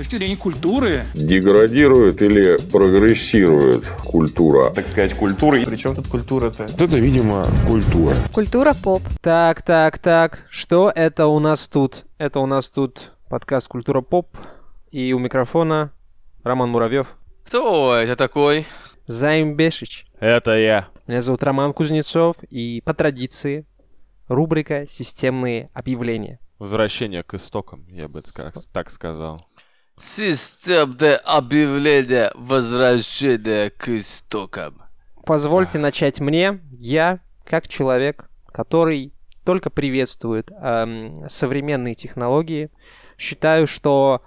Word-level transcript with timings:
точки 0.00 0.16
зрения 0.16 0.36
культуры. 0.36 1.04
Деградирует 1.12 2.22
или 2.22 2.56
прогрессирует 2.72 3.84
культура? 4.02 4.70
Так 4.70 4.86
сказать, 4.86 5.14
культура. 5.14 5.62
Причем 5.62 5.94
тут 5.94 6.08
культура-то? 6.08 6.64
Это, 6.64 6.98
видимо, 6.98 7.46
культура. 7.66 8.16
Культура 8.32 8.72
поп. 8.82 9.02
Так, 9.20 9.60
так, 9.60 9.98
так. 9.98 10.46
Что 10.48 10.90
это 10.94 11.26
у 11.26 11.38
нас 11.38 11.68
тут? 11.68 12.06
Это 12.16 12.40
у 12.40 12.46
нас 12.46 12.70
тут 12.70 13.12
подкаст 13.28 13.68
«Культура 13.68 14.00
поп». 14.00 14.38
И 14.90 15.12
у 15.12 15.18
микрофона 15.18 15.92
Роман 16.44 16.70
Муравьев. 16.70 17.18
Кто 17.44 17.94
это 17.94 18.16
такой? 18.16 18.66
Займ 19.06 19.54
Бешич. 19.54 20.06
Это 20.18 20.56
я. 20.56 20.88
Меня 21.08 21.20
зовут 21.20 21.42
Роман 21.42 21.74
Кузнецов. 21.74 22.36
И 22.48 22.80
по 22.86 22.94
традиции 22.94 23.66
рубрика 24.28 24.86
«Системные 24.88 25.68
объявления». 25.74 26.40
Возвращение 26.58 27.22
к 27.22 27.32
истокам, 27.32 27.86
я 27.88 28.06
бы 28.06 28.22
так 28.72 28.90
сказал. 28.90 29.40
Системное 30.00 31.16
объявление 31.16 32.32
возвращения 32.34 33.70
к 33.70 33.88
истокам. 33.90 34.82
Позвольте 35.26 35.78
начать 35.78 36.20
мне. 36.20 36.60
Я, 36.72 37.20
как 37.44 37.68
человек, 37.68 38.30
который 38.46 39.12
только 39.44 39.68
приветствует 39.70 40.50
эм, 40.50 41.28
современные 41.28 41.94
технологии, 41.94 42.70
считаю, 43.18 43.66
что 43.66 44.22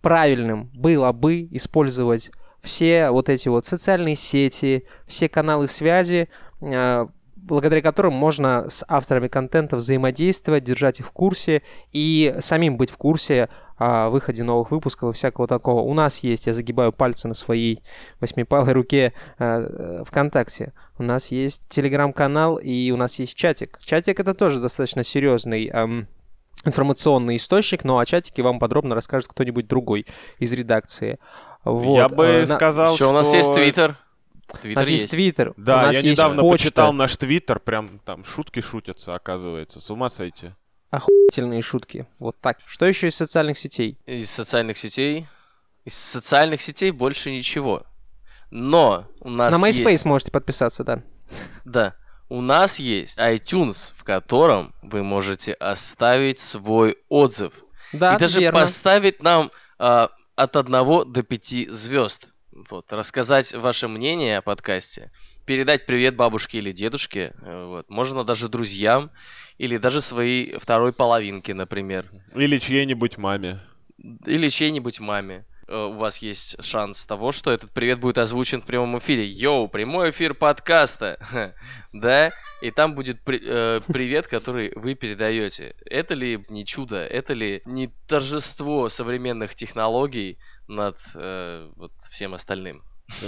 правильным 0.00 0.70
было 0.72 1.12
бы 1.12 1.48
использовать 1.50 2.30
все 2.62 3.10
вот 3.10 3.28
эти 3.28 3.48
вот 3.48 3.64
социальные 3.64 4.16
сети, 4.16 4.84
все 5.06 5.28
каналы 5.28 5.68
связи, 5.68 6.28
э, 6.60 7.06
благодаря 7.36 7.82
которым 7.82 8.14
можно 8.14 8.66
с 8.68 8.84
авторами 8.88 9.28
контента 9.28 9.76
взаимодействовать, 9.76 10.64
держать 10.64 11.00
их 11.00 11.06
в 11.06 11.12
курсе 11.12 11.62
и 11.92 12.34
самим 12.40 12.76
быть 12.76 12.90
в 12.90 12.96
курсе 12.96 13.48
о 13.78 14.10
выходе 14.10 14.42
новых 14.42 14.70
выпусков 14.70 15.10
и 15.14 15.16
всякого 15.16 15.46
такого. 15.46 15.80
У 15.82 15.94
нас 15.94 16.18
есть, 16.18 16.46
я 16.46 16.52
загибаю 16.54 16.92
пальцы 16.92 17.28
на 17.28 17.34
своей 17.34 17.80
восьмипалой 18.20 18.72
руке 18.72 19.12
э, 19.38 20.02
ВКонтакте. 20.06 20.72
У 20.98 21.02
нас 21.04 21.30
есть 21.30 21.62
телеграм-канал 21.68 22.56
и 22.56 22.90
у 22.90 22.96
нас 22.96 23.18
есть 23.18 23.36
чатик. 23.36 23.78
Чатик 23.80 24.18
это 24.20 24.34
тоже 24.34 24.60
достаточно 24.60 25.04
серьезный 25.04 25.68
эм, 25.68 26.08
информационный 26.64 27.36
источник, 27.36 27.84
но 27.84 27.98
о 27.98 28.04
чатике 28.06 28.42
вам 28.42 28.58
подробно 28.58 28.94
расскажет 28.94 29.28
кто-нибудь 29.30 29.66
другой 29.68 30.06
из 30.38 30.52
редакции. 30.52 31.18
Вот. 31.64 31.96
Я 31.96 32.08
бы 32.08 32.24
Э, 32.24 32.40
на- 32.46 32.56
сказал, 32.56 32.88
Еще 32.94 33.04
что... 33.04 33.10
у 33.10 33.12
нас 33.12 33.32
есть 33.32 33.52
Твиттер. 33.54 33.96
У 34.52 34.56
Твиттер 34.56 34.76
нас 34.82 34.88
есть 34.88 35.10
Твиттер, 35.10 35.50
у 35.50 35.54
Да, 35.56 35.82
нас 35.82 35.94
я 35.96 36.00
есть 36.00 36.18
недавно 36.18 36.40
почта. 36.42 36.64
почитал 36.68 36.92
наш 36.94 37.16
твиттер, 37.16 37.60
прям 37.60 37.98
там 38.04 38.24
шутки 38.24 38.60
шутятся, 38.60 39.14
оказывается. 39.14 39.78
С 39.78 39.90
ума 39.90 40.08
сойти. 40.08 40.52
Охуительные 40.90 41.62
шутки. 41.62 42.06
Вот 42.18 42.40
так. 42.40 42.58
Что 42.66 42.86
еще 42.86 43.08
из 43.08 43.14
социальных 43.14 43.58
сетей? 43.58 43.98
Из 44.06 44.30
социальных 44.30 44.78
сетей. 44.78 45.26
Из 45.84 45.94
социальных 45.94 46.60
сетей 46.60 46.90
больше 46.90 47.30
ничего. 47.30 47.84
Но 48.50 49.06
у 49.20 49.28
нас 49.28 49.52
На 49.52 49.62
MySpace 49.64 49.90
есть... 49.90 50.04
можете 50.06 50.30
подписаться, 50.30 50.84
да. 50.84 51.02
Да. 51.64 51.94
У 52.30 52.40
нас 52.40 52.78
есть 52.78 53.18
iTunes, 53.18 53.92
в 53.96 54.04
котором 54.04 54.74
вы 54.82 55.02
можете 55.02 55.52
оставить 55.52 56.38
свой 56.38 56.96
отзыв. 57.08 57.52
Да, 57.92 58.16
и 58.16 58.18
даже 58.18 58.40
верно. 58.40 58.60
поставить 58.60 59.22
нам 59.22 59.50
а, 59.78 60.10
от 60.36 60.56
1 60.56 61.12
до 61.12 61.22
5 61.22 61.70
звезд. 61.70 62.28
Вот, 62.70 62.92
рассказать 62.92 63.54
ваше 63.54 63.88
мнение 63.88 64.38
о 64.38 64.42
подкасте, 64.42 65.12
передать 65.46 65.86
привет 65.86 66.16
бабушке 66.16 66.58
или 66.58 66.72
дедушке, 66.72 67.32
э, 67.40 67.64
вот, 67.66 67.88
можно 67.88 68.24
даже 68.24 68.48
друзьям 68.48 69.10
или 69.58 69.76
даже 69.78 70.00
своей 70.00 70.56
второй 70.58 70.92
половинке, 70.92 71.54
например, 71.54 72.06
Или 72.34 72.58
чьей-нибудь 72.58 73.18
маме. 73.18 73.58
или 74.26 74.48
чьей-нибудь 74.48 75.00
маме. 75.00 75.44
Э, 75.66 75.84
У 75.86 75.94
вас 75.98 76.18
есть 76.18 76.62
шанс 76.64 77.04
того, 77.04 77.32
что 77.32 77.50
этот 77.50 77.70
привет 77.72 77.98
будет 78.00 78.16
озвучен 78.18 78.62
в 78.62 78.64
прямом 78.64 78.98
эфире. 78.98 79.26
Йоу, 79.26 79.68
прямой 79.68 80.10
эфир 80.10 80.34
подкаста. 80.34 81.18
Да? 81.92 82.30
И 82.62 82.70
там 82.70 82.94
будет 82.94 83.20
при- 83.22 83.40
э, 83.42 83.80
привет, 83.86 84.28
который 84.28 84.72
вы 84.76 84.94
передаете. 84.94 85.74
Это 85.86 86.12
ли 86.14 86.44
не 86.50 86.64
чудо? 86.66 86.96
Это 87.04 87.32
ли 87.32 87.62
не 87.64 87.88
торжество 88.06 88.88
современных 88.90 89.54
технологий 89.54 90.38
над 90.68 90.96
э, 91.14 91.70
вот 91.76 91.92
всем 92.10 92.34
остальным? 92.34 92.82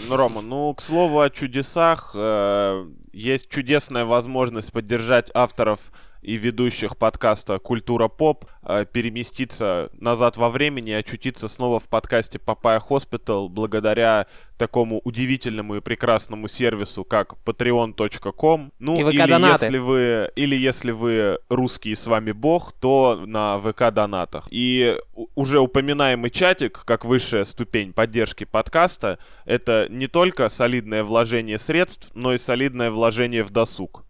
Ну, 0.09 0.17
Рома, 0.17 0.43
ну, 0.43 0.75
к 0.75 0.83
слову 0.83 1.21
о 1.21 1.31
чудесах, 1.31 2.13
э, 2.15 2.87
есть 3.15 3.49
чудесная 3.49 4.05
возможность 4.05 4.73
поддержать 4.73 5.31
авторов 5.35 5.81
и 6.23 6.37
ведущих 6.37 6.97
подкаста 6.97 7.59
«Культура 7.59 8.09
поп», 8.09 8.45
э, 8.63 8.85
переместиться 8.91 9.91
назад 9.95 10.37
во 10.37 10.51
времени 10.51 10.91
и 10.91 10.95
очутиться 10.95 11.49
снова 11.49 11.81
в 11.81 11.85
подкасте 11.85 12.39
«Папая 12.39 12.79
Hospital» 12.79 13.49
благодаря 13.49 14.27
такому 14.59 15.01
удивительному 15.05 15.77
и 15.77 15.81
прекрасному 15.81 16.47
сервису, 16.47 17.05
как 17.05 17.35
patreon.com. 17.47 18.73
Ну, 18.79 18.97
И 18.97 19.15
или 19.15 19.51
если 19.51 19.79
вы, 19.79 20.31
или 20.37 20.55
если 20.55 20.91
вы 20.91 21.39
русский 21.49 21.93
и 21.93 21.95
с 21.95 22.07
вами 22.07 22.33
бог, 22.33 22.73
то 22.73 23.23
на 23.25 23.59
ВК-донатах. 23.59 24.47
И 24.51 24.99
уже 25.35 25.61
упоминаемый 25.61 26.31
чатик, 26.31 26.85
как 26.85 27.07
высшая 27.07 27.47
ступень 27.47 27.95
поддержки 27.95 28.45
подкаста, 28.45 29.19
это 29.47 29.87
не 29.89 30.07
только 30.07 30.51
солидное 30.51 31.05
вложение 31.05 31.59
средств, 31.59 32.11
но 32.15 32.35
и 32.35 32.39
солидное 32.39 32.91
вложение 32.91 33.43
в 33.43 33.51
досуг, 33.51 34.05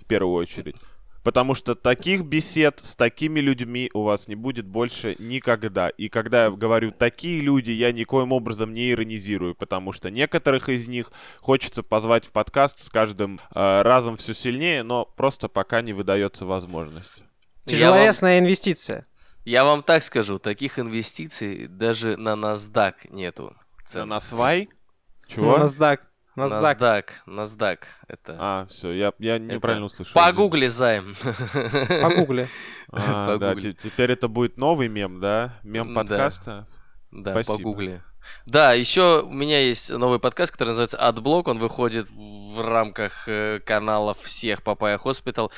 в 0.00 0.06
первую 0.06 0.34
очередь. 0.34 0.76
Потому 1.22 1.54
что 1.54 1.74
таких 1.74 2.24
бесед 2.24 2.80
с 2.82 2.94
такими 2.94 3.40
людьми 3.40 3.90
у 3.92 4.02
вас 4.02 4.26
не 4.26 4.34
будет 4.34 4.66
больше 4.66 5.16
никогда. 5.18 5.90
И 5.90 6.08
когда 6.08 6.44
я 6.44 6.50
говорю 6.50 6.92
«такие 6.92 7.40
люди», 7.40 7.70
я 7.70 7.92
никоим 7.92 8.32
образом 8.32 8.72
не 8.72 8.90
иронизирую, 8.90 9.54
потому 9.54 9.92
что 9.92 10.10
некоторых 10.10 10.68
из 10.70 10.88
них 10.88 11.12
хочется 11.38 11.82
позвать 11.82 12.26
в 12.26 12.30
подкаст 12.30 12.82
с 12.82 12.88
каждым 12.88 13.38
э, 13.54 13.82
разом 13.82 14.16
все 14.16 14.32
сильнее, 14.32 14.82
но 14.82 15.04
просто 15.04 15.48
пока 15.48 15.82
не 15.82 15.92
выдается 15.92 16.46
возможность. 16.46 17.12
Я 17.18 17.22
вам, 17.22 17.98
Тяжеловесная 17.98 18.38
инвестиция. 18.38 19.06
я 19.44 19.64
вам 19.64 19.82
так 19.82 20.02
скажу, 20.02 20.38
таких 20.38 20.78
инвестиций 20.78 21.66
даже 21.68 22.16
на 22.16 22.34
NASDAQ 22.34 22.94
нету. 23.10 23.54
На 23.92 24.06
Насвай? 24.06 24.68
Ну, 24.70 25.34
Чего? 25.34 25.58
NASDAQ. 25.58 26.00
NASDAQ. 26.36 26.78
NASDAQ. 26.78 27.04
NASDAQ. 27.26 27.78
Это... 28.08 28.36
А, 28.38 28.66
все, 28.66 28.92
я, 28.92 29.12
я 29.18 29.38
неправильно 29.38 29.86
услышал. 29.86 30.12
Погугли 30.14 30.68
займ. 30.68 31.14
Погугли. 31.22 32.48
А, 32.92 33.36
да, 33.36 33.48
Погугли. 33.54 33.72
теперь 33.72 34.12
это 34.12 34.28
будет 34.28 34.56
новый 34.56 34.88
мем, 34.88 35.20
да? 35.20 35.58
Мем 35.62 35.94
подкаста. 35.94 36.66
Да, 37.10 37.32
Спасибо. 37.32 37.56
погугли. 37.56 38.02
Да, 38.46 38.74
еще 38.74 39.22
у 39.22 39.32
меня 39.32 39.60
есть 39.60 39.90
новый 39.90 40.18
подкаст, 40.18 40.52
который 40.52 40.70
называется 40.70 40.98
Адблок. 40.98 41.48
Он 41.48 41.58
выходит 41.58 42.08
в 42.10 42.60
рамках 42.60 43.28
э, 43.28 43.60
каналов 43.60 44.18
всех 44.22 44.62
Папая 44.62 44.98
Hospital. 44.98 45.50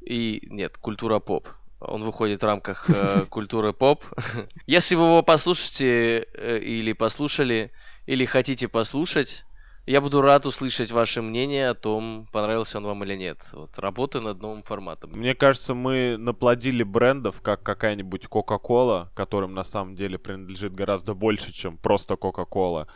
И 0.00 0.46
нет, 0.50 0.78
Культура 0.78 1.18
Поп. 1.18 1.48
Он 1.80 2.02
выходит 2.02 2.42
в 2.42 2.46
рамках 2.46 2.88
э, 2.88 3.22
Культуры 3.30 3.72
Поп. 3.72 4.04
Если 4.66 4.94
вы 4.94 5.04
его 5.04 5.22
послушаете 5.22 6.26
э, 6.34 6.58
или 6.58 6.92
послушали, 6.92 7.72
или 8.06 8.24
хотите 8.24 8.68
послушать, 8.68 9.44
я 9.88 10.00
буду 10.02 10.20
рад 10.20 10.44
услышать 10.44 10.92
ваше 10.92 11.22
мнение 11.22 11.70
о 11.70 11.74
том, 11.74 12.28
понравился 12.30 12.76
он 12.78 12.84
вам 12.84 13.04
или 13.04 13.16
нет. 13.16 13.38
Вот, 13.52 13.78
работаю 13.78 14.22
над 14.22 14.40
новым 14.42 14.62
форматом. 14.62 15.12
Мне 15.12 15.34
кажется, 15.34 15.74
мы 15.74 16.16
наплодили 16.18 16.82
брендов, 16.82 17.40
как 17.40 17.62
какая-нибудь 17.62 18.26
Coca-Cola, 18.26 19.08
которым 19.14 19.54
на 19.54 19.64
самом 19.64 19.94
деле 19.94 20.18
принадлежит 20.18 20.74
гораздо 20.74 21.14
больше, 21.14 21.52
чем 21.52 21.78
просто 21.78 22.14
Coca-Cola. 22.14 22.86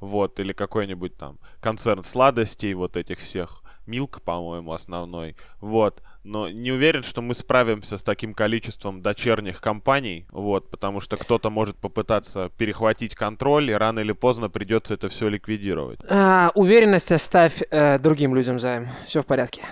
Вот, 0.00 0.40
или 0.40 0.52
какой-нибудь 0.52 1.16
там 1.16 1.38
концерн 1.60 2.02
сладостей 2.02 2.74
вот 2.74 2.96
этих 2.96 3.20
всех. 3.20 3.59
Милк, 3.86 4.22
по-моему, 4.22 4.72
основной. 4.72 5.36
Вот. 5.60 6.02
Но 6.22 6.50
не 6.50 6.70
уверен, 6.70 7.02
что 7.02 7.22
мы 7.22 7.34
справимся 7.34 7.96
с 7.96 8.02
таким 8.02 8.34
количеством 8.34 9.00
дочерних 9.00 9.60
компаний. 9.60 10.26
Вот, 10.30 10.70
потому 10.70 11.00
что 11.00 11.16
кто-то 11.16 11.50
может 11.50 11.76
попытаться 11.76 12.50
перехватить 12.58 13.14
контроль, 13.14 13.70
и 13.70 13.74
рано 13.74 14.00
или 14.00 14.12
поздно 14.12 14.50
придется 14.50 14.94
это 14.94 15.08
все 15.08 15.28
ликвидировать. 15.28 16.00
А, 16.08 16.50
уверенность 16.54 17.10
оставь 17.10 17.62
э, 17.70 17.98
другим 17.98 18.34
людям 18.34 18.58
займ. 18.58 18.88
Все 19.06 19.22
в 19.22 19.26
порядке. 19.26 19.62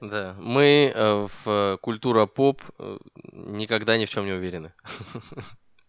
Да, 0.00 0.34
мы 0.38 0.92
э, 0.94 1.26
в 1.44 1.78
Культура 1.80 2.26
Поп 2.26 2.62
э, 2.78 2.98
никогда 3.32 3.96
ни 3.96 4.04
в 4.04 4.10
чем 4.10 4.26
не 4.26 4.32
уверены. 4.32 4.72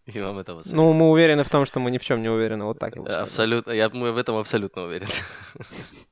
И 0.06 0.20
вам 0.20 0.38
этого 0.38 0.62
советую. 0.62 0.82
Ну, 0.82 0.92
мы 0.92 1.10
уверены 1.10 1.44
в 1.44 1.50
том, 1.50 1.66
что 1.66 1.78
мы 1.78 1.90
ни 1.90 1.98
в 1.98 2.04
чем 2.04 2.22
не 2.22 2.28
уверены. 2.28 2.64
Вот 2.64 2.78
так 2.78 2.96
я 2.96 3.02
бы 3.02 3.08
сказал. 3.08 3.24
Абсолютно, 3.26 3.70
я 3.72 3.88
мы 3.90 4.12
в 4.12 4.16
этом 4.16 4.36
абсолютно 4.36 4.84
уверен. 4.84 5.08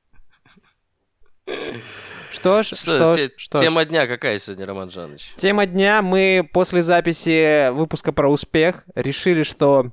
Что 2.31 2.61
ж, 2.63 2.67
Что, 2.67 2.75
что 2.75 3.17
ж, 3.17 3.29
что 3.37 3.57
ж. 3.57 3.61
тема 3.61 3.85
дня 3.85 4.05
какая 4.05 4.37
сегодня, 4.37 4.65
Роман 4.67 4.91
Жанович? 4.91 5.33
Тема 5.35 5.65
дня. 5.65 6.01
Мы 6.01 6.47
после 6.53 6.83
записи 6.83 7.69
выпуска 7.71 8.11
про 8.11 8.29
успех 8.29 8.83
решили, 8.93 9.43
что 9.43 9.91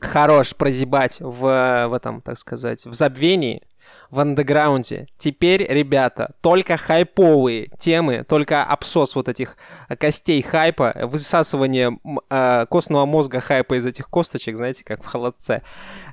хорош 0.00 0.54
прозябать 0.54 1.18
в, 1.20 1.86
в 1.88 1.92
этом, 1.92 2.20
так 2.22 2.38
сказать, 2.38 2.84
в 2.86 2.94
забвении. 2.94 3.62
в 4.10 4.20
андеграунде. 4.20 5.06
Теперь, 5.18 5.64
ребята, 5.68 6.34
только 6.40 6.76
хайповые 6.76 7.70
темы, 7.78 8.24
только 8.28 8.62
обсос 8.64 9.14
вот 9.16 9.28
этих 9.28 9.56
костей 9.98 10.42
хайпа, 10.42 10.94
высасывание 11.02 11.98
э, 12.30 12.66
костного 12.70 13.06
мозга 13.06 13.40
хайпа 13.40 13.74
из 13.74 13.84
этих 13.86 14.08
косточек, 14.08 14.56
знаете, 14.56 14.84
как 14.84 15.02
в 15.02 15.06
холодце, 15.06 15.62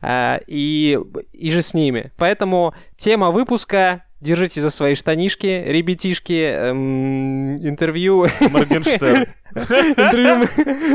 э, 0.01 0.39
и, 0.47 0.99
и 1.33 1.49
же 1.51 1.61
с 1.61 1.73
ними. 1.75 2.11
Поэтому 2.17 2.73
тема 2.97 3.29
выпуска 3.31 4.03
Держите 4.23 4.61
за 4.61 4.69
свои 4.69 4.95
штанишки, 4.95 5.65
ребятишки, 5.67 6.31
эм, 6.31 7.55
интервью... 7.57 8.25
Моргенштерн. 8.39 9.25
интервью, 9.53 10.47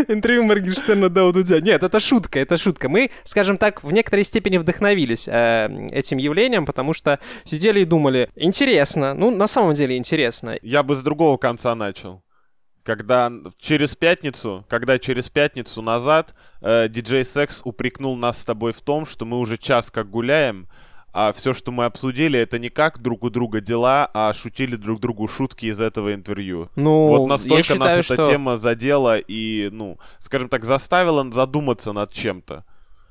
интервью 0.09 0.45
Моргенштерна 0.45 1.11
да, 1.11 1.31
Дудя. 1.31 1.61
Нет, 1.61 1.83
это 1.83 2.01
шутка, 2.01 2.41
это 2.41 2.57
шутка. 2.57 2.89
Мы, 2.89 3.11
скажем 3.25 3.59
так, 3.59 3.85
в 3.85 3.93
некоторой 3.93 4.25
степени 4.25 4.57
вдохновились 4.57 5.29
э, 5.29 5.89
этим 5.91 6.17
явлением, 6.17 6.65
потому 6.65 6.95
что 6.95 7.19
сидели 7.45 7.81
и 7.81 7.85
думали, 7.85 8.31
интересно, 8.35 9.13
ну, 9.13 9.31
на 9.31 9.47
самом 9.47 9.75
деле 9.75 9.99
интересно. 9.99 10.57
Я 10.63 10.83
бы 10.83 10.97
с 10.97 11.03
другого 11.03 11.37
конца 11.37 11.75
начал 11.75 12.23
когда 12.83 13.31
через 13.59 13.95
пятницу, 13.95 14.65
когда 14.67 14.99
через 14.99 15.29
пятницу 15.29 15.83
назад 15.83 16.35
э, 16.63 16.89
диджей 16.89 17.27
Секс 17.27 17.61
упрекнул 17.63 18.17
нас 18.17 18.41
с 18.41 18.45
тобой 18.47 18.73
в 18.73 18.81
том, 18.81 19.05
что 19.05 19.27
мы 19.27 19.39
уже 19.39 19.59
час 19.59 19.91
как 19.91 20.09
гуляем, 20.09 20.69
а 21.12 21.32
все, 21.32 21.52
что 21.52 21.72
мы 21.72 21.84
обсудили, 21.84 22.38
это 22.38 22.58
не 22.58 22.69
как 22.69 23.00
друг 23.00 23.25
у 23.25 23.31
друга 23.31 23.60
дела, 23.60 24.10
а 24.12 24.32
шутили 24.32 24.76
друг 24.76 25.00
другу 25.00 25.26
шутки 25.28 25.66
из 25.66 25.81
этого 25.81 26.14
интервью. 26.14 26.69
Ну, 26.76 27.08
вот 27.08 27.28
настолько 27.28 27.62
считаю, 27.62 27.96
нас 27.96 28.05
что... 28.05 28.14
эта 28.14 28.26
тема 28.26 28.56
задела 28.56 29.19
и, 29.19 29.69
ну, 29.72 29.99
скажем 30.19 30.49
так, 30.49 30.64
заставила 30.64 31.28
задуматься 31.31 31.93
над 31.93 32.12
чем-то. 32.12 32.64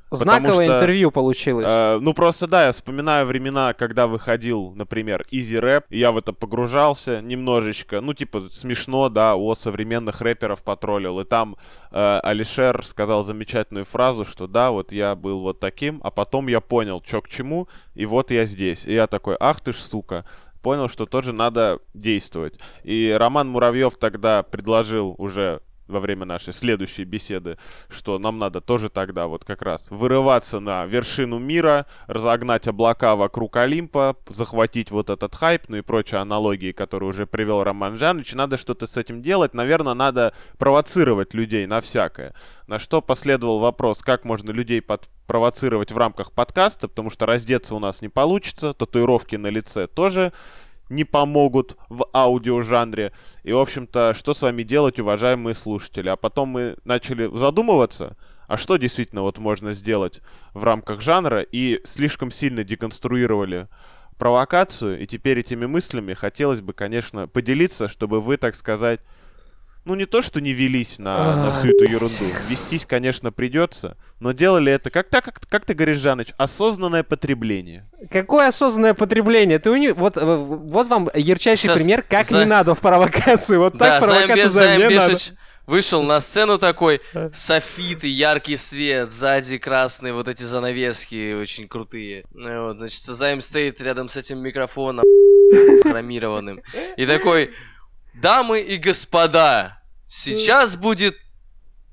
Знаковое 0.10 0.66
что, 0.66 0.76
интервью 0.76 1.12
получилось. 1.12 1.66
Э, 1.68 2.00
ну 2.02 2.14
просто 2.14 2.48
да, 2.48 2.68
я 2.68 2.72
вспоминаю 2.72 3.26
времена, 3.26 3.74
когда 3.74 4.08
выходил, 4.08 4.72
например, 4.76 5.26
Easy 5.32 5.60
Rap, 5.60 5.84
и 5.90 6.00
я 6.00 6.12
в 6.12 6.18
это 6.18 6.34
погружался 6.34 7.22
немножечко, 7.22 8.00
ну 8.00 8.14
типа 8.14 8.48
смешно, 8.52 9.10
да, 9.10 9.36
о 9.36 9.56
современных 9.56 10.22
рэперов 10.22 10.64
потроллил, 10.64 11.20
и 11.20 11.26
там 11.26 11.58
э, 11.92 12.20
Алишер 12.24 12.86
сказал 12.86 13.24
замечательную 13.24 13.86
фразу, 13.86 14.26
что 14.26 14.48
да, 14.48 14.72
вот 14.72 14.92
я 14.92 15.16
был 15.16 15.42
вот 15.42 15.60
таким, 15.60 16.00
а 16.04 16.12
потом 16.12 16.48
я 16.48 16.62
понял, 16.62 17.02
что 17.06 17.22
к 17.22 17.28
чему, 17.28 17.68
и 17.94 18.06
вот 18.06 18.32
я 18.32 18.46
здесь. 18.46 18.86
И 18.86 18.94
я 18.94 19.08
такой, 19.08 19.36
ах 19.40 19.60
ты 19.60 19.74
ж 19.74 19.78
сука, 19.78 20.26
понял, 20.62 20.90
что 20.90 21.06
тоже 21.06 21.34
надо 21.34 21.80
действовать. 21.94 22.60
И 22.84 23.16
Роман 23.18 23.50
Муравьев 23.50 23.96
тогда 23.96 24.44
предложил 24.44 25.16
уже 25.18 25.62
во 25.88 26.00
время 26.00 26.26
нашей 26.26 26.54
следующей 26.54 27.04
беседы, 27.04 27.58
что 27.90 28.20
нам 28.20 28.38
надо 28.38 28.62
тоже 28.62 28.90
тогда 28.90 29.28
вот 29.28 29.46
как 29.46 29.62
раз 29.62 29.90
вырываться 29.90 30.60
на 30.60 30.86
вершину 30.86 31.40
мира, 31.40 31.86
разогнать 32.08 32.68
облака 32.68 33.16
вокруг 33.16 33.56
Олимпа, 33.58 34.16
захватить 34.30 34.92
вот 34.92 35.10
этот 35.10 35.36
хайп, 35.36 35.64
ну 35.68 35.78
и 35.78 35.82
прочие 35.82 36.20
аналогии, 36.20 36.72
которые 36.72 37.10
уже 37.10 37.26
привел 37.26 37.64
Роман 37.64 37.98
Жанович. 37.98 38.34
Надо 38.34 38.58
что-то 38.58 38.88
с 38.88 38.98
этим 38.98 39.22
делать. 39.22 39.54
Наверное, 39.54 39.94
надо 39.94 40.34
провоцировать 40.58 41.34
людей 41.34 41.66
на 41.66 41.82
всякое. 41.82 42.34
На 42.68 42.80
что 42.80 43.02
последовал 43.02 43.60
вопрос, 43.60 44.02
как 44.02 44.26
можно 44.26 44.52
людей 44.52 44.82
под 44.82 45.10
провоцировать 45.28 45.92
в 45.92 45.98
рамках 45.98 46.32
подкаста, 46.32 46.88
потому 46.88 47.10
что 47.10 47.26
раздеться 47.26 47.76
у 47.76 47.80
нас 47.80 48.02
не 48.02 48.10
получится, 48.10 48.74
татуировки 48.74 49.36
на 49.36 49.48
лице 49.48 49.86
тоже 49.88 50.32
не 50.90 51.04
помогут 51.04 51.78
в 51.90 52.08
аудиожанре. 52.14 53.12
И, 53.44 53.52
в 53.52 53.60
общем-то, 53.60 54.14
что 54.14 54.34
с 54.34 54.42
вами 54.42 54.64
делать, 54.64 55.00
уважаемые 55.00 55.54
слушатели? 55.54 56.10
А 56.10 56.16
потом 56.16 56.50
мы 56.50 56.78
начали 56.84 57.30
задумываться, 57.36 58.18
а 58.48 58.58
что 58.58 58.78
действительно 58.78 59.22
вот 59.22 59.38
можно 59.38 59.74
сделать 59.74 60.22
в 60.54 60.64
рамках 60.64 61.02
жанра, 61.02 61.42
и 61.42 61.82
слишком 61.86 62.32
сильно 62.32 62.64
деконструировали 62.64 63.68
провокацию, 64.18 65.00
и 65.02 65.06
теперь 65.06 65.40
этими 65.40 65.66
мыслями 65.66 66.14
хотелось 66.14 66.62
бы, 66.62 66.74
конечно, 66.74 67.28
поделиться, 67.28 67.88
чтобы 67.88 68.20
вы, 68.20 68.38
так 68.38 68.56
сказать, 68.56 69.02
ну, 69.88 69.96
не 69.96 70.06
то, 70.06 70.22
что 70.22 70.42
не 70.42 70.52
велись 70.52 71.00
на, 71.00 71.46
на 71.46 71.52
всю 71.54 71.70
эту 71.70 71.86
ерунду. 71.86 72.26
Вестись, 72.50 72.86
конечно, 72.86 73.32
придется, 73.32 73.96
но 74.20 74.34
делали 74.34 74.70
это, 74.72 74.90
как, 74.90 75.10
так, 75.10 75.24
как, 75.24 75.40
как 75.48 75.66
ты 75.66 75.74
говоришь, 75.74 76.00
Жаныч, 76.00 76.34
осознанное 76.38 77.04
потребление. 77.04 77.90
Какое 78.12 78.48
осознанное 78.48 78.94
потребление? 78.94 79.60
Ты 79.60 79.72
у 79.72 79.78
них, 79.78 79.96
вот, 79.96 80.18
э, 80.18 80.26
вот 80.26 80.88
вам 80.90 81.10
ярчайший 81.14 81.70
Сейчас 81.70 81.78
пример, 81.78 82.04
как 82.04 82.28
за... 82.28 82.40
не 82.40 82.46
надо 82.46 82.76
в 82.76 82.80
провокацию. 82.80 83.62
Вот 83.62 83.78
да, 83.78 84.00
так 84.00 84.04
провокацию 84.04 84.50
за 84.50 84.76
не 84.76 84.90
надо. 84.90 85.14
Вышел 85.68 86.04
на 86.04 86.20
сцену 86.20 86.60
такой, 86.60 87.02
софиты, 87.34 88.08
яркий 88.08 88.58
свет, 88.58 89.10
сзади 89.12 89.58
красные 89.58 90.14
вот 90.14 90.28
эти 90.28 90.44
занавески 90.44 91.34
очень 91.34 91.68
крутые. 91.68 92.26
Вот, 92.34 92.78
значит, 92.78 93.04
Займ 93.04 93.42
стоит 93.42 93.80
рядом 93.80 94.10
с 94.10 94.18
этим 94.18 94.40
микрофоном 94.40 95.06
хромированным. 95.84 96.62
И 96.96 97.06
такой, 97.06 97.52
дамы 98.14 98.60
и 98.60 98.78
господа, 98.78 99.77
Сейчас 100.08 100.78
будет 100.78 101.18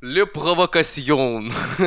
Ле 0.05 0.27
провокасьон. 0.27 1.51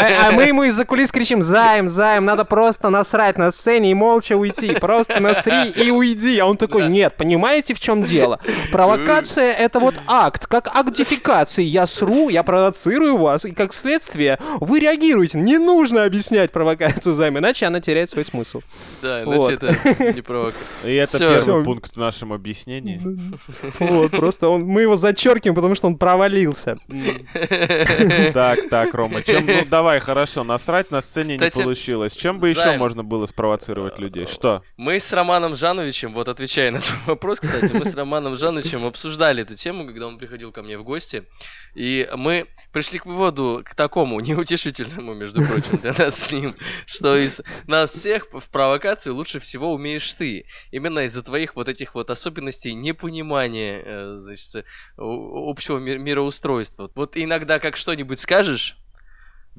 А, 0.00 0.28
а 0.28 0.32
мы 0.32 0.44
ему 0.44 0.62
из-за 0.64 0.84
кулис 0.84 1.10
кричим, 1.10 1.42
Займ, 1.42 1.88
Займ, 1.88 2.24
надо 2.24 2.44
просто 2.44 2.88
насрать 2.90 3.36
на 3.36 3.50
сцене 3.50 3.90
и 3.90 3.94
молча 3.94 4.36
уйти. 4.36 4.72
Просто 4.74 5.18
насри 5.20 5.70
и 5.70 5.90
уйди. 5.90 6.38
А 6.38 6.46
он 6.46 6.56
такой, 6.56 6.88
нет, 6.88 7.14
понимаете, 7.16 7.74
в 7.74 7.80
чем 7.80 8.02
дело? 8.02 8.38
Провокация— 8.70 9.52
это 9.58 9.80
вот 9.80 9.94
акт, 10.06 10.46
как 10.46 10.74
акт 10.74 10.94
дефикации. 10.94 11.64
Я 11.64 11.86
сру, 11.86 12.28
я 12.28 12.42
провоцирую 12.42 13.16
вас, 13.16 13.44
и 13.44 13.52
как 13.52 13.72
следствие 13.72 14.38
вы 14.60 14.80
реагируете. 14.80 15.38
Не 15.38 15.58
нужно 15.58 16.04
объяснять 16.04 16.52
провокацию 16.52 17.14
Займ, 17.14 17.38
иначе 17.38 17.66
она 17.66 17.80
теряет 17.80 18.10
свой 18.10 18.24
смысл. 18.24 18.60
Да, 19.02 19.24
иначе 19.24 19.54
это 19.54 20.12
не 20.14 20.22
провокация. 20.22 20.60
И 20.84 20.94
это 20.94 21.18
первый 21.18 21.64
пункт 21.64 21.96
в 21.96 21.98
нашем 21.98 22.32
объяснении. 22.32 23.00
Вот, 23.80 24.10
просто 24.12 24.48
мы 24.50 24.82
его 24.82 24.96
зачеркиваем, 24.96 25.54
потому 25.54 25.74
что 25.74 25.88
он 25.88 25.96
провалился. 25.96 26.78
Так, 28.32 28.68
так, 28.68 28.94
Рома, 28.94 29.22
чем, 29.22 29.46
ну 29.46 29.64
давай, 29.64 30.00
хорошо, 30.00 30.44
насрать 30.44 30.90
на 30.90 31.02
сцене 31.02 31.36
не 31.36 31.50
получилось. 31.50 32.14
Чем 32.14 32.38
бы 32.38 32.48
еще 32.50 32.76
можно 32.76 33.02
было 33.04 33.26
спровоцировать 33.26 33.98
людей? 33.98 34.26
Что? 34.26 34.62
Мы 34.76 35.00
с 35.00 35.12
Романом 35.12 35.56
Жановичем, 35.56 36.14
вот 36.14 36.28
отвечая 36.28 36.70
на 36.70 36.78
этот 36.78 36.92
вопрос, 37.06 37.40
кстати, 37.40 37.72
мы 37.72 37.84
с 37.84 37.94
Романом 37.94 38.36
Жановичем 38.36 38.84
обсуждали 38.84 39.42
эту 39.42 39.56
тему, 39.56 39.86
когда 39.86 40.06
он 40.06 40.18
приходил 40.18 40.52
ко 40.52 40.62
мне 40.62 40.78
в 40.78 40.84
гости, 40.84 41.24
и 41.74 42.08
мы 42.16 42.46
пришли 42.72 42.98
к 42.98 43.06
выводу, 43.06 43.62
к 43.64 43.74
такому 43.74 44.20
неутешительному, 44.20 45.14
между 45.14 45.42
прочим, 45.44 45.78
для 45.78 45.92
нас 45.92 46.18
с 46.18 46.32
ним, 46.32 46.54
что 46.86 47.16
из 47.16 47.40
нас 47.66 47.90
всех 47.92 48.26
в 48.32 48.48
провокацию 48.50 49.14
лучше 49.14 49.40
всего 49.40 49.72
умеешь 49.72 50.12
ты. 50.12 50.46
Именно 50.70 51.00
из-за 51.00 51.22
твоих 51.22 51.56
вот 51.56 51.68
этих 51.68 51.94
вот 51.94 52.10
особенностей 52.10 52.74
непонимания, 52.74 53.82
э, 53.84 54.16
значит, 54.18 54.66
общего 54.96 55.78
мироустройства. 55.78 56.90
Вот 56.94 57.16
иногда 57.16 57.58
как 57.58 57.76
что-нибудь 57.76 58.20
скажешь, 58.20 58.79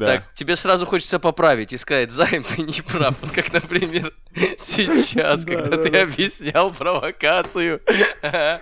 да. 0.01 0.07
Так, 0.07 0.33
тебе 0.33 0.55
сразу 0.55 0.87
хочется 0.87 1.19
поправить 1.19 1.73
и 1.73 1.77
сказать, 1.77 2.11
Займ, 2.11 2.43
ты 2.43 2.63
не 2.63 2.81
прав. 2.81 3.13
Вот 3.21 3.31
как, 3.31 3.53
например, 3.53 4.11
сейчас, 4.57 5.45
когда 5.45 5.77
ты 5.77 5.95
объяснял 5.97 6.71
провокацию. 6.71 7.81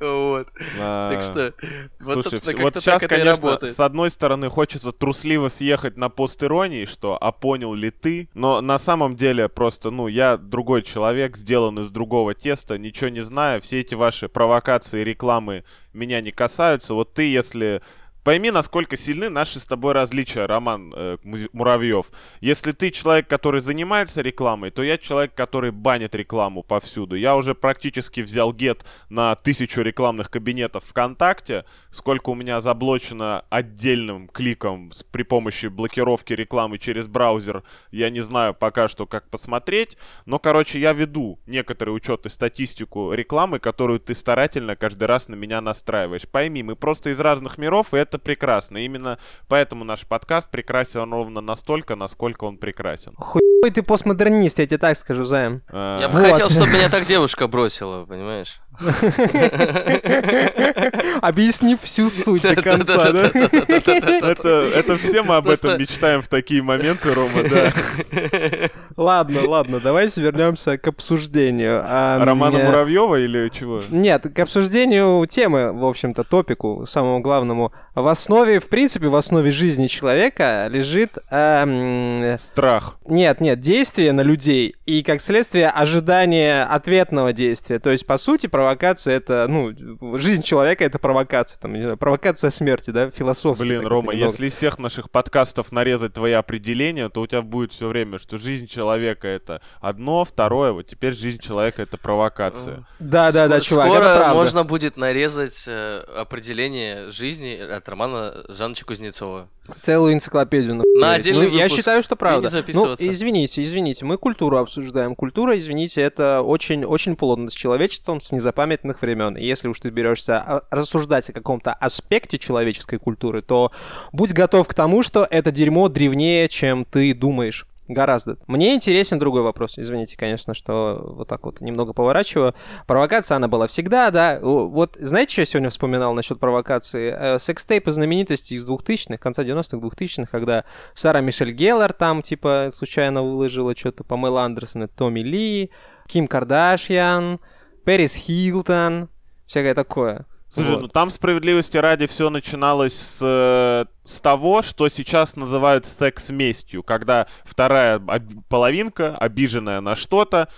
Вот. 0.00 0.48
Так 0.76 1.22
что, 1.22 1.54
вот, 2.00 2.22
собственно, 2.22 2.62
вот 2.62 2.76
сейчас, 2.76 3.02
конечно, 3.02 3.58
с 3.62 3.80
одной 3.80 4.10
стороны, 4.10 4.48
хочется 4.48 4.92
трусливо 4.92 5.48
съехать 5.48 5.96
на 5.96 6.08
пост 6.08 6.42
иронии, 6.42 6.84
что 6.84 7.16
«а 7.20 7.32
понял 7.32 7.72
ли 7.74 7.90
ты?», 7.90 8.28
но 8.34 8.60
на 8.60 8.78
самом 8.78 9.16
деле 9.16 9.48
просто, 9.48 9.90
ну, 9.90 10.08
я 10.08 10.36
другой 10.36 10.82
человек, 10.82 11.36
сделан 11.36 11.78
из 11.78 11.90
другого 11.90 12.34
теста, 12.34 12.76
ничего 12.76 13.08
не 13.08 13.20
знаю, 13.20 13.62
все 13.62 13.80
эти 13.80 13.94
ваши 13.94 14.28
провокации, 14.28 15.02
рекламы 15.02 15.64
меня 15.94 16.20
не 16.20 16.32
касаются. 16.32 16.94
Вот 16.94 17.14
ты, 17.14 17.22
если 17.22 17.82
Пойми, 18.24 18.50
насколько 18.50 18.96
сильны 18.96 19.28
наши 19.28 19.60
с 19.60 19.66
тобой 19.66 19.92
различия, 19.92 20.46
Роман 20.46 20.94
э, 20.96 21.18
Муравьев. 21.52 22.06
Если 22.40 22.72
ты 22.72 22.90
человек, 22.90 23.28
который 23.28 23.60
занимается 23.60 24.22
рекламой, 24.22 24.70
то 24.70 24.82
я 24.82 24.96
человек, 24.96 25.34
который 25.34 25.72
банит 25.72 26.14
рекламу 26.14 26.62
повсюду. 26.62 27.16
Я 27.16 27.36
уже 27.36 27.54
практически 27.54 28.22
взял 28.22 28.54
гет 28.54 28.82
на 29.10 29.34
тысячу 29.34 29.82
рекламных 29.82 30.30
кабинетов 30.30 30.84
ВКонтакте. 30.86 31.66
Сколько 31.90 32.30
у 32.30 32.34
меня 32.34 32.62
заблочено 32.62 33.44
отдельным 33.50 34.28
кликом 34.28 34.90
с, 34.90 35.02
при 35.02 35.22
помощи 35.22 35.66
блокировки 35.66 36.32
рекламы 36.32 36.78
через 36.78 37.06
браузер, 37.06 37.62
я 37.90 38.08
не 38.08 38.20
знаю 38.20 38.54
пока 38.54 38.88
что, 38.88 39.06
как 39.06 39.28
посмотреть. 39.28 39.98
Но, 40.24 40.38
короче, 40.38 40.80
я 40.80 40.94
веду 40.94 41.38
некоторые 41.46 41.94
учеты, 41.94 42.30
статистику 42.30 43.12
рекламы, 43.12 43.58
которую 43.58 44.00
ты 44.00 44.14
старательно 44.14 44.76
каждый 44.76 45.04
раз 45.04 45.28
на 45.28 45.34
меня 45.34 45.60
настраиваешь. 45.60 46.26
Пойми, 46.26 46.62
мы 46.62 46.74
просто 46.74 47.10
из 47.10 47.20
разных 47.20 47.58
миров, 47.58 47.92
и 47.92 47.98
это 47.98 48.13
это 48.14 48.18
прекрасно. 48.18 48.78
Именно 48.78 49.18
поэтому 49.48 49.84
наш 49.84 50.06
подкаст 50.06 50.50
прекрасен 50.50 51.12
ровно 51.12 51.40
настолько, 51.40 51.96
насколько 51.96 52.44
он 52.44 52.58
прекрасен. 52.58 53.14
Хуй 53.16 53.40
ты 53.74 53.82
постмодернист, 53.82 54.58
я 54.58 54.66
тебе 54.66 54.76
так 54.78 54.96
скажу, 54.96 55.24
Займ. 55.24 55.62
А... 55.68 56.00
Я 56.00 56.08
бы 56.08 56.20
хотел, 56.20 56.50
чтобы 56.50 56.72
меня 56.72 56.90
так 56.90 57.06
девушка 57.06 57.48
бросила, 57.48 58.04
понимаешь? 58.04 58.60
Объяснив 61.22 61.80
всю 61.80 62.10
суть 62.10 62.42
до 62.42 62.60
конца, 62.60 63.12
да? 63.12 63.30
Это, 63.32 64.68
это 64.74 64.98
все 64.98 65.22
мы 65.22 65.36
об 65.36 65.48
этом 65.48 65.78
мечтаем 65.78 66.20
в 66.22 66.28
такие 66.28 66.60
моменты, 66.62 67.14
Рома, 67.14 67.44
да. 67.48 67.72
Ладно, 68.96 69.40
ладно, 69.48 69.80
давайте 69.80 70.20
вернемся 70.22 70.78
к 70.78 70.86
обсуждению. 70.88 71.82
А, 71.84 72.24
Романа 72.24 72.56
мне- 72.58 72.64
Муравьева 72.66 73.16
или 73.20 73.48
чего? 73.48 73.82
Нет, 73.90 74.26
к 74.34 74.38
обсуждению 74.38 75.24
темы, 75.26 75.72
в 75.72 75.84
общем-то, 75.84 76.22
топику, 76.24 76.84
самому 76.86 77.20
главному. 77.20 77.72
В 77.94 78.06
основе, 78.06 78.60
в 78.60 78.68
принципе, 78.68 79.08
в 79.08 79.16
основе 79.16 79.50
жизни 79.50 79.86
человека 79.86 80.68
лежит... 80.70 81.18
эм, 81.30 82.38
Страх. 82.38 82.98
нет, 83.06 83.40
нет, 83.40 83.60
действие 83.60 84.12
на 84.12 84.20
людей 84.22 84.76
и, 84.86 85.02
как 85.02 85.20
следствие, 85.20 85.68
ожидание 85.70 86.62
ответного 86.62 87.32
действия. 87.32 87.78
То 87.78 87.90
есть, 87.90 88.06
по 88.06 88.16
сути, 88.18 88.46
провокация— 88.46 89.16
это, 89.16 89.46
ну, 89.48 89.72
жизнь 90.18 90.42
человека— 90.42 90.84
это 90.86 90.98
провокация. 90.98 91.58
Там, 91.60 91.72
не 91.74 91.82
знаю, 91.82 91.96
провокация 91.96 92.50
смерти, 92.50 92.90
да, 92.90 93.10
философски. 93.10 93.62
Блин, 93.62 93.86
Рома, 93.86 94.12
немного. 94.12 94.32
если 94.32 94.46
из 94.48 94.54
всех 94.54 94.78
наших 94.78 95.10
подкастов 95.10 95.72
нарезать 95.72 96.12
твои 96.14 96.32
определения, 96.32 97.08
то 97.08 97.22
у 97.22 97.26
тебя 97.26 97.42
будет 97.42 97.72
все 97.72 97.88
время, 97.88 98.18
что 98.18 98.38
жизнь 98.38 98.66
человека 98.66 98.83
это 98.84 99.60
одно, 99.80 100.24
второе, 100.24 100.72
вот 100.72 100.86
теперь 100.86 101.14
жизнь 101.14 101.38
человека 101.38 101.82
это 101.82 101.96
провокация. 101.96 102.84
Да, 102.98 103.32
да, 103.32 103.48
да, 103.48 103.60
чувак, 103.60 103.86
Скоро 103.86 104.04
это 104.04 104.16
правда. 104.16 104.34
можно 104.34 104.64
будет 104.64 104.96
нарезать 104.96 105.64
э, 105.66 106.04
определение 106.16 107.10
жизни 107.10 107.56
от 107.56 107.88
романа 107.88 108.44
Жаныча 108.48 108.84
Кузнецова. 108.84 109.48
Целую 109.80 110.12
энциклопедию. 110.12 110.74
На 110.74 110.82
нахуярить. 110.82 111.20
отдельный 111.20 111.46
ну, 111.48 111.52
Я 111.54 111.64
выпуск. 111.64 111.76
считаю, 111.76 112.02
что 112.02 112.16
правда. 112.16 112.50
не 112.50 112.74
Ну, 112.74 112.94
извините, 112.98 113.62
извините, 113.62 114.04
мы 114.04 114.18
культуру 114.18 114.58
обсуждаем. 114.58 115.14
Культура, 115.14 115.58
извините, 115.58 116.02
это 116.02 116.42
очень, 116.42 116.84
очень 116.84 117.16
плотно 117.16 117.48
с 117.48 117.54
человечеством 117.54 118.20
с 118.20 118.30
незапамятных 118.32 119.00
времен. 119.00 119.36
И 119.36 119.44
если 119.44 119.68
уж 119.68 119.80
ты 119.80 119.88
берешься 119.88 120.38
а, 120.38 120.62
рассуждать 120.70 121.30
о 121.30 121.32
каком-то 121.32 121.72
аспекте 121.72 122.38
человеческой 122.38 122.98
культуры, 122.98 123.40
то 123.40 123.72
будь 124.12 124.32
готов 124.32 124.68
к 124.68 124.74
тому, 124.74 125.02
что 125.02 125.26
это 125.30 125.50
дерьмо 125.50 125.88
древнее, 125.88 126.48
чем 126.48 126.84
ты 126.84 127.14
думаешь. 127.14 127.66
Гораздо. 127.86 128.38
Мне 128.46 128.74
интересен 128.74 129.18
другой 129.18 129.42
вопрос. 129.42 129.78
Извините, 129.78 130.16
конечно, 130.16 130.54
что 130.54 131.02
вот 131.04 131.28
так 131.28 131.44
вот 131.44 131.60
немного 131.60 131.92
поворачиваю. 131.92 132.54
Провокация, 132.86 133.36
она 133.36 133.46
была 133.46 133.66
всегда, 133.66 134.10
да. 134.10 134.38
Вот 134.40 134.96
знаете, 134.98 135.32
что 135.32 135.42
я 135.42 135.46
сегодня 135.46 135.68
вспоминал 135.68 136.14
насчет 136.14 136.40
провокации? 136.40 137.14
Э, 137.14 137.38
Секстейпы 137.38 137.92
знаменитости 137.92 138.54
из 138.54 138.66
2000-х, 138.66 139.18
конца 139.18 139.42
90-х, 139.42 139.76
2000-х, 139.76 140.28
когда 140.30 140.64
Сара 140.94 141.20
Мишель 141.20 141.52
Геллар 141.52 141.92
там, 141.92 142.22
типа, 142.22 142.70
случайно 142.72 143.22
выложила 143.22 143.76
что-то 143.76 144.02
Памела 144.02 144.44
Андерсон 144.44 144.88
Томми 144.88 145.20
Ли, 145.20 145.70
Ким 146.08 146.26
Кардашьян, 146.26 147.38
Пэрис 147.84 148.14
Хилтон, 148.14 149.10
всякое 149.46 149.74
такое. 149.74 150.26
Слушай, 150.48 150.70
Вот. 150.74 150.80
ну 150.82 150.88
там 150.88 151.10
справедливости 151.10 151.76
ради 151.76 152.06
все 152.06 152.30
начиналось 152.30 152.94
с, 152.94 153.18
э, 153.20 153.84
с 154.04 154.20
того, 154.20 154.62
что 154.62 154.88
сейчас 154.88 155.34
называют 155.36 155.86
секс-местью, 155.86 156.82
когда 156.82 157.26
вторая 157.44 157.96
об- 157.96 158.42
половинка, 158.48 159.16
обиженная 159.16 159.80
на 159.80 159.94
что-то, 159.94 160.48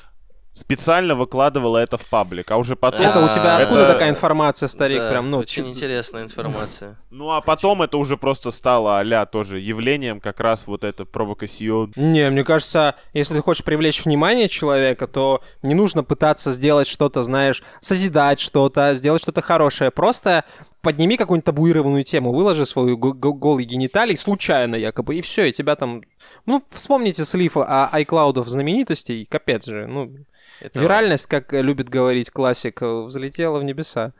специально 0.53 1.15
выкладывала 1.15 1.77
это 1.77 1.99
в 1.99 2.07
паблик, 2.09 2.51
а 2.51 2.57
уже 2.57 2.77
потом... 2.77 3.05
Это 3.05 3.21
у 3.23 3.29
тебя 3.29 3.59
откуда 3.59 3.83
это- 3.83 3.93
такая 3.93 4.09
информация, 4.09 4.69
старик? 4.69 5.01
Да, 5.01 5.11
Прям, 5.11 5.29
ну, 5.29 5.39
очень 5.39 5.65
чё- 5.65 5.69
интересная 5.71 6.23
информация. 6.23 6.97
Ну 7.11 7.31
а 7.31 7.41
потом 7.43 7.83
это 7.83 7.99
уже 7.99 8.17
просто 8.17 8.51
стало 8.51 9.01
а 9.01 9.27
тоже 9.27 9.61
явлением 9.61 10.19
как 10.19 10.41
раз 10.41 10.67
вот 10.67 10.83
это 10.83 11.05
провокацион. 11.05 11.93
Не, 11.97 12.31
мне 12.31 12.43
кажется, 12.43 12.95
если 13.13 13.35
ты 13.35 13.43
хочешь 13.43 13.65
привлечь 13.65 14.05
внимание 14.07 14.49
человека, 14.49 15.07
то 15.07 15.43
не 15.63 15.75
нужно 15.75 16.03
пытаться 16.05 16.53
сделать 16.53 16.87
что-то, 16.87 17.23
знаешь, 17.23 17.63
созидать 17.81 18.41
что-то, 18.41 18.95
сделать 18.95 19.21
что-то 19.23 19.43
хорошее. 19.43 19.91
Просто 19.91 20.45
подними 20.87 21.17
какую-нибудь 21.17 21.45
табуированную 21.45 22.05
тему, 22.05 22.33
выложи 22.33 22.65
свою 22.65 22.97
го- 22.97 23.13
го- 23.13 23.33
голый 23.35 23.65
гениталий 23.65 24.17
случайно 24.17 24.77
якобы, 24.77 25.17
и 25.17 25.21
все, 25.21 25.49
и 25.49 25.53
тебя 25.53 25.75
там... 25.75 26.03
Ну, 26.47 26.63
вспомните 26.71 27.25
слив 27.25 27.57
о 27.57 27.91
iCloud 27.93 28.49
знаменитостей, 28.49 29.27
капец 29.27 29.67
же, 29.67 29.87
ну, 29.89 30.13
Это- 30.61 30.79
виральность, 30.79 31.27
как 31.27 31.53
любит 31.53 31.89
говорить 31.89 32.31
классик, 32.31 32.83
взлетела 32.83 33.59
в 33.59 33.65
небеса. 33.65 34.13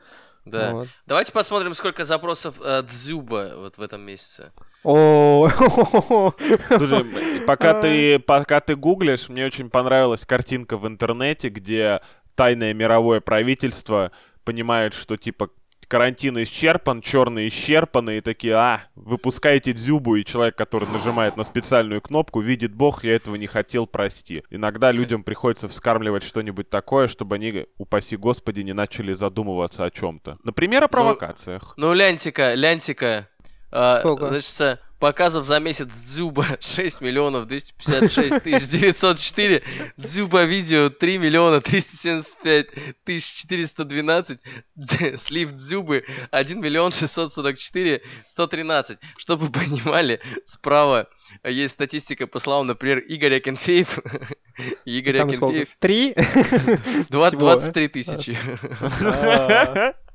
Да. 0.43 0.73
Вот. 0.73 0.87
Давайте 1.05 1.31
посмотрим, 1.31 1.73
сколько 1.73 2.03
запросов 2.03 2.55
э, 2.61 2.83
Дзюба 2.83 3.53
вот 3.57 3.77
в 3.77 3.81
этом 3.81 4.01
месяце. 4.01 4.51
О, 4.83 5.49
Слушай, 6.69 7.45
пока 7.45 7.81
ты, 7.81 8.19
пока 8.19 8.59
ты 8.59 8.75
гуглишь, 8.75 9.29
мне 9.29 9.45
очень 9.45 9.69
понравилась 9.69 10.25
картинка 10.25 10.77
в 10.77 10.85
интернете, 10.85 11.47
где 11.49 12.01
тайное 12.35 12.73
мировое 12.73 13.19
правительство 13.21 14.11
понимает, 14.43 14.93
что 14.93 15.17
типа 15.17 15.49
карантин 15.87 16.41
исчерпан, 16.43 17.01
черные 17.01 17.47
исчерпаны, 17.47 18.17
и 18.17 18.21
такие, 18.21 18.55
а, 18.55 18.81
выпускайте 18.95 19.73
дзюбу, 19.73 20.15
и 20.15 20.25
человек, 20.25 20.55
который 20.55 20.87
нажимает 20.89 21.37
на 21.37 21.43
специальную 21.43 22.01
кнопку, 22.01 22.41
видит 22.41 22.73
бог, 22.73 23.03
я 23.03 23.15
этого 23.15 23.35
не 23.35 23.47
хотел, 23.47 23.87
прости. 23.87 24.43
Иногда 24.49 24.91
людям 24.91 25.23
приходится 25.23 25.67
вскармливать 25.67 26.23
что-нибудь 26.23 26.69
такое, 26.69 27.07
чтобы 27.07 27.35
они, 27.35 27.65
упаси 27.77 28.17
господи, 28.17 28.61
не 28.61 28.73
начали 28.73 29.13
задумываться 29.13 29.85
о 29.85 29.91
чем-то. 29.91 30.37
Например, 30.43 30.83
о 30.83 30.87
провокациях. 30.87 31.73
Ну, 31.77 31.93
лянтика, 31.93 32.53
лянтика. 32.53 33.29
А, 33.71 33.99
Сколько? 33.99 34.29
Значит, 34.29 34.61
э, 34.61 34.77
показов 34.99 35.45
за 35.45 35.59
месяц 35.59 35.87
Дзюба 35.87 36.45
6 36.61 37.01
миллионов 37.01 37.47
256 37.47 38.43
тысяч 38.43 38.67
904. 38.69 39.63
Дзюба 39.97 40.43
видео 40.43 40.89
3 40.89 41.17
миллиона 41.17 41.61
375 41.61 42.67
тысяч 43.03 43.41
412. 43.41 44.39
Дз- 44.77 45.17
Слив 45.17 45.51
Дзюбы 45.53 46.03
1 46.31 46.61
миллион 46.61 46.91
644 46.91 48.01
113. 48.27 48.97
Чтобы 49.17 49.45
вы 49.47 49.51
понимали, 49.51 50.19
справа 50.43 51.07
есть 51.43 51.73
статистика 51.73 52.25
по 52.27 52.39
словам, 52.39 52.67
например, 52.67 53.03
Игоря 53.07 53.39
Кенфеев. 53.39 53.99
Игорь 54.85 55.17
Там? 55.17 55.29
Кенфеев 55.29 55.69
Три? 55.79 56.13
20 56.13 57.37
Всего, 57.37 57.49
а? 57.49 57.55
23 57.57 57.87
тысячи. 57.89 58.37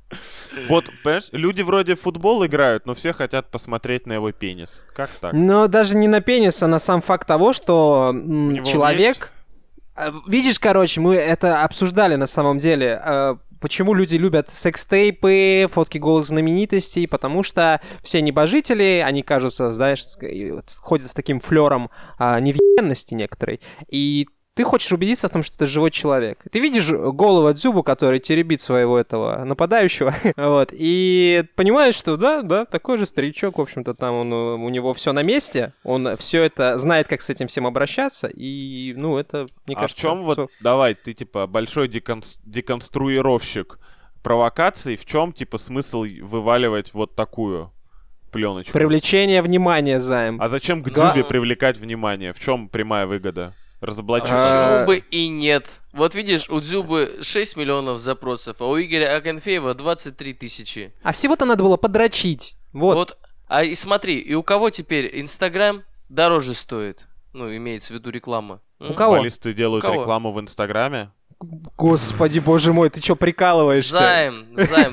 Вот, 0.69 0.85
понимаешь, 1.03 1.29
люди 1.31 1.61
вроде 1.61 1.95
в 1.95 2.01
футбол 2.01 2.45
играют, 2.45 2.85
но 2.85 2.93
все 2.93 3.13
хотят 3.13 3.49
посмотреть 3.49 4.05
на 4.05 4.13
его 4.13 4.31
пенис. 4.31 4.79
Как 4.95 5.09
так? 5.19 5.33
Но 5.33 5.67
даже 5.67 5.97
не 5.97 6.07
на 6.07 6.21
пенис, 6.21 6.61
а 6.61 6.67
на 6.67 6.79
сам 6.79 7.01
факт 7.01 7.27
того, 7.27 7.53
что 7.53 8.13
человек... 8.63 9.31
Э, 9.95 10.11
Видишь, 10.27 10.59
короче, 10.59 11.01
мы 11.01 11.15
это 11.15 11.63
обсуждали 11.63 12.15
на 12.15 12.27
самом 12.27 12.57
деле. 12.59 13.01
э, 13.03 13.35
Почему 13.63 13.93
люди 13.93 14.17
любят 14.17 14.49
секстейпы, 14.51 15.69
фотки 15.71 15.97
голых 15.97 16.25
знаменитостей? 16.25 17.07
Потому 17.07 17.43
что 17.43 17.79
все 18.03 18.21
небожители, 18.21 19.01
они 19.05 19.23
кажутся, 19.23 19.71
знаешь, 19.71 20.03
ходят 20.81 21.09
с 21.09 21.13
таким 21.13 21.39
флером 21.39 21.89
а, 22.17 22.41
невъенности 22.41 23.13
некоторой. 23.13 23.61
И 23.87 24.27
ты 24.55 24.63
хочешь 24.63 24.91
убедиться 24.91 25.27
в 25.27 25.31
том, 25.31 25.41
что 25.41 25.57
ты 25.57 25.65
живой 25.65 25.89
человек. 25.89 26.39
Ты 26.51 26.59
видишь 26.59 26.89
голову 26.91 27.51
Дзюбу, 27.53 27.81
который 27.81 28.19
теребит 28.19 28.61
своего 28.61 28.99
этого 28.99 29.43
нападающего, 29.43 30.13
вот, 30.37 30.69
и 30.71 31.43
понимаешь, 31.55 31.95
что 31.95 32.17
да, 32.17 32.41
да, 32.43 32.65
такой 32.65 32.97
же 32.97 33.05
старичок, 33.05 33.57
в 33.57 33.61
общем-то, 33.61 33.93
там 33.95 34.13
он, 34.13 34.33
у 34.33 34.69
него 34.69 34.93
все 34.93 35.11
на 35.11 35.23
месте, 35.23 35.73
он 35.83 36.17
все 36.17 36.43
это 36.43 36.77
знает, 36.77 37.07
как 37.07 37.21
с 37.21 37.29
этим 37.29 37.47
всем 37.47 37.65
обращаться, 37.65 38.27
и, 38.27 38.93
ну, 38.95 39.17
это, 39.17 39.47
мне 39.65 39.75
а 39.75 39.81
кажется... 39.81 39.97
в 39.97 40.01
чем 40.01 40.23
вот, 40.23 40.33
всё- 40.33 40.47
давай, 40.61 40.93
ты 40.93 41.13
типа 41.13 41.47
большой 41.47 41.87
деконс- 41.87 42.37
деконструировщик 42.45 43.79
провокаций, 44.21 44.95
в 44.95 45.05
чем 45.05 45.33
типа 45.33 45.57
смысл 45.57 46.05
вываливать 46.21 46.93
вот 46.93 47.15
такую 47.15 47.71
пленочку? 48.31 48.73
Привлечение 48.73 49.41
внимания, 49.41 49.99
займ. 49.99 50.41
А 50.41 50.47
зачем 50.47 50.83
к 50.83 50.91
Да. 50.91 51.11
Дзюбе 51.11 51.23
привлекать 51.27 51.77
внимание? 51.77 52.33
В 52.33 52.39
чем 52.39 52.69
прямая 52.69 53.05
выгода? 53.05 53.53
Разоблачить? 53.83 54.29
А, 54.31 54.85
Почему 54.85 54.87
бы 54.87 55.03
и 55.11 55.27
нет? 55.27 55.67
Вот 55.91 56.15
видишь, 56.15 56.49
у 56.49 56.59
Дзюбы 56.61 57.19
6 57.21 57.57
миллионов 57.57 57.99
запросов, 57.99 58.57
а 58.59 58.65
у 58.65 58.79
Игоря 58.79 59.15
Акинфеева 59.17 59.73
23 59.73 60.33
тысячи. 60.33 60.93
А 61.03 61.11
всего-то 61.11 61.45
надо 61.45 61.63
было 61.63 61.77
подрочить. 61.77 62.55
Вот. 62.71 62.95
Вот. 62.95 63.17
А 63.47 63.63
и 63.63 63.75
смотри, 63.75 64.19
и 64.19 64.33
у 64.33 64.41
кого 64.41 64.69
теперь 64.69 65.19
Инстаграм 65.21 65.83
дороже 66.09 66.53
стоит? 66.53 67.05
Ну, 67.33 67.53
имеется 67.55 67.93
в 67.93 67.97
виду 67.97 68.09
реклама. 68.09 68.61
У 68.79 68.93
кого? 68.93 69.15
Футболисты 69.15 69.53
делают 69.53 69.83
У 69.83 69.87
кого? 69.87 70.01
рекламу 70.01 70.31
в 70.31 70.39
Инстаграме? 70.39 71.11
Господи, 71.77 72.39
боже 72.39 72.73
мой, 72.73 72.89
ты 72.89 73.01
что, 73.01 73.15
прикалываешься? 73.15 73.91
Займ, 73.91 74.47
займ. 74.55 74.91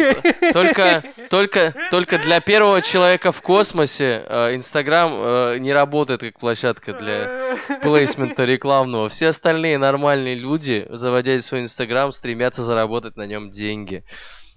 Только, 0.52 1.04
только, 1.30 1.74
только 1.90 2.18
для 2.18 2.40
первого 2.40 2.82
человека 2.82 3.32
в 3.32 3.40
космосе 3.42 4.24
э, 4.26 4.56
Инстаграм 4.56 5.12
э, 5.14 5.58
не 5.58 5.72
работает 5.72 6.20
как 6.20 6.38
площадка 6.38 6.92
для 6.94 7.56
плейсмента 7.82 8.44
рекламного. 8.44 9.08
Все 9.08 9.28
остальные 9.28 9.78
нормальные 9.78 10.34
люди, 10.34 10.86
заводя 10.90 11.40
свой 11.40 11.60
Инстаграм, 11.60 12.10
стремятся 12.12 12.62
заработать 12.62 13.16
на 13.16 13.26
нем 13.26 13.50
деньги. 13.50 14.04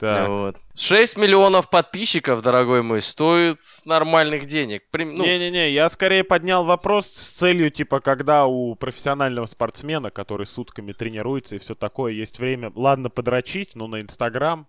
Так. 0.04 0.28
Вот. 0.28 0.58
6 0.76 1.16
миллионов 1.18 1.70
подписчиков, 1.70 2.42
дорогой 2.42 2.82
мой, 2.84 3.02
стоит 3.02 3.58
нормальных 3.86 4.46
денег. 4.48 4.84
Прим- 4.92 5.16
ну, 5.16 5.24
Не-не-не, 5.24 5.72
я 5.72 5.88
скорее 5.90 6.26
поднял 6.26 6.66
вопрос 6.66 7.08
с 7.08 7.30
целью, 7.30 7.72
типа, 7.72 8.02
когда 8.02 8.46
у 8.46 8.76
профессионального 8.76 9.46
спортсмена, 9.46 10.12
который 10.12 10.46
сутками 10.46 10.92
тренируется 10.92 11.56
и 11.56 11.60
все 11.60 11.74
такое, 11.74 12.12
есть 12.12 12.38
время, 12.40 12.72
ладно, 12.76 13.10
подрочить, 13.10 13.76
но 13.76 13.88
на 13.88 14.02
Инстаграм. 14.02 14.68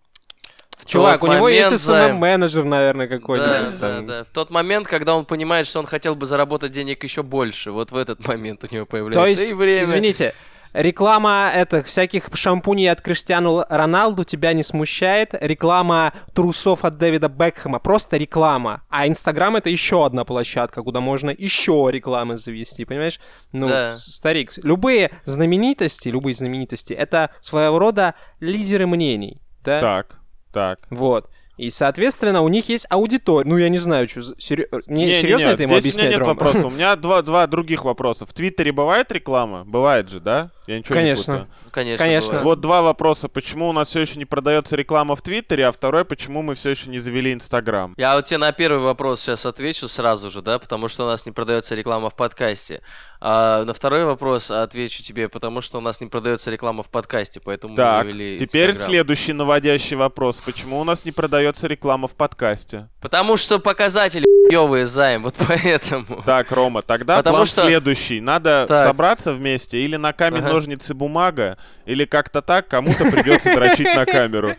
Чувак, 0.86 1.22
у 1.22 1.26
него 1.28 1.48
есть 1.48 1.80
СММ-менеджер, 1.84 2.64
наверное, 2.64 3.08
Да, 3.08 3.16
какой-нибудь. 3.18 3.78
да, 3.80 3.88
там. 3.96 4.06
да. 4.06 4.24
В 4.24 4.28
тот 4.28 4.50
момент, 4.50 4.86
когда 4.86 5.16
он 5.16 5.24
понимает, 5.24 5.66
что 5.66 5.78
он 5.80 5.86
хотел 5.86 6.14
бы 6.14 6.26
заработать 6.26 6.72
денег 6.72 7.02
еще 7.04 7.22
больше, 7.22 7.70
вот 7.72 7.90
в 7.90 7.96
этот 7.96 8.26
момент 8.26 8.64
у 8.70 8.72
него 8.74 8.84
появляется 8.86 9.20
То 9.22 9.26
есть, 9.26 9.42
и 9.42 9.52
время. 9.54 9.84
извините, 9.84 10.34
реклама 10.74 11.50
это 11.54 11.82
всяких 11.82 12.28
шампуней 12.34 12.90
от 12.90 13.00
Криштиану 13.00 13.64
Роналду 13.68 14.24
тебя 14.24 14.52
не 14.52 14.62
смущает. 14.62 15.34
Реклама 15.40 16.12
трусов 16.34 16.84
от 16.84 16.98
Дэвида 16.98 17.28
Бекхэма 17.28 17.78
просто 17.78 18.16
реклама. 18.16 18.82
А 18.90 19.06
Инстаграм 19.08 19.56
это 19.56 19.70
еще 19.70 20.04
одна 20.04 20.24
площадка, 20.24 20.82
куда 20.82 21.00
можно 21.00 21.30
еще 21.30 21.88
рекламы 21.90 22.36
завести, 22.36 22.84
понимаешь? 22.84 23.20
Ну, 23.52 23.68
Да. 23.68 23.94
старик, 23.94 24.52
любые 24.62 25.10
знаменитости, 25.24 26.08
любые 26.08 26.34
знаменитости, 26.34 26.92
это 26.92 27.30
своего 27.40 27.78
рода 27.78 28.14
лидеры 28.40 28.86
мнений, 28.86 29.40
да? 29.64 29.80
Так, 29.80 30.18
так. 30.52 30.78
Вот. 30.90 31.30
И, 31.56 31.70
соответственно, 31.70 32.42
у 32.42 32.48
них 32.48 32.68
есть 32.68 32.84
аудитория. 32.90 33.48
Ну, 33.48 33.56
я 33.56 33.68
не 33.68 33.78
знаю, 33.78 34.08
что... 34.08 34.20
Мне 34.20 34.66
Не-не-не, 34.88 35.14
серьезно 35.14 35.48
это 35.50 35.62
ему 35.62 35.78
здесь 35.78 35.94
у 35.94 35.98
меня 35.98 36.08
объяснять, 36.08 36.10
нет 36.10 36.18
Ром? 36.18 36.28
вопроса. 36.28 36.66
У 36.66 36.70
меня 36.70 36.96
два, 36.96 37.22
два 37.22 37.46
других 37.46 37.84
вопроса. 37.84 38.26
В 38.26 38.32
Твиттере 38.32 38.72
бывает 38.72 39.12
реклама? 39.12 39.64
Бывает 39.64 40.08
же, 40.08 40.18
да? 40.18 40.50
Я 40.66 40.78
ничего 40.78 40.94
Конечно. 40.94 41.32
не 41.32 41.38
путаю. 41.40 41.54
Конечно. 41.70 42.04
Конечно. 42.04 42.28
бывает. 42.28 42.44
Вот 42.44 42.60
два 42.60 42.82
вопроса. 42.82 43.28
Почему 43.28 43.68
у 43.68 43.72
нас 43.72 43.88
все 43.88 44.00
еще 44.00 44.18
не 44.18 44.24
продается 44.24 44.76
реклама 44.76 45.14
в 45.16 45.22
Твиттере, 45.22 45.66
а 45.66 45.72
второй, 45.72 46.04
почему 46.04 46.42
мы 46.42 46.54
все 46.54 46.70
еще 46.70 46.88
не 46.90 46.98
завели 46.98 47.32
Инстаграм? 47.32 47.94
Я 47.96 48.14
вот 48.16 48.26
тебе 48.26 48.38
на 48.38 48.52
первый 48.52 48.80
вопрос 48.82 49.20
сейчас 49.20 49.44
отвечу 49.46 49.88
сразу 49.88 50.30
же, 50.30 50.40
да, 50.42 50.58
потому 50.58 50.88
что 50.88 51.04
у 51.04 51.06
нас 51.06 51.26
не 51.26 51.32
продается 51.32 51.74
реклама 51.74 52.10
в 52.10 52.16
подкасте. 52.16 52.80
А 53.26 53.64
на 53.64 53.72
второй 53.72 54.04
вопрос 54.04 54.50
отвечу 54.50 55.02
тебе, 55.02 55.28
потому 55.30 55.62
что 55.62 55.78
у 55.78 55.80
нас 55.80 56.00
не 56.00 56.08
продается 56.08 56.50
реклама 56.50 56.82
в 56.82 56.90
подкасте, 56.90 57.40
поэтому 57.42 57.74
Так, 57.74 58.04
мы 58.04 58.10
завели 58.12 58.38
теперь 58.38 58.70
Инстаграм. 58.70 58.90
следующий 58.90 59.32
наводящий 59.32 59.96
вопрос. 59.96 60.42
Почему 60.44 60.78
у 60.78 60.84
нас 60.84 61.04
не 61.06 61.12
продается 61.12 61.66
реклама 61.66 62.06
в 62.06 62.14
подкасте? 62.14 62.88
Потому 63.00 63.36
что 63.38 63.58
показатели 63.58 64.24
ебые 64.52 64.84
займ, 64.86 65.22
вот 65.22 65.34
поэтому. 65.48 66.22
Так, 66.26 66.50
Рома, 66.52 66.82
тогда 66.82 67.16
Потому 67.18 67.36
план 67.36 67.46
что- 67.46 67.62
следующий. 67.62 68.20
Надо 68.20 68.66
Так. 68.68 68.86
собраться 68.88 69.32
вместе 69.32 69.78
или 69.78 69.96
на 69.96 70.12
камень, 70.12 70.40
Ага. 70.40 70.50
Ножницы, 70.54 70.94
бумага, 70.94 71.56
или 71.86 72.04
как-то 72.04 72.42
так 72.42 72.68
кому-то 72.68 73.10
придется 73.10 73.54
дрочить 73.54 73.94
на 73.94 74.06
камеру. 74.06 74.54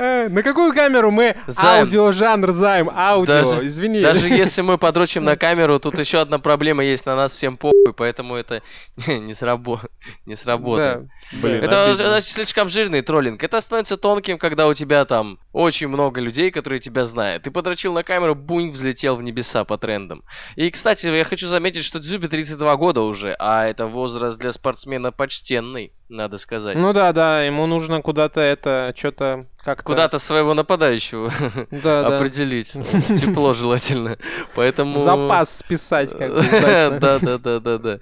Э, 0.00 0.28
На 0.28 0.42
какую 0.42 0.72
камеру 0.74 1.10
мы? 1.10 1.34
Займ. 1.46 1.82
Аудио-жанр 1.84 2.52
займ, 2.52 2.88
аудио, 2.94 3.32
Даже- 3.32 3.66
извини. 3.66 4.00
Даже 4.00 4.28
если 4.28 4.62
мы 4.62 4.78
подрочим 4.78 5.24
на 5.24 5.36
камеру, 5.36 5.78
тут 5.80 5.98
еще 5.98 6.20
одна 6.20 6.38
проблема 6.38 6.84
есть, 6.84 7.04
на 7.06 7.16
нас 7.16 7.32
всем 7.32 7.56
похуй, 7.56 7.92
поэтому 7.96 8.36
это 8.36 8.62
не, 9.08 9.34
срабо... 9.34 9.80
не 10.26 10.36
сработает. 10.36 11.06
Да. 11.32 11.38
Блин, 11.42 11.64
Это 11.64 11.96
значит, 11.96 12.28
слишком 12.30 12.68
жирный 12.68 13.02
троллинг. 13.02 13.42
Это 13.42 13.60
становится 13.60 13.96
тонким, 13.96 14.38
когда 14.38 14.68
у 14.68 14.74
тебя 14.74 15.04
там 15.04 15.38
очень 15.52 15.88
много 15.88 16.20
людей, 16.20 16.50
которые 16.52 16.78
тебя 16.80 17.04
знают. 17.04 17.42
Ты 17.42 17.50
подрочил 17.50 17.92
на 17.92 18.02
камеру, 18.04 18.34
бунь, 18.36 18.70
взлетел 18.70 19.16
в 19.16 19.22
небеса 19.22 19.64
по 19.64 19.78
трендам. 19.78 20.22
И, 20.54 20.70
кстати, 20.70 21.06
я 21.08 21.24
хочу 21.24 21.48
заметить, 21.48 21.84
что 21.84 21.98
Дзюбе 21.98 22.28
32 22.28 22.76
года 22.76 23.00
уже, 23.00 23.34
а 23.40 23.66
это 23.66 23.86
возраст 23.86 24.38
для 24.38 24.52
спортсмена 24.88 25.12
почтенный, 25.12 25.92
надо 26.08 26.38
сказать. 26.38 26.76
Ну 26.76 26.92
да, 26.92 27.12
да, 27.12 27.42
ему 27.42 27.66
нужно 27.66 28.00
куда-то 28.00 28.40
это, 28.40 28.92
что-то 28.96 29.46
как-то... 29.62 29.84
Куда-то 29.84 30.18
своего 30.18 30.54
нападающего 30.54 31.30
да, 31.70 32.08
да. 32.08 32.16
определить. 32.16 32.72
Тепло 32.72 33.52
желательно. 33.52 34.16
Поэтому... 34.54 34.96
запас 34.96 35.58
списать 35.58 36.16
как. 36.16 36.32
Да, 36.98 37.18
да, 37.18 37.38
да, 37.38 37.60
да, 37.60 37.78
да. 37.78 37.98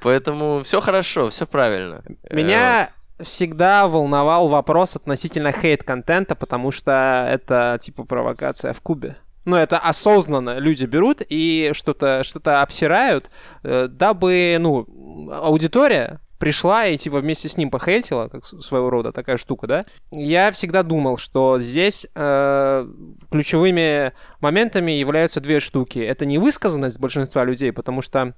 Поэтому 0.00 0.62
все 0.64 0.80
хорошо, 0.80 1.30
все 1.30 1.46
правильно. 1.46 2.02
Э, 2.24 2.36
Меня 2.36 2.90
всегда 3.20 3.86
волновал 3.86 4.48
вопрос 4.48 4.96
относительно 4.96 5.52
хейт-контента, 5.52 6.34
потому 6.34 6.70
что 6.70 7.26
это 7.30 7.78
типа 7.80 8.04
провокация 8.04 8.72
в 8.72 8.80
Кубе. 8.80 9.16
Ну, 9.46 9.56
это 9.56 9.78
осознанно 9.78 10.58
люди 10.58 10.84
берут 10.84 11.22
и 11.26 11.70
что-то 11.72 12.24
что 12.24 12.40
обсирают, 12.60 13.30
э, 13.62 13.86
дабы, 13.88 14.56
ну, 14.58 14.86
аудитория 15.32 16.20
пришла 16.38 16.86
и 16.86 16.96
типа 16.96 17.20
вместе 17.20 17.48
с 17.48 17.56
ним 17.56 17.70
похейтила, 17.70 18.26
как 18.28 18.44
своего 18.44 18.90
рода 18.90 19.12
такая 19.12 19.36
штука, 19.36 19.68
да? 19.68 19.86
Я 20.10 20.50
всегда 20.50 20.82
думал, 20.82 21.16
что 21.16 21.60
здесь 21.60 22.08
э, 22.14 22.88
ключевыми 23.30 24.12
моментами 24.40 24.90
являются 24.90 25.40
две 25.40 25.60
штуки. 25.60 26.00
Это 26.00 26.26
невысказанность 26.26 26.98
большинства 26.98 27.44
людей, 27.44 27.72
потому 27.72 28.02
что 28.02 28.34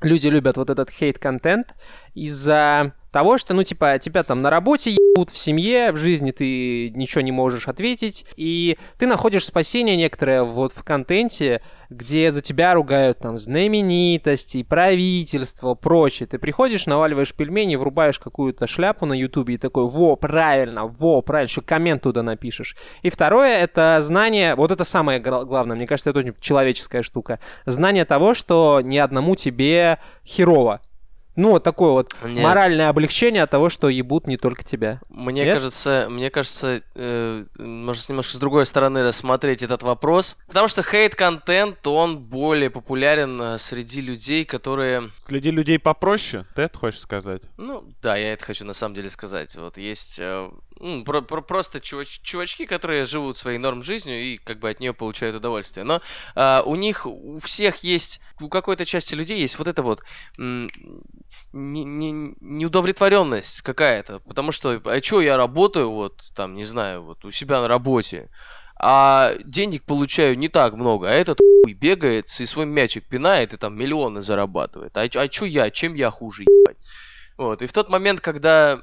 люди 0.00 0.26
любят 0.26 0.56
вот 0.56 0.70
этот 0.70 0.90
хейт-контент 0.90 1.74
из-за 2.14 2.94
того, 3.16 3.38
что, 3.38 3.54
ну, 3.54 3.62
типа, 3.62 3.98
тебя 3.98 4.24
там 4.24 4.42
на 4.42 4.50
работе 4.50 4.90
ебут, 4.90 5.30
в 5.30 5.38
семье, 5.38 5.90
в 5.90 5.96
жизни 5.96 6.32
ты 6.32 6.90
ничего 6.90 7.22
не 7.22 7.32
можешь 7.32 7.66
ответить, 7.66 8.26
и 8.36 8.76
ты 8.98 9.06
находишь 9.06 9.46
спасение 9.46 9.96
некоторое 9.96 10.42
вот 10.42 10.74
в 10.76 10.84
контенте, 10.84 11.62
где 11.88 12.30
за 12.30 12.42
тебя 12.42 12.74
ругают 12.74 13.20
там 13.20 13.38
знаменитости, 13.38 14.62
правительство, 14.62 15.72
прочее. 15.72 16.26
Ты 16.26 16.38
приходишь, 16.38 16.84
наваливаешь 16.84 17.32
пельмени, 17.32 17.76
врубаешь 17.76 18.18
какую-то 18.18 18.66
шляпу 18.66 19.06
на 19.06 19.14
ютубе 19.14 19.54
и 19.54 19.56
такой, 19.56 19.86
во, 19.86 20.16
правильно, 20.16 20.86
во, 20.86 21.22
правильно, 21.22 21.48
еще 21.48 21.62
коммент 21.62 22.02
туда 22.02 22.22
напишешь. 22.22 22.76
И 23.00 23.08
второе, 23.08 23.60
это 23.60 24.00
знание, 24.02 24.54
вот 24.56 24.70
это 24.72 24.84
самое 24.84 25.20
главное, 25.20 25.74
мне 25.74 25.86
кажется, 25.86 26.10
это 26.10 26.18
очень 26.18 26.34
человеческая 26.38 27.00
штука, 27.00 27.40
знание 27.64 28.04
того, 28.04 28.34
что 28.34 28.82
ни 28.84 28.98
одному 28.98 29.36
тебе 29.36 30.00
херово. 30.22 30.82
Ну, 31.36 31.50
вот 31.50 31.62
такое 31.62 31.92
вот 31.92 32.14
Нет. 32.24 32.42
моральное 32.42 32.88
облегчение 32.88 33.42
от 33.42 33.50
того, 33.50 33.68
что 33.68 33.88
ебут 33.88 34.26
не 34.26 34.36
только 34.36 34.64
тебя. 34.64 35.00
Мне 35.08 35.44
Нет? 35.44 35.54
кажется, 35.54 36.06
мне 36.10 36.30
кажется, 36.30 36.82
э, 36.94 37.44
может 37.58 38.08
немножко 38.08 38.34
с 38.34 38.38
другой 38.38 38.66
стороны 38.66 39.02
рассмотреть 39.02 39.62
этот 39.62 39.82
вопрос, 39.82 40.36
потому 40.46 40.68
что 40.68 40.82
хейт-контент 40.82 41.86
он 41.86 42.18
более 42.18 42.70
популярен 42.70 43.40
э, 43.40 43.58
среди 43.58 44.00
людей, 44.00 44.44
которые, 44.44 45.10
Среди 45.26 45.50
людей 45.50 45.78
попроще, 45.78 46.46
ты 46.54 46.62
это 46.62 46.78
хочешь 46.78 47.00
сказать? 47.00 47.42
ну, 47.56 47.84
да, 48.02 48.16
я 48.16 48.32
это 48.32 48.44
хочу 48.44 48.64
на 48.64 48.72
самом 48.72 48.94
деле 48.94 49.10
сказать. 49.10 49.54
Вот 49.56 49.76
есть 49.78 50.18
э, 50.18 50.50
про- 51.04 51.22
про- 51.22 51.42
просто 51.42 51.78
чувач- 51.80 52.20
чувачки, 52.22 52.66
которые 52.66 53.04
живут 53.04 53.36
своей 53.38 53.58
норм 53.58 53.82
жизнью 53.82 54.22
и 54.22 54.36
как 54.38 54.58
бы 54.58 54.68
от 54.70 54.80
нее 54.80 54.92
получают 54.92 55.36
удовольствие. 55.36 55.84
Но 55.84 56.00
а, 56.34 56.62
у 56.64 56.76
них 56.76 57.06
у 57.06 57.38
всех 57.38 57.76
есть, 57.84 58.20
у 58.40 58.48
какой-то 58.48 58.84
части 58.84 59.14
людей 59.14 59.38
есть 59.40 59.58
вот 59.58 59.68
это 59.68 59.82
вот 59.82 60.00
м, 60.38 60.68
не- 61.52 61.84
не- 61.84 62.34
неудовлетворенность 62.40 63.62
какая-то, 63.62 64.20
потому 64.20 64.52
что, 64.52 64.80
а 64.84 65.00
чё 65.00 65.20
я 65.20 65.36
работаю, 65.36 65.90
вот, 65.90 66.20
там, 66.34 66.54
не 66.54 66.64
знаю, 66.64 67.04
вот 67.04 67.24
у 67.24 67.30
себя 67.30 67.60
на 67.60 67.68
работе, 67.68 68.28
а 68.78 69.34
денег 69.44 69.84
получаю 69.86 70.36
не 70.38 70.48
так 70.48 70.74
много, 70.74 71.08
а 71.08 71.12
этот 71.12 71.38
хуй 71.64 71.72
бегает 71.74 72.26
и 72.40 72.46
свой 72.46 72.66
мячик 72.66 73.08
пинает 73.08 73.54
и 73.54 73.56
там 73.56 73.74
миллионы 73.76 74.20
зарабатывает. 74.22 74.96
А, 74.96 75.02
а 75.02 75.28
чё 75.28 75.46
я, 75.46 75.70
чем 75.70 75.94
я 75.94 76.10
хуже, 76.10 76.42
ебать? 76.42 76.76
Вот, 77.38 77.62
и 77.62 77.66
в 77.66 77.72
тот 77.72 77.88
момент, 77.90 78.20
когда 78.22 78.80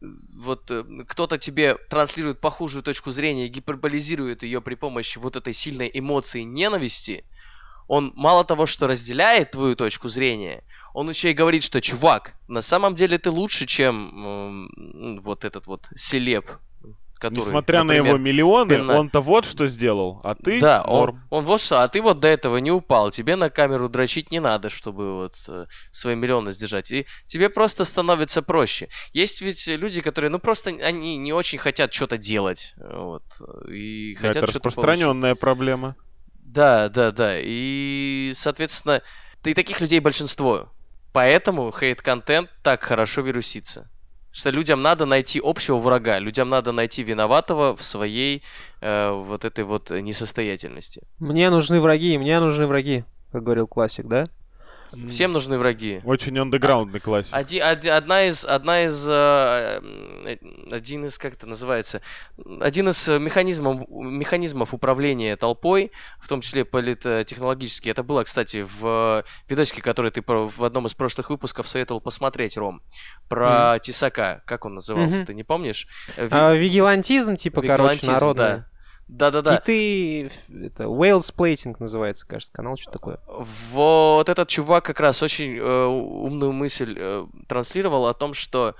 вот 0.00 0.70
э, 0.70 0.84
кто-то 1.08 1.38
тебе 1.38 1.76
транслирует 1.88 2.40
похожую 2.40 2.82
точку 2.82 3.10
зрения 3.10 3.46
и 3.46 3.50
гиперболизирует 3.50 4.42
ее 4.42 4.60
при 4.60 4.74
помощи 4.74 5.18
вот 5.18 5.36
этой 5.36 5.52
сильной 5.52 5.90
эмоции 5.92 6.42
ненависти, 6.42 7.24
он 7.86 8.12
мало 8.14 8.44
того, 8.44 8.66
что 8.66 8.86
разделяет 8.86 9.52
твою 9.52 9.76
точку 9.76 10.08
зрения, 10.08 10.62
он 10.94 11.08
еще 11.08 11.30
и 11.30 11.34
говорит, 11.34 11.62
что 11.64 11.80
чувак, 11.80 12.34
на 12.48 12.62
самом 12.62 12.94
деле 12.94 13.18
ты 13.18 13.30
лучше, 13.30 13.66
чем 13.66 14.68
м, 14.76 15.20
вот 15.20 15.44
этот 15.44 15.66
вот 15.66 15.88
селеб, 15.96 16.50
который, 17.24 17.38
Несмотря 17.46 17.78
на 17.78 17.84
например, 17.94 18.06
его 18.06 18.18
миллионы, 18.18 18.72
пина- 18.74 18.96
он-то 18.98 19.20
вот 19.20 19.46
что 19.46 19.66
сделал, 19.66 20.20
а 20.22 20.34
ты 20.34 20.60
да, 20.60 20.82
он, 20.82 21.00
норм. 21.00 21.22
он 21.30 21.44
вот 21.46 21.60
что, 21.60 21.82
а 21.82 21.88
ты 21.88 22.02
вот 22.02 22.20
до 22.20 22.28
этого 22.28 22.58
не 22.58 22.70
упал, 22.70 23.10
тебе 23.10 23.34
на 23.36 23.48
камеру 23.48 23.88
дрочить 23.88 24.30
не 24.30 24.40
надо, 24.40 24.68
чтобы 24.68 25.14
вот 25.14 25.34
э, 25.48 25.64
свои 25.90 26.14
миллионы 26.14 26.52
сдержать, 26.52 26.90
и 26.90 27.06
тебе 27.26 27.48
просто 27.48 27.84
становится 27.84 28.42
проще. 28.42 28.88
Есть 29.14 29.40
ведь 29.40 29.66
люди, 29.66 30.02
которые, 30.02 30.30
ну 30.30 30.38
просто 30.38 30.70
они 30.70 31.16
не 31.16 31.32
очень 31.32 31.58
хотят 31.58 31.94
что-то 31.94 32.18
делать, 32.18 32.74
вот, 32.76 33.24
и 33.70 34.14
Да, 34.14 34.20
хотят 34.28 34.36
это 34.42 34.50
что-то 34.52 34.60
получить. 34.60 34.76
распространенная 34.78 35.34
проблема. 35.34 35.96
Да, 36.44 36.88
да, 36.90 37.10
да. 37.10 37.38
И, 37.40 38.32
соответственно, 38.34 39.02
да 39.42 39.50
и 39.50 39.54
таких 39.54 39.80
людей 39.80 40.00
большинство. 40.00 40.68
Поэтому 41.12 41.72
хейт-контент 41.72 42.50
так 42.62 42.82
хорошо 42.84 43.22
вирусится. 43.22 43.88
Что 44.34 44.50
людям 44.50 44.82
надо 44.82 45.06
найти 45.06 45.40
общего 45.42 45.78
врага, 45.78 46.18
людям 46.18 46.48
надо 46.48 46.72
найти 46.72 47.04
виноватого 47.04 47.76
в 47.76 47.84
своей 47.84 48.42
э, 48.80 49.12
вот 49.12 49.44
этой 49.44 49.62
вот 49.62 49.90
несостоятельности. 49.90 51.02
Мне 51.20 51.50
нужны 51.50 51.80
враги, 51.80 52.18
мне 52.18 52.40
нужны 52.40 52.66
враги, 52.66 53.04
как 53.30 53.44
говорил 53.44 53.68
классик, 53.68 54.06
да? 54.06 54.28
Всем 55.10 55.32
нужны 55.32 55.58
враги. 55.58 56.00
Очень 56.04 56.38
андеграундный 56.38 57.00
классик. 57.00 57.34
Оди- 57.34 57.58
оди- 57.58 57.88
одна 57.88 58.24
из, 58.26 58.44
одна 58.44 58.84
из, 58.84 59.06
э, 59.08 59.12
э, 59.12 60.36
один 60.70 61.04
из, 61.06 61.18
как 61.18 61.34
это 61.34 61.46
называется, 61.46 62.00
один 62.60 62.88
из 62.88 63.06
механизмов, 63.08 63.88
механизмов 63.88 64.74
управления 64.74 65.36
толпой, 65.36 65.92
в 66.20 66.28
том 66.28 66.40
числе 66.40 66.64
политтехнологически, 66.64 67.88
это 67.88 68.02
было, 68.02 68.24
кстати, 68.24 68.66
в 68.78 69.24
видосике, 69.48 69.82
который 69.82 70.10
ты 70.10 70.22
про- 70.22 70.48
в 70.48 70.64
одном 70.64 70.86
из 70.86 70.94
прошлых 70.94 71.30
выпусков 71.30 71.68
советовал 71.68 72.00
посмотреть, 72.00 72.56
Ром, 72.56 72.82
про 73.28 73.78
Тесака, 73.80 74.42
как 74.46 74.64
он 74.64 74.74
назывался, 74.74 75.16
Мгм. 75.18 75.26
ты 75.26 75.34
не 75.34 75.44
помнишь? 75.44 75.86
Э, 76.16 76.24
ви- 76.24 76.28
А, 76.32 76.54
вигилантизм, 76.54 77.36
типа, 77.36 77.62
короче, 77.62 77.74
вигилантизм, 78.00 78.12
народный. 78.12 78.44
да. 78.44 78.66
Да-да-да. 79.08 79.58
Киты, 79.58 80.30
это, 80.48 80.84
whales 80.84 81.34
plating 81.34 81.76
называется, 81.78 82.26
кажется, 82.26 82.52
канал, 82.52 82.76
что 82.76 82.90
такое. 82.90 83.20
Вот 83.70 84.28
этот 84.28 84.48
чувак 84.48 84.84
как 84.84 85.00
раз 85.00 85.22
очень 85.22 85.56
э, 85.58 85.84
умную 85.86 86.52
мысль 86.52 86.94
э, 86.96 87.26
транслировал 87.46 88.06
о 88.06 88.14
том, 88.14 88.32
что 88.32 88.74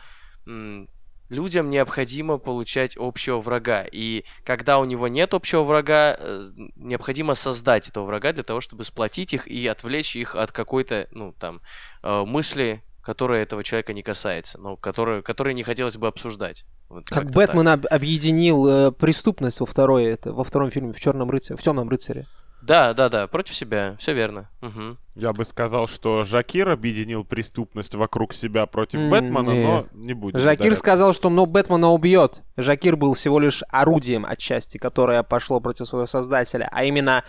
м, 0.46 0.88
людям 1.28 1.70
необходимо 1.70 2.38
получать 2.38 2.96
общего 2.96 3.40
врага. 3.40 3.84
И 3.90 4.24
когда 4.44 4.78
у 4.78 4.84
него 4.84 5.08
нет 5.08 5.34
общего 5.34 5.62
врага, 5.62 6.16
э, 6.18 6.48
необходимо 6.76 7.34
создать 7.34 7.88
этого 7.88 8.06
врага 8.06 8.32
для 8.32 8.42
того, 8.42 8.60
чтобы 8.60 8.84
сплотить 8.84 9.34
их 9.34 9.46
и 9.46 9.66
отвлечь 9.66 10.16
их 10.16 10.34
от 10.34 10.52
какой-то, 10.52 11.06
ну, 11.10 11.32
там, 11.38 11.60
э, 12.02 12.24
мысли, 12.24 12.82
которая 13.04 13.42
этого 13.42 13.62
человека 13.62 13.92
не 13.92 14.02
касается, 14.02 14.58
но 14.58 14.76
которые, 14.76 15.22
которые 15.22 15.54
не 15.54 15.62
хотелось 15.62 15.96
бы 15.96 16.06
обсуждать. 16.08 16.64
Вот 16.88 17.06
Как 17.06 17.30
Бэтмен 17.30 17.64
так. 17.66 17.74
об- 17.74 17.86
объединил 17.90 18.66
э, 18.66 18.92
преступность 18.92 19.60
во 19.60 19.66
второй, 19.66 20.04
это, 20.04 20.32
во 20.32 20.42
втором 20.44 20.70
фильме, 20.70 20.92
в 20.92 21.00
Черном 21.00 21.30
рыцаре, 21.30 21.56
в 21.58 21.62
Темном 21.62 21.88
рыцаре. 21.88 22.26
Да, 22.62 22.94
да, 22.94 23.08
да, 23.10 23.26
против 23.26 23.54
себя, 23.54 23.96
все 23.98 24.14
верно. 24.14 24.48
Мгм. 24.62 24.98
Я 25.14 25.32
бы 25.32 25.44
сказал, 25.44 25.86
что 25.86 26.24
Жакир 26.24 26.70
объединил 26.70 27.22
преступность 27.24 27.94
вокруг 27.94 28.34
себя 28.34 28.66
против 28.66 28.98
М, 28.98 29.10
Бэтмена, 29.10 29.42
но 29.42 29.52
нет. 29.52 29.94
не 29.94 30.12
будем. 30.12 30.40
Жакир 30.40 30.60
ударяться. 30.66 30.78
сказал, 30.80 31.12
что 31.14 31.30
ну, 31.30 31.46
Бэтмена 31.46 31.90
убьет. 31.90 32.42
Жакир 32.56 32.96
был 32.96 33.14
всего 33.14 33.38
лишь 33.38 33.62
орудием 33.68 34.26
отчасти, 34.26 34.76
которое 34.76 35.22
пошло 35.22 35.60
против 35.60 35.86
своего 35.86 36.06
создателя. 36.06 36.68
А 36.72 36.82
именно 36.82 37.22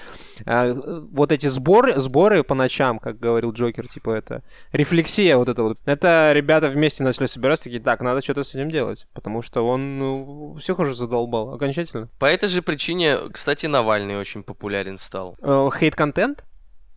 э, 0.45 0.74
вот 1.12 1.32
эти 1.32 1.45
сборы, 1.45 1.93
сборы 2.00 2.43
по 2.43 2.56
ночам, 2.56 2.98
как 2.98 3.19
говорил 3.19 3.52
Джокер, 3.52 3.88
типа 3.88 4.10
это 4.12 4.43
рефлексия 4.71 5.38
вот 5.38 5.48
это 5.50 5.62
вот. 5.62 5.78
Это 5.86 6.32
ребята 6.34 6.69
вместе 6.69 7.04
начали 7.04 7.28
собираться, 7.28 7.65
такие, 7.65 7.82
так, 7.82 8.02
надо 8.02 8.21
что-то 8.24 8.43
с 8.43 8.56
этим 8.56 8.71
делать. 8.71 9.06
Потому 9.13 9.43
что 9.43 9.62
он 9.67 10.00
ну, 10.00 10.56
всех 10.60 10.80
уже 10.80 10.95
задолбал 10.95 11.54
окончательно. 11.54 12.10
По 12.17 12.26
этой 12.26 12.50
же 12.50 12.63
причине, 12.63 13.17
кстати, 13.32 13.67
Навальный 13.67 14.17
очень 14.17 14.41
популярен 14.41 14.98
стал. 14.98 15.38
Э, 15.41 15.69
Хейт-контент? 15.71 16.43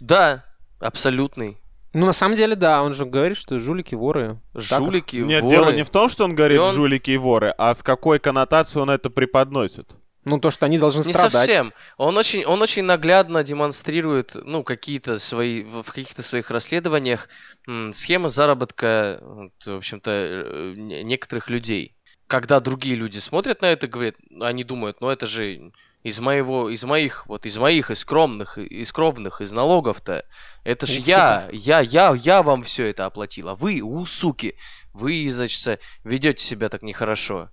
Да, 0.01 0.45
абсолютный. 0.81 1.59
Ну, 1.95 2.05
на 2.07 2.13
самом 2.13 2.37
деле, 2.37 2.55
да, 2.55 2.83
он 2.83 2.93
же 2.93 3.07
говорит, 3.07 3.37
что 3.39 3.59
жулики, 3.59 3.95
воры. 3.95 4.39
Так. 4.53 4.63
Жулики, 4.63 5.17
Нет, 5.17 5.43
воры. 5.43 5.55
дело 5.57 5.71
не 5.73 5.85
в 5.85 5.91
том, 5.91 6.09
что 6.09 6.25
он 6.25 6.35
говорит 6.35 6.57
И 6.57 6.61
он- 6.61 6.75
жулики 6.75 7.11
и 7.13 7.17
воры, 7.17 7.55
а 7.57 7.75
с 7.75 7.83
какой 7.83 8.19
коннотацией 8.19 8.83
он 8.83 8.91
это 8.91 9.09
преподносит. 9.11 9.89
Ну, 10.25 10.39
то, 10.39 10.51
что 10.51 10.67
они 10.67 10.79
должны 10.79 10.99
Не 11.07 11.15
страдать. 11.15 11.33
совсем. 11.33 11.73
Он 11.97 12.19
очень, 12.19 12.45
он 12.45 12.61
очень 12.61 12.83
наглядно 12.85 13.43
демонстрирует, 13.43 14.33
ну, 14.45 14.63
какие-то 14.63 15.19
свои, 15.19 15.63
в 15.65 15.85
каких-то 15.85 16.23
своих 16.23 16.51
расследованиях 16.51 17.29
м, 17.67 17.93
схемы 17.95 18.29
заработка, 18.29 19.19
вот, 19.23 19.53
в 19.65 19.77
общем-то, 19.77 20.11
э, 20.11 20.75
не- 20.77 21.03
некоторых 21.03 21.49
людей. 21.49 21.95
Когда 22.27 22.61
другие 22.61 22.95
люди 22.95 23.19
смотрят 23.19 23.63
на 23.63 23.67
это, 23.73 23.89
говорят, 23.89 24.17
они 24.41 24.65
думают, 24.65 25.01
ну 25.01 25.09
это 25.09 25.25
же 25.27 25.73
из 26.03 26.21
моего, 26.21 26.71
из 26.71 26.85
моих, 26.85 27.27
вот 27.27 27.47
из 27.47 27.59
моих, 27.59 27.91
из 27.91 28.01
скромных, 28.01 28.59
из 28.59 28.93
кровных, 28.93 29.41
из 29.41 29.53
налогов-то, 29.53 30.25
это 30.65 30.87
У, 30.87 30.89
я, 30.89 31.49
я, 31.53 31.81
я, 31.81 32.15
я 32.15 32.43
вам 32.43 32.63
все 32.63 32.87
это 32.87 33.07
оплатила. 33.07 33.55
Вы, 33.55 33.81
у 33.81 34.05
суки, 34.07 34.55
вы, 34.93 35.29
значит, 35.31 35.81
ведете 36.05 36.45
себя 36.45 36.69
так 36.69 36.83
нехорошо. 36.83 37.51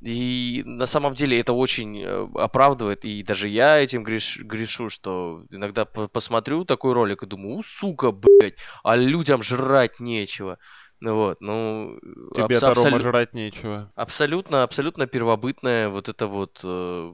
И 0.00 0.62
на 0.66 0.86
самом 0.86 1.14
деле 1.14 1.38
это 1.38 1.52
очень 1.52 2.02
э, 2.02 2.26
оправдывает, 2.34 3.04
и 3.04 3.22
даже 3.22 3.48
я 3.48 3.78
этим 3.78 4.02
греш- 4.02 4.42
грешу, 4.42 4.88
что 4.88 5.44
иногда 5.50 5.84
по- 5.84 6.08
посмотрю 6.08 6.64
такой 6.64 6.92
ролик 6.92 7.22
и 7.22 7.26
думаю, 7.26 7.58
у, 7.58 7.62
сука, 7.62 8.10
блядь, 8.10 8.56
а 8.82 8.96
людям 8.96 9.44
жрать 9.44 10.00
нечего. 10.00 10.58
Ну 11.02 11.16
вот, 11.16 11.40
ну... 11.40 11.98
Тебе 12.32 12.44
абс- 12.44 12.62
это, 12.62 12.74
Рома, 12.74 13.00
жрать 13.00 13.34
нечего. 13.34 13.90
абсолютно, 13.96 14.62
абсолютно 14.62 15.08
первобытная 15.08 15.88
вот 15.88 16.08
эта 16.08 16.28
вот 16.28 16.60
э, 16.62 17.12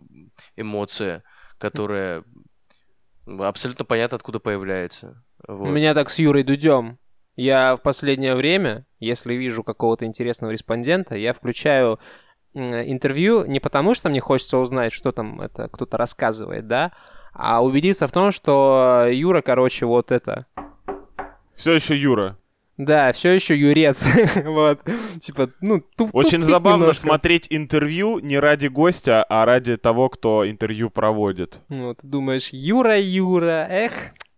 эмоция, 0.57 1.25
которая 1.57 2.23
абсолютно 3.27 3.87
понятно, 3.87 4.17
откуда 4.17 4.41
появляется. 4.41 5.25
У 5.47 5.55
Вот. 5.55 5.71
меня 5.71 5.95
так 5.95 6.11
с 6.11 6.19
Юрой 6.19 6.43
Дудем. 6.43 6.99
Я 7.35 7.77
в 7.77 7.81
последнее 7.81 8.35
время, 8.35 8.85
если 8.99 9.33
вижу 9.33 9.65
какого-то 9.65 10.05
интересного 10.05 10.51
респондента, 10.51 11.17
я 11.17 11.33
включаю 11.33 11.99
интервью 12.53 13.47
не 13.47 13.59
потому, 13.59 13.95
что 13.95 14.11
мне 14.11 14.21
хочется 14.21 14.59
узнать, 14.59 14.93
что 14.93 15.13
там 15.13 15.41
это 15.41 15.69
кто-то 15.69 15.97
рассказывает, 15.97 16.67
да, 16.67 16.93
а 17.33 17.65
убедиться 17.65 18.07
в 18.07 18.13
том, 18.13 18.33
что 18.33 19.07
Юра, 19.11 19.41
короче, 19.41 19.87
вот 19.87 20.13
это, 20.13 20.45
Все 21.55 21.73
еще 21.73 21.97
Юра. 21.97 22.37
Да, 22.79 23.13
все 23.13 23.33
еще 23.33 23.59
юрец, 23.59 24.07
вот, 24.45 24.81
типа, 25.21 25.51
ну, 25.61 25.83
туп, 25.97 26.11
Очень 26.13 26.39
тупит 26.39 26.47
забавно 26.47 26.83
немножко. 26.83 27.07
смотреть 27.09 27.49
интервью 27.51 28.21
не 28.21 28.39
ради 28.39 28.69
гостя, 28.69 29.25
а 29.25 29.45
ради 29.45 29.77
того, 29.77 30.09
кто 30.09 30.49
интервью 30.49 30.89
проводит. 30.89 31.61
Ну, 31.69 31.93
ты 31.95 32.07
думаешь, 32.07 32.51
Юра, 32.53 33.01
Юра, 33.01 33.67
эх, 33.69 33.93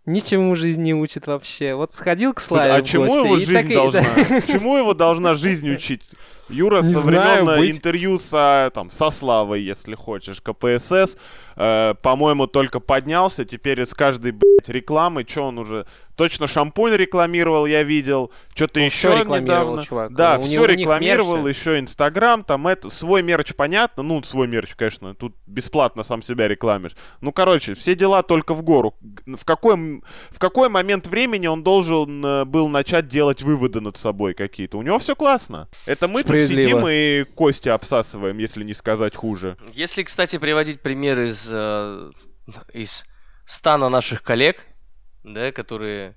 ничему 0.06 0.56
жизнь 0.56 0.82
не 0.82 0.94
учит 0.94 1.26
вообще. 1.26 1.74
Вот 1.74 1.92
сходил 1.92 2.32
к 2.32 2.40
Слушай, 2.40 2.62
Славе 2.62 2.72
а 2.72 2.82
в 2.82 2.86
чему 2.86 3.04
гости, 3.04 3.18
его 3.18 3.36
жизнь 3.36 3.52
так 3.52 3.68
должна? 3.68 4.02
Чему 4.48 4.76
его 4.78 4.94
должна 4.94 5.34
жизнь 5.34 5.70
учить? 5.70 6.02
Юра 6.50 6.82
Не 6.82 6.92
со 6.94 7.00
знаю, 7.00 7.44
времен 7.44 7.58
быть- 7.60 7.76
интервью 7.76 8.18
со, 8.18 8.70
там, 8.74 8.90
со 8.90 9.10
Славой, 9.10 9.62
если 9.62 9.94
хочешь, 9.94 10.40
КПСС, 10.40 11.16
э, 11.56 11.94
по-моему, 12.02 12.46
только 12.46 12.80
поднялся. 12.80 13.44
Теперь 13.44 13.80
из 13.80 13.94
каждой, 13.94 14.32
блядь, 14.32 14.68
рекламы, 14.68 15.24
что 15.28 15.42
он 15.42 15.58
уже... 15.58 15.86
Точно 16.16 16.46
шампунь 16.46 16.92
рекламировал, 16.96 17.64
я 17.64 17.82
видел. 17.82 18.30
Что-то 18.54 18.80
Он 18.80 18.86
еще 18.86 19.24
недавно. 19.26 19.82
чувак. 19.82 20.12
Да, 20.14 20.36
У 20.36 20.42
все 20.42 20.60
у 20.60 20.66
рекламировал, 20.66 21.38
мерч, 21.38 21.56
еще 21.56 21.78
Инстаграм, 21.78 22.44
там 22.44 22.66
это, 22.66 22.90
свой 22.90 23.22
мерч, 23.22 23.54
понятно, 23.54 24.02
ну, 24.02 24.22
свой 24.22 24.46
мерч, 24.46 24.74
конечно, 24.76 25.14
тут 25.14 25.34
бесплатно 25.46 26.02
сам 26.02 26.20
себя 26.20 26.46
рекламишь. 26.46 26.92
Ну, 27.22 27.32
короче, 27.32 27.72
все 27.72 27.94
дела 27.94 28.22
только 28.22 28.52
в 28.52 28.60
гору. 28.62 28.94
В 29.24 29.46
какой, 29.46 29.76
в 30.30 30.38
какой 30.38 30.68
момент 30.68 31.06
времени 31.06 31.46
он 31.46 31.62
должен 31.62 32.22
э, 32.22 32.44
был 32.44 32.68
начать 32.68 33.08
делать 33.08 33.40
выводы 33.42 33.80
над 33.80 33.96
собой 33.96 34.34
какие-то? 34.34 34.76
У 34.76 34.82
него 34.82 34.98
все 34.98 35.16
классно. 35.16 35.68
Это 35.86 36.06
мы 36.06 36.22
тут 36.22 36.32
Справедливо. 36.46 36.68
сидим 36.80 36.88
и 36.88 37.24
кости 37.34 37.68
обсасываем, 37.68 38.38
если 38.38 38.64
не 38.64 38.74
сказать 38.74 39.14
хуже. 39.14 39.56
Если, 39.72 40.02
кстати, 40.02 40.38
приводить 40.38 40.80
пример 40.80 41.20
из, 41.20 41.48
э, 41.50 42.10
из 42.72 43.04
стана 43.46 43.88
наших 43.88 44.22
коллег, 44.22 44.64
да, 45.24 45.52
которые 45.52 46.16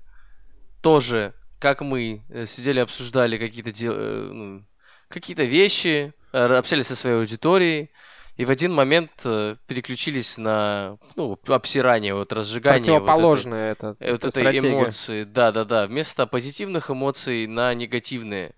тоже, 0.82 1.34
как 1.58 1.80
мы, 1.80 2.24
э, 2.28 2.46
сидели, 2.46 2.80
обсуждали 2.80 3.38
какие-то 3.38 3.72
дел- 3.72 3.94
э, 3.96 4.30
ну, 4.32 4.64
какие-то 5.08 5.44
вещи, 5.44 6.12
э, 6.32 6.38
общались 6.38 6.86
со 6.88 6.96
своей 6.96 7.16
аудиторией, 7.16 7.90
и 8.36 8.44
в 8.44 8.50
один 8.50 8.72
момент 8.72 9.12
переключились 9.22 10.38
на 10.38 10.98
ну, 11.14 11.38
обсирание, 11.46 12.14
вот 12.14 12.32
разжигание. 12.32 12.78
вот 12.80 12.82
этой- 12.82 12.94
Противоположное 13.00 13.72
это, 13.72 13.86
вот 13.88 13.96
это 14.00 14.14
этой 14.28 14.30
стратегия. 14.30 14.68
эмоции, 14.70 15.22
да-да-да, 15.24 15.86
вместо 15.86 16.26
позитивных 16.26 16.90
эмоций 16.90 17.46
на 17.46 17.72
негативные. 17.74 18.54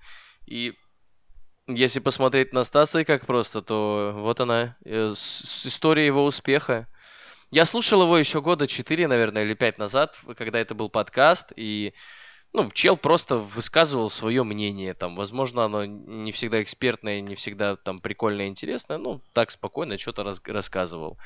И 0.47 0.73
если 1.67 2.01
посмотреть 2.01 2.53
на 2.53 2.65
Стаса 2.65 3.01
и 3.01 3.05
как 3.05 3.27
просто, 3.27 3.63
то 3.63 4.13
вот 4.15 4.41
она, 4.41 4.77
э, 4.85 5.13
история 5.13 6.07
его 6.07 6.25
успеха. 6.25 6.87
Я 7.51 7.65
слушал 7.65 8.03
его 8.03 8.19
еще 8.19 8.41
года 8.41 8.67
4, 8.67 9.07
наверное, 9.09 9.45
или 9.45 9.55
5 9.55 9.79
назад, 9.79 10.17
когда 10.37 10.59
это 10.59 10.75
был 10.75 10.89
подкаст, 10.89 11.53
и 11.57 11.95
ну, 12.53 12.71
чел 12.73 12.97
просто 12.97 13.37
высказывал 13.37 14.11
свое 14.11 14.43
мнение, 14.43 14.95
там, 14.95 15.15
возможно, 15.17 15.65
оно 15.65 15.85
не 15.85 16.33
всегда 16.33 16.63
экспертное, 16.63 17.21
не 17.21 17.35
всегда 17.35 17.77
там 17.77 17.99
прикольное 17.99 18.49
интересное, 18.49 18.99
ну, 18.99 19.21
так 19.33 19.51
спокойно 19.51 19.99
что-то 19.99 20.25
рас- 20.25 20.43
рассказывал. 20.45 21.19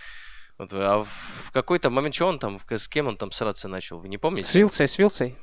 Вот, 0.59 0.71
а 0.73 1.05
в 1.47 1.53
какой-то 1.53 1.89
момент, 1.89 2.15
что 2.15 2.27
он 2.27 2.39
там, 2.39 2.59
с 2.69 2.89
кем 2.89 3.07
он 3.07 3.17
там 3.17 3.31
сраться 3.31 3.69
начал, 3.69 3.99
вы 3.99 4.09
не 4.09 4.19
помните? 4.19 4.49
С 4.49 4.55
Вилсой, 4.55 4.89
с 4.89 4.99
Вилсой. 4.99 5.37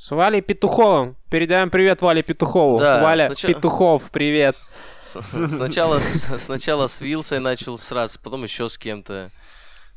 С 0.00 0.10
Валей 0.12 0.40
Петуховым. 0.40 1.14
Передаем 1.28 1.68
привет 1.68 2.00
Вале 2.00 2.22
Петухову. 2.22 2.78
Да, 2.78 3.02
Валя 3.02 3.26
сначала- 3.26 3.52
Петухов, 3.54 4.02
привет. 4.10 4.56
С- 5.02 5.20
Сначала, 5.50 5.98
с- 5.98 6.38
сначала 6.42 6.86
с 6.86 7.02
Вилсой 7.02 7.38
начал 7.38 7.76
сраться, 7.76 8.18
потом 8.18 8.42
еще 8.44 8.70
с 8.70 8.78
кем-то. 8.78 9.30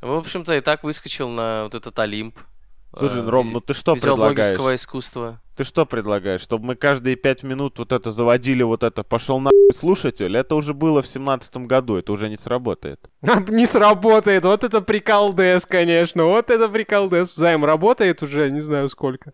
В 0.02 0.12
общем-то, 0.12 0.56
и 0.56 0.60
так 0.60 0.84
выскочил 0.84 1.30
на 1.30 1.64
вот 1.64 1.76
этот 1.76 1.98
Олимп. 2.00 2.38
Слушай, 2.98 3.22
э, 3.22 3.30
Ром, 3.30 3.54
ну 3.54 3.62
ты 3.62 3.74
что 3.74 3.96
предлагаешь? 3.96 4.60
искусства. 4.76 5.40
Ты 5.56 5.64
что 5.64 5.86
предлагаешь? 5.86 6.42
Чтобы 6.42 6.66
мы 6.66 6.76
каждые 6.76 7.16
пять 7.16 7.42
минут 7.42 7.80
вот 7.80 7.94
это 7.94 8.12
заводили, 8.12 8.62
вот 8.62 8.84
это 8.84 9.04
пошел 9.04 9.40
нахуй 9.40 9.74
слушатель? 9.80 10.36
Это 10.36 10.56
уже 10.56 10.74
было 10.74 11.02
в 11.02 11.08
семнадцатом 11.08 11.66
году, 11.66 11.96
это 11.96 12.12
уже 12.12 12.28
не 12.28 12.36
сработает. 12.36 13.00
Не 13.48 13.66
сработает. 13.66 14.44
Вот 14.44 14.66
это 14.66 14.82
приколдес, 14.82 15.66
конечно. 15.66 16.26
Вот 16.26 16.50
это 16.50 16.68
приколдес. 16.68 17.34
Займ 17.34 17.64
работает 17.64 18.22
уже, 18.22 18.52
не 18.52 18.60
знаю 18.60 18.90
сколько. 18.90 19.32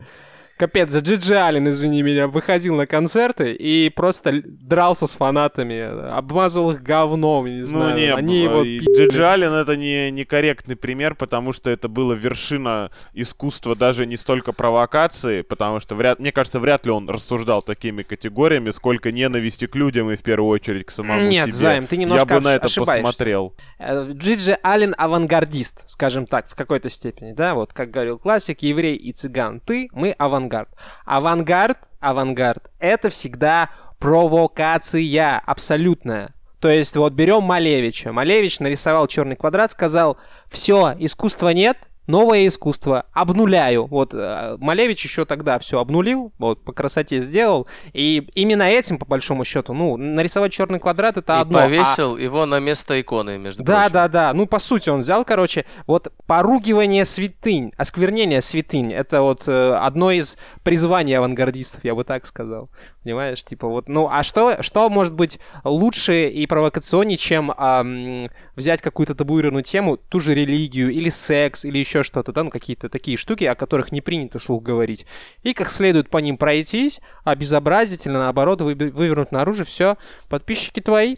Капец, 0.59 0.91
за 0.91 0.99
Джиджи 0.99 1.35
Аллен, 1.35 1.69
извини 1.69 2.01
меня, 2.01 2.27
выходил 2.27 2.75
на 2.75 2.85
концерты 2.85 3.53
и 3.53 3.89
просто 3.89 4.41
дрался 4.43 5.07
с 5.07 5.11
фанатами, 5.11 6.11
обмазывал 6.13 6.71
их 6.71 6.83
говном, 6.83 7.45
не 7.45 7.61
знаю. 7.61 7.91
Ну, 7.91 7.97
не, 7.97 8.13
Они 8.13 8.43
его. 8.43 8.63
Джиджи 8.63 9.25
Аллен 9.25 9.53
это 9.53 9.77
не 9.77 10.11
некорректный 10.11 10.75
пример, 10.75 11.15
потому 11.15 11.53
что 11.53 11.69
это 11.69 11.87
была 11.87 12.13
вершина 12.13 12.91
искусства 13.13 13.73
даже 13.73 14.05
не 14.05 14.17
столько 14.17 14.51
провокации, 14.51 15.43
потому 15.43 15.79
что, 15.79 15.95
вряд, 15.95 16.19
мне 16.19 16.33
кажется, 16.33 16.59
вряд 16.59 16.85
ли 16.85 16.91
он 16.91 17.07
рассуждал 17.07 17.61
такими 17.61 18.01
категориями, 18.01 18.71
сколько 18.71 19.13
ненависти 19.13 19.65
к 19.65 19.77
людям 19.77 20.11
и 20.11 20.17
в 20.17 20.21
первую 20.23 20.49
очередь 20.49 20.87
к 20.87 20.91
самому 20.91 21.21
Нет, 21.21 21.53
себе. 21.53 21.53
Займ, 21.53 21.87
ты 21.87 21.95
Я 21.95 22.01
немножко 22.01 22.35
бы 22.35 22.41
на 22.41 22.55
это 22.55 22.65
ошибаешься. 22.65 23.01
посмотрел. 23.01 23.53
Э, 23.77 24.11
Джиджи 24.11 24.57
Аллен 24.61 24.93
авангардист, 24.97 25.89
скажем 25.89 26.25
так, 26.25 26.49
в 26.49 26.55
какой-то 26.55 26.89
степени, 26.89 27.31
да, 27.31 27.53
вот 27.53 27.71
как 27.71 27.91
говорил 27.91 28.19
классик, 28.19 28.61
еврей 28.61 28.97
и 28.97 29.13
цыган, 29.13 29.61
ты, 29.61 29.87
мы 29.93 30.11
авангард. 30.49 30.69
Авангард, 31.05 31.77
авангард, 31.99 32.71
это 32.79 33.09
всегда 33.09 33.69
провокация 33.99 35.39
абсолютная. 35.45 36.33
То 36.59 36.69
есть 36.69 36.95
вот 36.95 37.13
берем 37.13 37.43
Малевича. 37.43 38.11
Малевич 38.11 38.59
нарисовал 38.59 39.07
черный 39.07 39.35
квадрат, 39.35 39.71
сказал, 39.71 40.17
все, 40.49 40.95
искусства 40.99 41.49
нет, 41.49 41.77
новое 42.09 42.47
искусство, 42.47 43.05
обнуляю. 43.13 43.85
Вот 43.85 44.13
э, 44.13 44.57
Малевич 44.59 45.03
еще 45.05 45.25
тогда 45.25 45.59
все 45.59 45.79
обнулил, 45.79 46.33
вот 46.39 46.63
по 46.63 46.73
красоте 46.73 47.21
сделал. 47.21 47.67
И 47.93 48.27
именно 48.35 48.63
этим, 48.63 48.97
по 48.97 49.05
большому 49.05 49.45
счету, 49.45 49.73
ну, 49.73 49.95
нарисовать 49.95 50.51
черный 50.51 50.79
квадрат 50.79 51.17
это 51.17 51.37
И 51.37 51.41
одно. 51.41 51.59
а- 51.59 51.61
повесил 51.63 52.17
его 52.17 52.45
на 52.45 52.59
место 52.59 52.99
иконы, 52.99 53.37
между 53.37 53.63
да, 53.63 53.81
прочим. 53.81 53.93
да, 53.93 54.07
да. 54.07 54.33
Ну, 54.33 54.47
по 54.47 54.59
сути, 54.59 54.89
он 54.89 55.01
взял, 55.01 55.23
короче, 55.23 55.65
вот 55.85 56.11
поругивание 56.25 57.05
святынь, 57.05 57.71
осквернение 57.77 58.41
святынь, 58.41 58.91
это 58.91 59.21
вот 59.21 59.43
э, 59.47 59.73
одно 59.79 60.11
из 60.11 60.37
призваний 60.63 61.15
авангардистов, 61.17 61.83
я 61.85 61.93
бы 61.95 62.03
так 62.03 62.25
сказал. 62.25 62.69
Понимаешь, 63.03 63.43
типа 63.43 63.67
вот, 63.67 63.87
ну, 63.87 64.09
а 64.11 64.23
что, 64.23 64.61
что 64.61 64.89
может 64.89 65.13
быть 65.13 65.39
лучше 65.63 66.27
и 66.29 66.45
провокационнее, 66.47 67.17
чем 67.17 67.51
ам, 67.55 68.29
взять 68.55 68.81
какую-то 68.81 69.15
табуированную 69.15 69.63
тему, 69.63 69.97
ту 69.97 70.19
же 70.19 70.33
религию 70.33 70.91
или 70.91 71.09
секс, 71.09 71.65
или 71.65 71.77
еще 71.77 71.98
что-то, 72.03 72.31
да, 72.31 72.43
ну, 72.43 72.49
какие-то 72.49 72.89
такие 72.89 73.17
штуки, 73.17 73.43
о 73.43 73.55
которых 73.55 73.91
не 73.91 74.01
принято 74.01 74.39
вслух 74.39 74.63
говорить, 74.63 75.05
и 75.43 75.53
как 75.53 75.69
следует 75.69 76.09
по 76.09 76.17
ним 76.17 76.37
пройтись, 76.37 77.01
обезобразить 77.23 78.05
или, 78.05 78.13
наоборот, 78.13 78.61
вывернуть 78.61 79.31
наружу, 79.31 79.65
все, 79.65 79.97
подписчики 80.29 80.79
твои, 80.79 81.17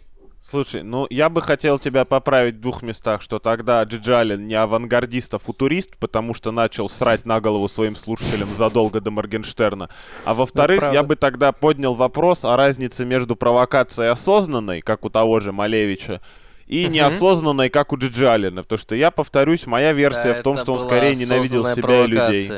Слушай, 0.52 0.82
ну 0.82 1.06
я 1.08 1.30
бы 1.30 1.40
хотел 1.40 1.78
тебя 1.78 2.04
поправить 2.04 2.56
в 2.56 2.60
двух 2.60 2.82
местах, 2.82 3.22
что 3.22 3.38
тогда 3.38 3.82
Джиджи 3.84 4.14
Аллен 4.14 4.46
не 4.46 4.54
авангардист, 4.54 5.32
а 5.32 5.38
футурист, 5.38 5.96
потому 5.96 6.34
что 6.34 6.50
начал 6.50 6.90
срать 6.90 7.24
на 7.24 7.40
голову 7.40 7.68
своим 7.68 7.96
слушателям 7.96 8.50
задолго 8.58 9.00
до 9.00 9.10
Моргенштерна. 9.10 9.88
А 10.26 10.34
во-вторых, 10.34 10.80
правда. 10.80 10.94
я 10.94 11.02
бы 11.04 11.16
тогда 11.16 11.52
поднял 11.52 11.94
вопрос 11.94 12.44
о 12.44 12.54
разнице 12.54 13.06
между 13.06 13.34
провокацией 13.34 14.10
осознанной, 14.10 14.82
как 14.82 15.06
у 15.06 15.08
того 15.08 15.40
же 15.40 15.52
Малевича, 15.52 16.20
и 16.72 16.84
Мгм. 16.86 16.92
неосознанной, 16.94 17.68
как 17.68 17.92
у 17.92 17.98
Джиджи 17.98 18.26
Аллена. 18.26 18.62
Потому 18.62 18.78
что 18.78 18.94
я 18.94 19.10
повторюсь, 19.10 19.66
моя 19.66 19.92
версия 19.92 20.32
Да, 20.32 20.40
в 20.40 20.42
том, 20.42 20.56
что 20.56 20.72
он 20.72 20.80
скорее 20.80 21.14
ненавидел 21.14 21.64
себя 21.66 22.04
и 22.04 22.06
людей. 22.06 22.50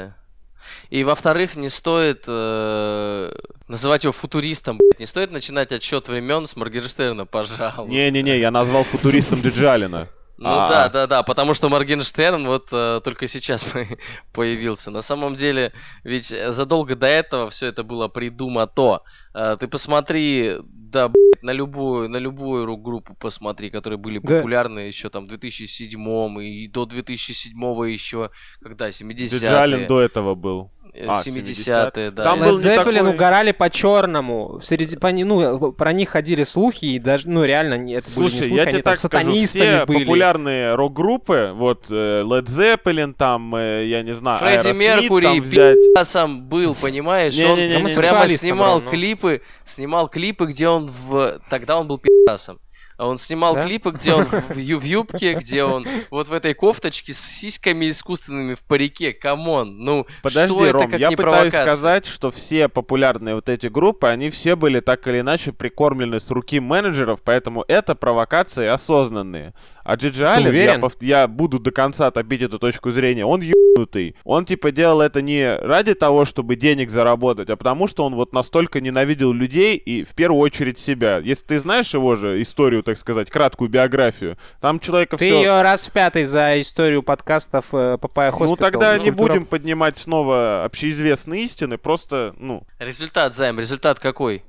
И 0.90 1.02
во-вторых, 1.02 1.56
не 1.56 1.68
стоит 1.68 2.24
э, 2.28 3.32
называть 3.66 4.04
его 4.04 4.12
футуристом. 4.12 4.78
блядь. 4.78 5.00
Не 5.00 5.06
стоит 5.06 5.32
начинать 5.32 5.72
отсчет 5.72 6.06
времен 6.08 6.46
с 6.46 6.54
Моргенштерна, 6.54 7.26
пожалуйста. 7.26 7.82
Не-не-не, 7.92 8.38
я 8.38 8.50
назвал 8.52 8.84
футуристом 8.84 9.40
Джиджи 9.40 9.68
Аллена. 9.68 10.06
Ну 10.36 10.48
А. 10.48 10.68
да, 10.68 10.88
да, 10.88 11.06
да, 11.06 11.22
потому 11.22 11.54
что 11.54 11.68
Моргенштерн 11.68 12.44
вот 12.46 12.68
э, 12.72 13.00
только 13.04 13.28
сейчас 13.28 13.64
появился. 14.32 14.90
На 14.90 15.00
самом 15.00 15.36
деле, 15.36 15.72
ведь 16.02 16.26
задолго 16.26 16.96
до 16.96 17.06
этого 17.06 17.50
все 17.50 17.66
это 17.66 17.84
было 17.84 18.08
придумато. 18.08 19.02
Э, 19.32 19.56
ты 19.60 19.68
посмотри, 19.68 20.56
да, 20.64 21.08
блядь, 21.08 21.42
на 21.42 21.52
любую, 21.52 22.08
на 22.08 22.16
любую 22.16 22.66
рок-группу 22.66 23.14
посмотри, 23.14 23.70
которые 23.70 23.96
были 23.98 24.18
Да. 24.18 24.36
популярны 24.38 24.80
еще 24.80 25.08
там 25.08 25.26
в 25.26 25.28
2007 25.28 26.42
и 26.42 26.66
до 26.66 26.84
2007 26.86 27.52
еще, 27.90 28.30
когда, 28.60 28.88
70-е. 28.88 29.28
Джиджи 29.28 29.46
Аллен 29.46 29.86
до 29.86 30.00
этого 30.00 30.34
был. 30.34 30.72
Э, 30.94 31.06
а, 31.08 31.22
70-е, 31.22 32.10
да. 32.10 32.24
Там 32.24 32.42
Led 32.42 32.52
не 32.52 32.56
Zeppelin 32.58 32.96
такой- 32.98 33.10
угорали 33.10 33.52
по-черному. 33.52 34.60
Среди, 34.62 34.96
по, 34.96 35.10
ну, 35.10 35.72
про 35.72 35.92
них 35.92 36.10
ходили 36.10 36.44
слухи, 36.44 36.84
и 36.84 36.98
даже, 36.98 37.28
ну, 37.28 37.44
реально, 37.44 37.74
это 37.74 37.82
были 37.82 37.94
не 37.94 38.00
Слушай, 38.00 38.46
слухи, 38.46 38.52
я 38.52 38.66
тебе 38.66 38.82
так 38.82 38.98
скажу, 38.98 39.30
все 39.46 39.84
были. 39.86 40.04
популярные 40.04 40.74
рок-группы, 40.74 41.52
вот 41.54 41.86
э, 41.90 42.22
Led 42.22 42.46
Zeppelin, 42.46 43.14
там, 43.14 43.54
э, 43.56 43.86
я 43.86 44.02
не 44.02 44.14
знаю, 44.14 44.38
Фредди 44.38 44.68
Aerosmith 44.68 44.78
Меркури 44.78 45.24
там 45.24 45.40
взять. 45.42 45.78
сам 46.04 46.42
был, 46.44 46.74
понимаешь? 46.74 47.34
Он 47.38 47.94
прямо 47.94 48.28
снимал 48.28 48.74
равно. 48.76 48.90
клипы, 48.90 49.42
снимал 49.64 50.08
клипы, 50.08 50.46
где 50.46 50.68
он 50.68 50.86
в... 50.86 51.40
Тогда 51.50 51.78
он 51.78 51.88
был 51.88 51.98
пи***асом. 51.98 52.58
А 52.96 53.06
Он 53.08 53.18
снимал 53.18 53.54
Да? 53.54 53.62
клипы, 53.66 53.90
где 53.90 54.12
он 54.14 54.24
в, 54.48 54.56
ю- 54.56 54.78
в 54.78 54.84
юбке, 54.84 55.34
где 55.34 55.64
он 55.64 55.86
вот 56.10 56.28
в 56.28 56.32
этой 56.32 56.54
кофточке 56.54 57.12
с 57.12 57.18
сиськами 57.18 57.90
искусственными 57.90 58.54
в 58.54 58.60
парике. 58.60 59.12
Come 59.12 59.50
on, 59.50 59.78
ну 59.78 60.06
Подожди, 60.22 60.54
что 60.54 60.64
это 60.64 60.72
Ром, 60.78 60.90
как 60.90 61.00
я 61.00 61.08
не 61.10 61.16
пытаюсь 61.16 61.52
провокация? 61.52 61.62
сказать, 61.62 62.06
что 62.06 62.30
все 62.30 62.68
популярные 62.68 63.34
вот 63.34 63.48
эти 63.48 63.66
группы, 63.66 64.06
они 64.08 64.30
все 64.30 64.54
были 64.56 64.80
так 64.80 65.06
или 65.08 65.20
иначе 65.20 65.52
прикормлены 65.52 66.20
с 66.20 66.30
руки 66.30 66.60
менеджеров, 66.60 67.20
поэтому 67.24 67.64
это 67.68 67.94
провокации 67.94 68.66
осознанные. 68.66 69.54
А 69.84 69.96
Джиджи 69.96 70.24
Аллен, 70.26 70.54
я, 70.54 70.76
пов- 70.78 70.96
я 71.00 71.28
буду 71.28 71.58
до 71.58 71.70
конца 71.70 72.10
топить 72.10 72.40
эту 72.40 72.58
точку 72.58 72.90
зрения, 72.90 73.26
он 73.26 73.42
ебнутый. 73.42 74.16
Он 74.24 74.46
типа 74.46 74.72
делал 74.72 75.02
это 75.02 75.20
не 75.20 75.56
ради 75.58 75.92
того, 75.94 76.24
чтобы 76.24 76.56
денег 76.56 76.90
заработать, 76.90 77.50
а 77.50 77.56
потому 77.56 77.86
что 77.86 78.04
он 78.06 78.14
вот 78.14 78.32
настолько 78.32 78.80
ненавидел 78.80 79.32
людей 79.32 79.76
и 79.76 80.02
в 80.04 80.14
первую 80.14 80.40
очередь 80.40 80.78
себя. 80.78 81.18
Если 81.18 81.44
ты 81.44 81.58
знаешь 81.58 81.92
его 81.92 82.16
же 82.16 82.40
историю, 82.40 82.82
так 82.82 82.96
сказать, 82.96 83.28
краткую 83.28 83.68
биографию, 83.68 84.38
там 84.60 84.80
человека 84.80 85.18
Ты 85.18 85.26
все... 85.26 85.36
ее 85.42 85.60
раз 85.62 85.86
в 85.86 85.92
пятый 85.92 86.24
за 86.24 86.58
историю 86.60 87.02
подкастов 87.02 87.66
э, 87.72 87.98
Папая 88.00 88.30
Ну 88.32 88.38
Hospital. 88.38 88.70
тогда 88.70 88.96
не 88.96 89.10
Культура- 89.10 89.28
будем 89.34 89.44
поднимать 89.44 89.98
снова 89.98 90.64
общеизвестные 90.64 91.44
истины, 91.44 91.76
просто, 91.76 92.34
ну, 92.38 92.62
Результат, 92.78 93.34
Займ, 93.34 93.60
результат 93.60 94.00
какой? 94.00 94.44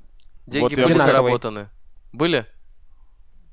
Деньги 0.46 0.62
Вот 0.62 0.72
были 0.74 0.94
бы- 0.94 0.98
заработаны. 1.04 1.68
Были? 2.12 2.46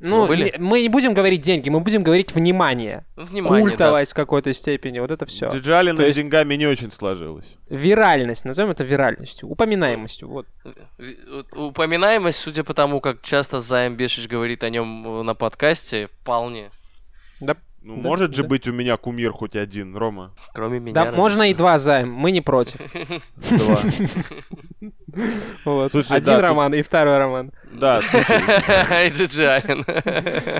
Ну, 0.10 0.28
были? 0.28 0.46
не- 0.46 0.54
мы 0.64 0.82
не 0.82 0.90
будем 0.90 1.14
говорить 1.14 1.42
деньги, 1.42 1.70
мы 1.70 1.80
будем 1.80 2.04
говорить 2.04 2.36
внимание. 2.36 3.06
Внимание, 3.16 3.64
да. 3.64 3.70
Культовость 3.70 4.12
в 4.12 4.16
какой-то 4.16 4.54
степени, 4.54 5.00
вот 5.00 5.12
это 5.12 5.26
все. 5.26 5.50
То 5.50 5.58
с 6.04 6.08
есть- 6.08 6.20
деньгами 6.20 6.56
не 6.56 6.68
очень 6.68 6.92
сложилось. 6.92 7.58
Виральность, 7.70 8.44
назовем 8.46 8.72
это 8.72 8.84
виральностью, 8.84 9.48
упоминаемостью. 9.50 10.28
Вот. 10.30 10.46
Упоминаемость, 11.56 12.40
судя 12.40 12.64
по 12.64 12.74
тому, 12.74 13.00
как 13.02 13.22
часто 13.22 13.60
Займ 13.60 13.96
Бешич 13.96 14.28
говорит 14.28 14.64
о 14.64 14.70
нем 14.70 15.26
на 15.26 15.36
подкасте, 15.36 16.10
вполне. 16.22 16.70
Да, 17.40 17.56
Ну, 17.82 17.98
Да, 17.98 18.02
может 18.08 18.34
же 18.36 18.44
да. 18.44 18.50
быть 18.50 18.68
у 18.68 18.72
меня 18.72 18.96
кумир 18.98 19.32
хоть 19.34 19.56
один, 19.58 19.96
Рома. 19.98 20.34
Кроме 20.54 20.80
меня. 20.80 20.94
да 20.94 21.06
разве 21.06 21.18
можно 21.20 21.44
и 21.50 21.54
два 21.54 21.78
займ, 21.78 22.14
мы 22.14 22.32
не 22.32 22.40
против. 22.42 22.80
Два. 23.36 23.80
Вот. 25.66 25.92
Слушай, 25.92 26.18
Один 26.18 26.36
да, 26.36 26.42
роман 26.42 26.74
и 26.74 26.82
второй 26.82 27.18
роман. 27.18 27.52
Да, 27.72 28.02
слушай, 28.02 28.38
И 29.08 29.44
Аллен. 29.44 29.86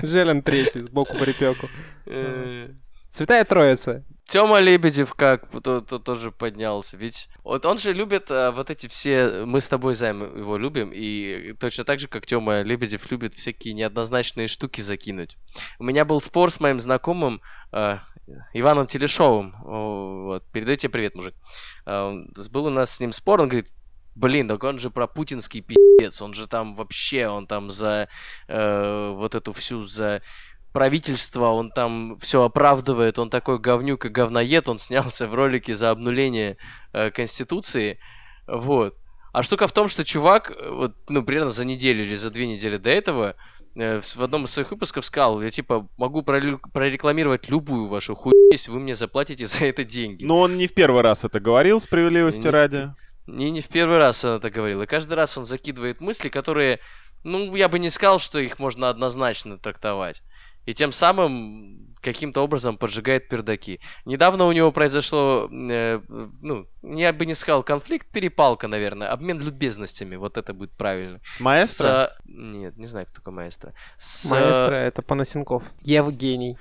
Желен 0.06 0.42
третий, 0.42 0.80
сбоку 0.80 1.16
припеку. 1.16 1.68
Э, 2.06 2.68
Святая 3.10 3.44
Троица. 3.44 4.04
Тёма 4.24 4.58
Лебедев 4.58 5.14
как 5.14 5.50
то, 5.62 5.80
то- 5.80 5.98
тоже 5.98 6.32
поднялся. 6.32 6.96
Ведь 6.96 7.28
вот 7.44 7.66
он 7.66 7.78
же 7.78 7.92
любит 7.92 8.26
а, 8.30 8.52
вот 8.52 8.70
эти 8.70 8.86
все... 8.86 9.44
Мы 9.44 9.60
с 9.60 9.68
тобой, 9.68 9.94
Займ, 9.94 10.22
его 10.22 10.56
любим. 10.56 10.90
И 10.94 11.52
точно 11.60 11.84
так 11.84 12.00
же, 12.00 12.08
как 12.08 12.26
Тёма 12.26 12.62
Лебедев 12.62 13.10
любит 13.10 13.34
всякие 13.34 13.74
неоднозначные 13.74 14.48
штуки 14.48 14.80
закинуть. 14.80 15.36
У 15.78 15.84
меня 15.84 16.04
был 16.06 16.20
спор 16.22 16.50
с 16.50 16.58
моим 16.58 16.80
знакомым 16.80 17.42
а, 17.70 18.00
Иваном 18.54 18.86
Телешовым. 18.86 19.54
Вот. 19.62 20.42
Передаю 20.52 20.78
тебе 20.78 20.90
привет, 20.90 21.14
мужик. 21.14 21.34
Был 21.84 22.64
у 22.64 22.70
нас 22.70 22.96
с 22.96 23.00
ним 23.00 23.12
спор, 23.12 23.42
он 23.42 23.48
говорит, 23.48 23.68
Блин, 24.14 24.48
так 24.48 24.62
он 24.62 24.78
же 24.78 24.90
про 24.90 25.06
путинский 25.06 25.60
пиздец, 25.60 26.22
он 26.22 26.34
же 26.34 26.46
там 26.46 26.76
вообще, 26.76 27.28
он 27.28 27.46
там 27.46 27.70
за 27.70 28.08
э, 28.48 29.12
вот 29.16 29.34
эту 29.34 29.52
всю, 29.52 29.84
за 29.84 30.22
правительство, 30.72 31.46
он 31.46 31.70
там 31.70 32.18
все 32.20 32.42
оправдывает, 32.42 33.18
он 33.18 33.30
такой 33.30 33.58
говнюк 33.58 34.04
и 34.06 34.08
говноед, 34.08 34.68
он 34.68 34.78
снялся 34.78 35.28
в 35.28 35.34
ролике 35.34 35.74
за 35.74 35.90
обнуление 35.90 36.56
э, 36.92 37.10
Конституции, 37.10 37.98
вот. 38.46 38.96
А 39.32 39.42
штука 39.42 39.66
в 39.66 39.72
том, 39.72 39.88
что 39.88 40.04
чувак, 40.04 40.50
э, 40.50 40.70
вот, 40.70 40.94
ну, 41.08 41.22
примерно 41.24 41.50
за 41.50 41.64
неделю 41.64 42.04
или 42.04 42.14
за 42.14 42.30
две 42.30 42.46
недели 42.46 42.76
до 42.76 42.90
этого, 42.90 43.34
э, 43.76 44.00
в 44.00 44.22
одном 44.22 44.44
из 44.44 44.50
своих 44.50 44.70
выпусков 44.70 45.04
сказал, 45.04 45.42
я, 45.42 45.50
типа, 45.50 45.88
могу 45.96 46.22
прорекламировать 46.22 47.48
любую 47.48 47.86
вашу 47.86 48.14
хуйню, 48.14 48.52
если 48.52 48.70
вы 48.70 48.80
мне 48.80 48.94
заплатите 48.94 49.46
за 49.46 49.66
это 49.66 49.84
деньги. 49.84 50.24
но 50.24 50.38
он 50.38 50.56
не 50.56 50.66
в 50.66 50.74
первый 50.74 51.02
раз 51.02 51.24
это 51.24 51.40
говорил, 51.40 51.80
справедливости 51.80 52.46
Не- 52.46 52.50
ради. 52.50 52.94
Не, 53.26 53.50
не 53.50 53.60
в 53.60 53.68
первый 53.68 53.98
раз 53.98 54.24
он 54.24 54.36
это 54.36 54.50
говорил. 54.50 54.82
И 54.82 54.86
каждый 54.86 55.14
раз 55.14 55.36
он 55.38 55.46
закидывает 55.46 56.00
мысли, 56.00 56.28
которые, 56.28 56.80
ну, 57.22 57.54
я 57.54 57.68
бы 57.68 57.78
не 57.78 57.90
сказал, 57.90 58.18
что 58.18 58.38
их 58.38 58.58
можно 58.58 58.88
однозначно 58.88 59.58
трактовать. 59.58 60.22
И 60.66 60.74
тем 60.74 60.92
самым 60.92 61.94
каким-то 62.00 62.42
образом 62.42 62.76
поджигает 62.76 63.28
пердаки. 63.28 63.80
Недавно 64.04 64.44
у 64.44 64.52
него 64.52 64.70
произошло, 64.72 65.48
э, 65.50 66.00
ну, 66.42 66.66
я 66.82 67.12
бы 67.12 67.26
не 67.26 67.34
сказал 67.34 67.62
конфликт, 67.62 68.06
перепалка, 68.12 68.68
наверное, 68.68 69.10
обмен 69.10 69.40
любезностями, 69.40 70.16
вот 70.16 70.36
это 70.36 70.52
будет 70.52 70.72
правильно. 70.72 71.20
С 71.24 71.40
маэстро? 71.40 71.88
С, 71.88 72.20
Нет, 72.26 72.76
не 72.76 72.86
знаю, 72.86 73.06
кто 73.06 73.16
такой 73.16 73.32
маэстро. 73.32 73.72
С, 73.98 74.26
Маэстро 74.30 74.74
это 74.74 75.02
Панасенков. 75.02 75.64
Евгений. 75.82 76.58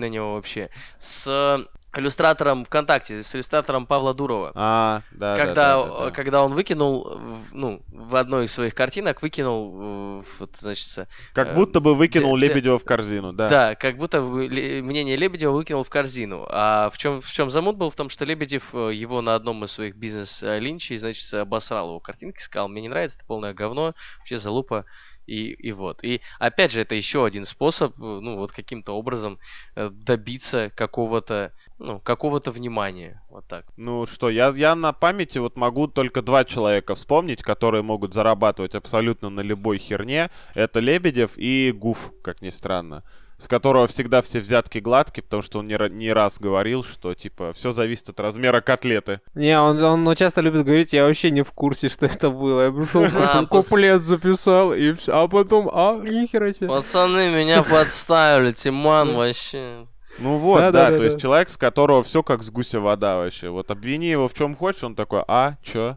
на 0.00 0.08
него 0.08 0.34
вообще. 0.34 0.70
С 1.00 1.66
иллюстратором 1.98 2.64
ВКонтакте, 2.64 3.22
с 3.22 3.34
иллюстратором 3.34 3.86
Павла 3.86 4.14
Дурова. 4.14 4.52
А, 4.54 5.02
да, 5.10 5.36
да, 5.36 5.44
когда, 5.44 5.54
да, 5.54 5.86
да, 5.86 6.04
да. 6.04 6.10
когда 6.10 6.44
он 6.44 6.54
выкинул, 6.54 7.20
ну, 7.52 7.82
в 7.88 8.16
одной 8.16 8.46
из 8.46 8.52
своих 8.52 8.74
картинок 8.74 9.22
выкинул, 9.22 10.20
э, 10.20 10.22
вот, 10.38 10.56
значит, 10.58 11.08
Как 11.32 11.48
э, 11.48 11.54
будто 11.54 11.80
бы 11.80 11.94
выкинул 11.94 12.38
те- 12.38 12.48
Лебедева 12.48 12.78
в 12.78 12.84
корзину, 12.84 13.32
да. 13.32 13.48
Да, 13.48 13.74
как 13.74 13.96
будто 13.96 14.20
мнение 14.20 15.16
Лебедева 15.16 15.52
выкинул 15.52 15.84
в 15.84 15.90
корзину. 15.90 16.46
А 16.48 16.90
в 16.90 16.98
чем, 16.98 17.20
в 17.20 17.30
чем 17.30 17.50
замут 17.50 17.76
был? 17.76 17.90
В 17.90 17.96
том, 17.96 18.08
что 18.08 18.24
Лебедев 18.24 18.74
э, 18.74 18.90
его 18.94 19.20
на 19.20 19.34
одном 19.34 19.64
из 19.64 19.72
своих 19.72 19.96
бизнес-линчей, 19.96 20.98
значит, 20.98 21.32
обосрал 21.34 21.88
его 21.88 22.00
картинки, 22.00 22.40
сказал, 22.40 22.68
мне 22.68 22.82
не 22.82 22.88
нравится, 22.88 23.18
это 23.18 23.26
полное 23.26 23.54
говно, 23.54 23.94
вообще 24.18 24.38
залупа. 24.38 24.84
И, 25.28 25.52
и 25.52 25.72
вот. 25.72 26.02
И 26.02 26.22
опять 26.38 26.72
же, 26.72 26.80
это 26.80 26.94
еще 26.94 27.26
один 27.26 27.44
способ, 27.44 27.92
э, 27.98 28.02
ну, 28.02 28.36
вот 28.36 28.50
каким-то 28.50 28.92
образом 28.92 29.38
э, 29.76 29.90
добиться 29.90 30.72
какого-то, 30.74 31.52
ну, 31.78 32.00
какого-то 32.00 32.50
внимания. 32.50 33.20
Вот 33.28 33.46
так. 33.46 33.66
Ну 33.76 34.06
что, 34.06 34.30
я, 34.30 34.48
я 34.48 34.74
на 34.74 34.94
памяти 34.94 35.36
вот 35.38 35.56
могу 35.56 35.86
только 35.86 36.22
два 36.22 36.44
человека 36.44 36.94
вспомнить, 36.94 37.42
которые 37.42 37.82
могут 37.82 38.14
зарабатывать 38.14 38.74
абсолютно 38.74 39.28
на 39.28 39.40
любой 39.40 39.76
херне. 39.76 40.30
Это 40.54 40.80
Лебедев 40.80 41.32
и 41.36 41.72
Гуф, 41.72 42.10
как 42.22 42.40
ни 42.40 42.48
странно. 42.48 43.04
С 43.38 43.46
которого 43.46 43.86
всегда 43.86 44.20
все 44.20 44.40
взятки 44.40 44.78
гладкие, 44.78 45.22
потому 45.22 45.42
что 45.42 45.60
он 45.60 45.68
не, 45.68 45.78
не 45.92 46.12
раз 46.12 46.38
говорил, 46.40 46.82
что 46.82 47.14
типа 47.14 47.52
все 47.52 47.70
зависит 47.70 48.08
от 48.08 48.18
размера 48.18 48.60
котлеты. 48.60 49.20
Не, 49.34 49.60
он, 49.60 49.80
он 49.80 50.02
ну, 50.02 50.14
часто 50.16 50.40
любит 50.40 50.64
говорить, 50.64 50.92
я 50.92 51.06
вообще 51.06 51.30
не 51.30 51.42
в 51.42 51.52
курсе, 51.52 51.88
что 51.88 52.06
это 52.06 52.30
было. 52.30 52.66
Я 52.66 52.72
пришел, 52.72 53.04
А, 53.14 53.46
куплет 53.46 54.02
записал, 54.02 54.74
и 54.74 54.92
все. 54.94 55.12
А 55.12 55.28
потом, 55.28 55.70
а, 55.72 55.96
нихера 55.96 56.52
себе. 56.52 56.66
Пацаны, 56.66 57.30
меня 57.30 57.62
подставили, 57.70 58.52
Тиман 58.52 59.14
вообще. 59.14 59.86
Ну 60.18 60.38
вот, 60.38 60.58
Да, 60.58 60.70
да, 60.72 60.84
да, 60.86 60.90
да, 60.90 60.96
то 60.96 61.04
есть 61.04 61.20
человек, 61.20 61.48
с 61.48 61.56
которого 61.56 62.02
все 62.02 62.24
как 62.24 62.42
с 62.42 62.50
гуся 62.50 62.80
вода 62.80 63.18
вообще. 63.18 63.50
Вот 63.50 63.70
обвини 63.70 64.06
его 64.06 64.26
в 64.26 64.34
чем 64.34 64.56
хочешь, 64.56 64.82
он 64.82 64.96
такой, 64.96 65.22
а, 65.28 65.54
чё? 65.62 65.96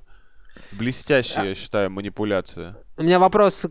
Блестящая, 0.74 1.50
я 1.50 1.56
считаю, 1.56 1.90
манипуляция. 1.90 2.78
У 2.98 3.04
меня 3.04 3.18
вопрос 3.18 3.66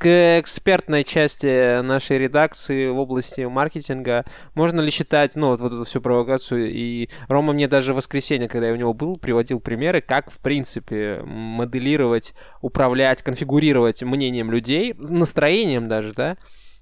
к 0.00 0.40
экспертной 0.40 1.04
части 1.04 1.82
нашей 1.82 2.16
редакции 2.16 2.88
в 2.88 2.98
области 2.98 3.42
маркетинга. 3.42 4.24
Можно 4.54 4.80
ли 4.80 4.90
считать, 4.90 5.36
ну, 5.36 5.48
вот, 5.48 5.60
вот 5.60 5.74
эту 5.74 5.84
всю 5.84 6.00
провокацию, 6.00 6.72
и 6.72 7.10
Рома 7.28 7.52
мне 7.52 7.68
даже 7.68 7.92
в 7.92 7.96
воскресенье, 7.96 8.48
когда 8.48 8.68
я 8.68 8.72
у 8.72 8.76
него 8.76 8.94
был, 8.94 9.18
приводил 9.18 9.60
примеры, 9.60 10.00
как, 10.00 10.30
в 10.30 10.38
принципе, 10.38 11.20
моделировать, 11.22 12.32
управлять, 12.62 13.22
конфигурировать 13.22 14.02
мнением 14.02 14.50
людей, 14.50 14.94
настроением 14.96 15.86
даже, 15.86 16.14
да, 16.14 16.38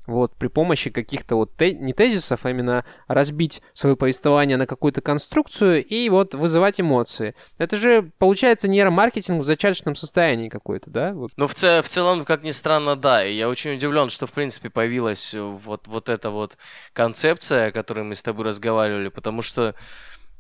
вот, 0.08 0.34
при 0.36 0.48
помощи 0.48 0.90
каких-то 0.90 1.36
вот, 1.36 1.56
те- 1.56 1.74
не 1.74 1.92
тезисов, 1.92 2.44
а 2.44 2.50
именно 2.50 2.84
разбить 3.06 3.62
свое 3.74 3.94
повествование 3.94 4.56
на 4.56 4.66
какую-то 4.66 5.00
конструкцию 5.00 5.84
и 5.84 6.08
вот 6.08 6.34
вызывать 6.34 6.80
эмоции. 6.80 7.34
Это 7.58 7.76
же, 7.76 8.10
получается, 8.18 8.68
нейромаркетинг 8.68 9.42
в 9.42 9.44
зачаточном 9.44 9.94
состоянии 9.94 10.48
какой-то, 10.48 10.90
да? 10.90 11.12
Вот. 11.12 11.30
Ну, 11.36 11.46
в, 11.46 11.54
це- 11.54 11.82
в 11.82 11.88
целом, 11.88 12.24
как 12.24 12.42
ни 12.42 12.52
странно, 12.52 12.96
да. 12.96 13.24
И 13.24 13.34
я 13.34 13.48
очень 13.48 13.74
удивлен, 13.74 14.10
что, 14.10 14.26
в 14.26 14.32
принципе, 14.32 14.70
появилась 14.70 15.34
э, 15.34 15.40
вот, 15.40 15.86
вот 15.86 16.08
эта 16.08 16.30
вот 16.30 16.56
концепция, 16.94 17.68
о 17.68 17.72
которой 17.72 18.04
мы 18.04 18.14
с 18.14 18.22
тобой 18.22 18.46
разговаривали, 18.46 19.08
потому 19.08 19.42
что 19.42 19.74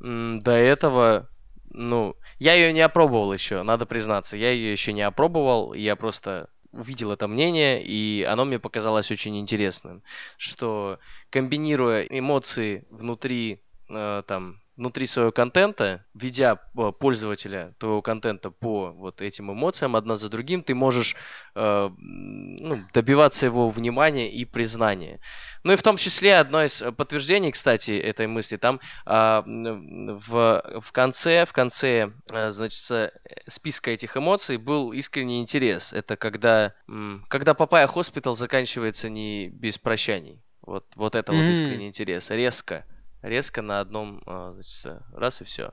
до 0.00 0.52
этого, 0.52 1.28
ну, 1.70 2.14
я 2.38 2.54
ее 2.54 2.72
не 2.72 2.80
опробовал 2.80 3.32
еще, 3.32 3.62
надо 3.62 3.84
признаться. 3.84 4.36
Я 4.36 4.52
ее 4.52 4.72
еще 4.72 4.92
не 4.92 5.02
опробовал, 5.02 5.74
я 5.74 5.96
просто 5.96 6.48
увидел 6.72 7.12
это 7.12 7.28
мнение, 7.28 7.82
и 7.82 8.22
оно 8.22 8.44
мне 8.44 8.58
показалось 8.58 9.10
очень 9.10 9.38
интересным, 9.38 10.02
что 10.36 10.98
комбинируя 11.30 12.02
эмоции 12.02 12.84
внутри, 12.90 13.60
э, 13.88 14.22
там, 14.26 14.60
внутри 14.78 15.06
своего 15.06 15.32
контента, 15.32 16.06
ведя 16.14 16.58
э, 16.78 16.92
пользователя 16.98 17.74
твоего 17.78 18.00
контента 18.00 18.50
по 18.50 18.92
вот 18.92 19.20
этим 19.20 19.52
эмоциям 19.52 19.96
одна 19.96 20.16
за 20.16 20.28
другим, 20.30 20.62
ты 20.62 20.74
можешь 20.74 21.16
э, 21.56 21.90
ну, 21.98 22.84
добиваться 22.94 23.46
его 23.46 23.70
внимания 23.70 24.30
и 24.30 24.44
признания. 24.44 25.18
Ну 25.64 25.72
и 25.72 25.76
в 25.76 25.82
том 25.82 25.96
числе 25.96 26.36
одно 26.38 26.62
из 26.62 26.80
э, 26.80 26.92
подтверждений, 26.92 27.50
кстати, 27.50 27.90
этой 27.90 28.28
мысли, 28.28 28.56
там 28.56 28.80
м, 29.04 30.18
в, 30.18 30.80
в 30.80 30.92
конце, 30.92 31.44
в 31.44 31.52
конце, 31.52 32.12
э, 32.30 32.50
значит, 32.52 32.90
э, 32.92 33.10
списка 33.48 33.90
этих 33.90 34.16
эмоций 34.16 34.58
был 34.58 34.92
искренний 34.92 35.40
интерес. 35.40 35.92
Это 35.92 36.16
когда, 36.16 36.72
м, 36.88 37.24
когда 37.28 37.54
Папая 37.54 37.88
Hospital 37.88 38.36
заканчивается 38.36 39.10
не 39.10 39.48
без 39.48 39.76
прощаний. 39.76 40.40
Вот, 40.62 40.84
вот 40.94 41.16
это 41.16 41.32
вот 41.32 41.46
М. 41.46 41.52
искренний 41.52 41.88
интерес. 41.88 42.30
Резко. 42.30 42.84
Резко 43.22 43.62
на 43.62 43.80
одном, 43.80 44.22
а, 44.26 44.52
значит, 44.52 45.02
раз 45.12 45.40
и 45.40 45.44
все. 45.44 45.72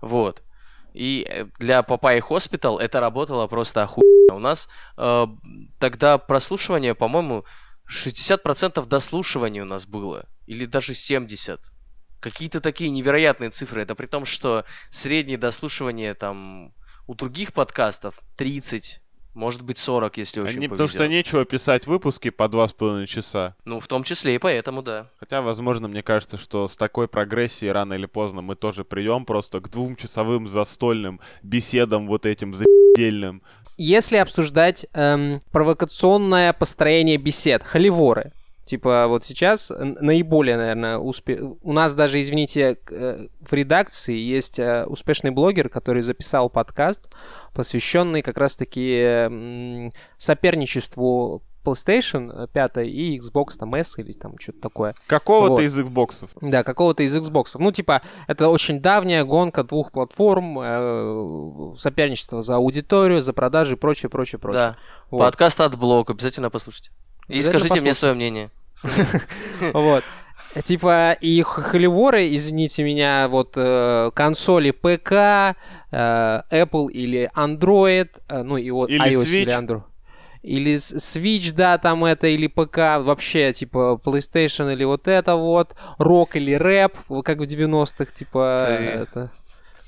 Вот. 0.00 0.42
И 0.92 1.26
э, 1.28 1.46
для 1.58 1.82
Папай 1.82 2.20
Hospital 2.20 2.78
это 2.78 3.00
работало 3.00 3.46
просто 3.46 3.82
охуенно. 3.82 4.34
У 4.34 4.38
нас 4.38 4.68
э, 4.96 5.26
тогда 5.78 6.18
прослушивание, 6.18 6.94
по-моему, 6.94 7.44
60% 7.88 8.86
дослушивания 8.86 9.62
у 9.62 9.66
нас 9.66 9.86
было. 9.86 10.26
Или 10.46 10.66
даже 10.66 10.92
70%. 10.92 11.60
Какие-то 12.20 12.60
такие 12.60 12.90
невероятные 12.90 13.50
цифры. 13.50 13.82
Это 13.82 13.94
при 13.94 14.06
том, 14.06 14.24
что 14.24 14.64
среднее 14.90 15.36
дослушивание 15.36 16.14
там 16.14 16.72
у 17.06 17.14
других 17.14 17.52
подкастов 17.52 18.18
30, 18.36 19.02
может 19.34 19.62
быть 19.62 19.78
40, 19.78 20.16
если 20.18 20.40
очень 20.40 20.56
Они, 20.58 20.68
потому 20.68 20.88
повезет. 20.88 20.96
что 20.96 21.08
нечего 21.08 21.44
писать 21.44 21.86
выпуски 21.86 22.30
по 22.30 22.48
два 22.48 22.68
с 22.68 22.72
половиной 22.72 23.06
часа. 23.06 23.56
Ну, 23.64 23.80
в 23.80 23.86
том 23.86 24.04
числе 24.04 24.36
и 24.36 24.38
поэтому, 24.38 24.82
да. 24.82 25.10
Хотя, 25.18 25.42
возможно, 25.42 25.88
мне 25.88 26.02
кажется, 26.02 26.36
что 26.38 26.68
с 26.68 26.76
такой 26.76 27.08
прогрессией 27.08 27.72
рано 27.72 27.94
или 27.94 28.06
поздно 28.06 28.40
мы 28.42 28.54
тоже 28.54 28.84
придем 28.84 29.24
просто 29.24 29.60
к 29.60 29.70
двухчасовым 29.70 30.48
застольным 30.48 31.20
беседам 31.42 32.06
вот 32.06 32.26
этим 32.26 32.54
заебельным. 32.54 33.42
Если 33.76 34.16
обсуждать 34.18 34.86
эм, 34.92 35.42
провокационное 35.50 36.52
построение 36.52 37.16
бесед, 37.16 37.64
холиворы, 37.64 38.32
типа 38.64 39.06
вот 39.08 39.24
сейчас 39.24 39.72
наиболее, 39.78 40.56
наверное, 40.56 40.98
успе... 40.98 41.40
у 41.40 41.72
нас 41.72 41.94
даже, 41.94 42.20
извините, 42.20 42.78
э, 42.90 43.28
в 43.40 43.52
редакции 43.52 44.16
есть 44.16 44.58
э, 44.58 44.84
успешный 44.86 45.30
блогер, 45.30 45.68
который 45.68 46.02
записал 46.02 46.50
подкаст, 46.50 47.08
посвященный 47.52 48.22
как 48.22 48.38
раз-таки 48.38 49.90
соперничеству 50.18 51.42
PlayStation 51.64 52.46
5 52.52 52.72
и 52.86 53.18
Xbox 53.18 53.56
там 53.58 53.74
S 53.74 53.98
или 53.98 54.12
там 54.12 54.38
что-то 54.38 54.60
такое. 54.60 54.94
Какого-то 55.06 55.54
Вот. 55.54 55.62
из 55.62 55.78
Xbox'ов. 55.78 56.28
Да, 56.40 56.62
какого-то 56.62 57.02
из 57.02 57.16
Xbox. 57.16 57.56
Ну, 57.58 57.72
типа, 57.72 58.02
это 58.26 58.48
очень 58.48 58.80
давняя 58.80 59.24
гонка 59.24 59.64
двух 59.64 59.90
платформ, 59.90 60.58
э, 60.60 61.74
соперничество 61.78 62.42
за 62.42 62.56
аудиторию, 62.56 63.22
за 63.22 63.32
продажи 63.32 63.74
и 63.74 63.76
прочее, 63.76 64.10
прочее, 64.10 64.38
прочее. 64.38 64.62
Да. 64.62 64.76
Вот. 65.10 65.20
Подкаст 65.20 65.60
от 65.60 65.76
блок, 65.78 66.10
обязательно 66.10 66.50
послушайте. 66.50 66.90
И 67.28 67.42
скажите 67.42 67.80
мне 67.80 67.94
свое 67.94 68.14
мнение. 68.14 68.50
Вот. 69.72 70.04
Типа, 70.62 71.16
и 71.20 71.42
холиворы, 71.42 72.32
извините 72.32 72.84
меня, 72.84 73.26
вот 73.28 73.54
э, 73.56 74.10
консоли 74.14 74.70
ПК, 74.70 75.12
э, 75.12 75.54
Apple 75.90 76.92
или 76.92 77.28
Android, 77.34 78.08
э, 78.28 78.42
ну 78.42 78.56
и 78.56 78.70
вот 78.70 78.88
Или 78.88 79.16
iOS 79.16 79.26
или. 79.26 79.52
Android. 79.52 79.82
Или 80.42 80.74
Switch, 80.74 81.54
да, 81.54 81.78
там 81.78 82.04
это, 82.04 82.28
или 82.28 82.46
ПК, 82.46 83.02
вообще, 83.02 83.52
типа, 83.52 83.98
PlayStation 84.04 84.72
или 84.72 84.84
вот 84.84 85.08
это 85.08 85.34
вот, 85.34 85.74
рок 85.98 86.36
или 86.36 86.52
рэп, 86.52 86.92
как 87.24 87.38
в 87.38 87.42
90-х, 87.42 88.12
типа, 88.12 88.64
Ты- 88.68 88.72
это... 88.74 89.30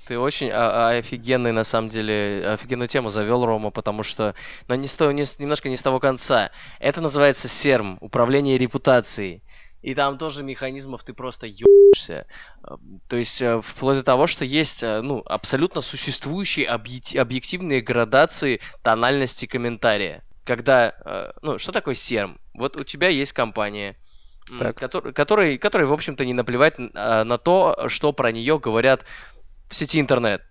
Ты 0.07 0.19
очень 0.21 0.51
а- 0.51 0.91
а- 0.91 0.99
офигенный, 0.99 1.51
на 1.53 1.65
самом 1.65 1.89
деле, 1.89 2.47
офигенную 2.47 2.89
тему 2.89 3.09
завел, 3.11 3.45
Рома, 3.45 3.71
потому 3.71 4.05
что, 4.05 4.35
но 4.69 4.77
не 4.77 4.87
с 4.87 4.95
того- 4.95 5.11
не 5.11 5.25
немножко 5.39 5.69
не 5.69 5.77
с 5.77 5.83
того 5.83 5.99
конца. 5.99 6.51
Это 6.79 7.01
называется 7.01 7.49
СЕРМ, 7.49 7.99
управление 8.01 8.57
репутацией. 8.57 9.43
И 9.83 9.95
там 9.95 10.17
тоже 10.19 10.43
механизмов 10.45 11.03
ты 11.05 11.13
просто 11.13 11.47
ебаешься. 11.47 12.27
Э, 12.65 12.77
То 13.09 13.17
есть, 13.17 13.43
э, 13.43 13.61
вплоть 13.63 13.97
до 13.99 14.03
того, 14.03 14.27
что 14.27 14.45
есть, 14.45 14.83
э, 14.83 15.01
ну, 15.01 15.23
абсолютно 15.27 15.81
существующие 15.81 16.67
объек- 16.67 17.17
объективные 17.17 17.81
градации 17.81 18.61
тональности 18.83 19.47
комментария. 19.47 20.23
Когда, 20.45 20.93
э, 21.05 21.33
ну, 21.43 21.59
что 21.59 21.73
такое 21.73 21.95
СЕРМ? 21.95 22.39
Вот 22.55 22.77
у 22.77 22.85
тебя 22.85 23.09
есть 23.09 23.33
компания, 23.33 23.97
Так. 24.59 24.81
котор- 24.81 25.13
которой, 25.13 25.59
которой, 25.59 25.87
в 25.87 25.93
общем-то, 25.93 26.25
не 26.25 26.33
наплевать 26.33 26.75
а, 26.95 27.25
на 27.25 27.37
то, 27.37 27.89
что 27.89 28.13
про 28.13 28.31
нее 28.31 28.59
говорят 28.61 29.05
в 29.69 29.75
сети 29.75 30.01
интернет. 30.01 30.43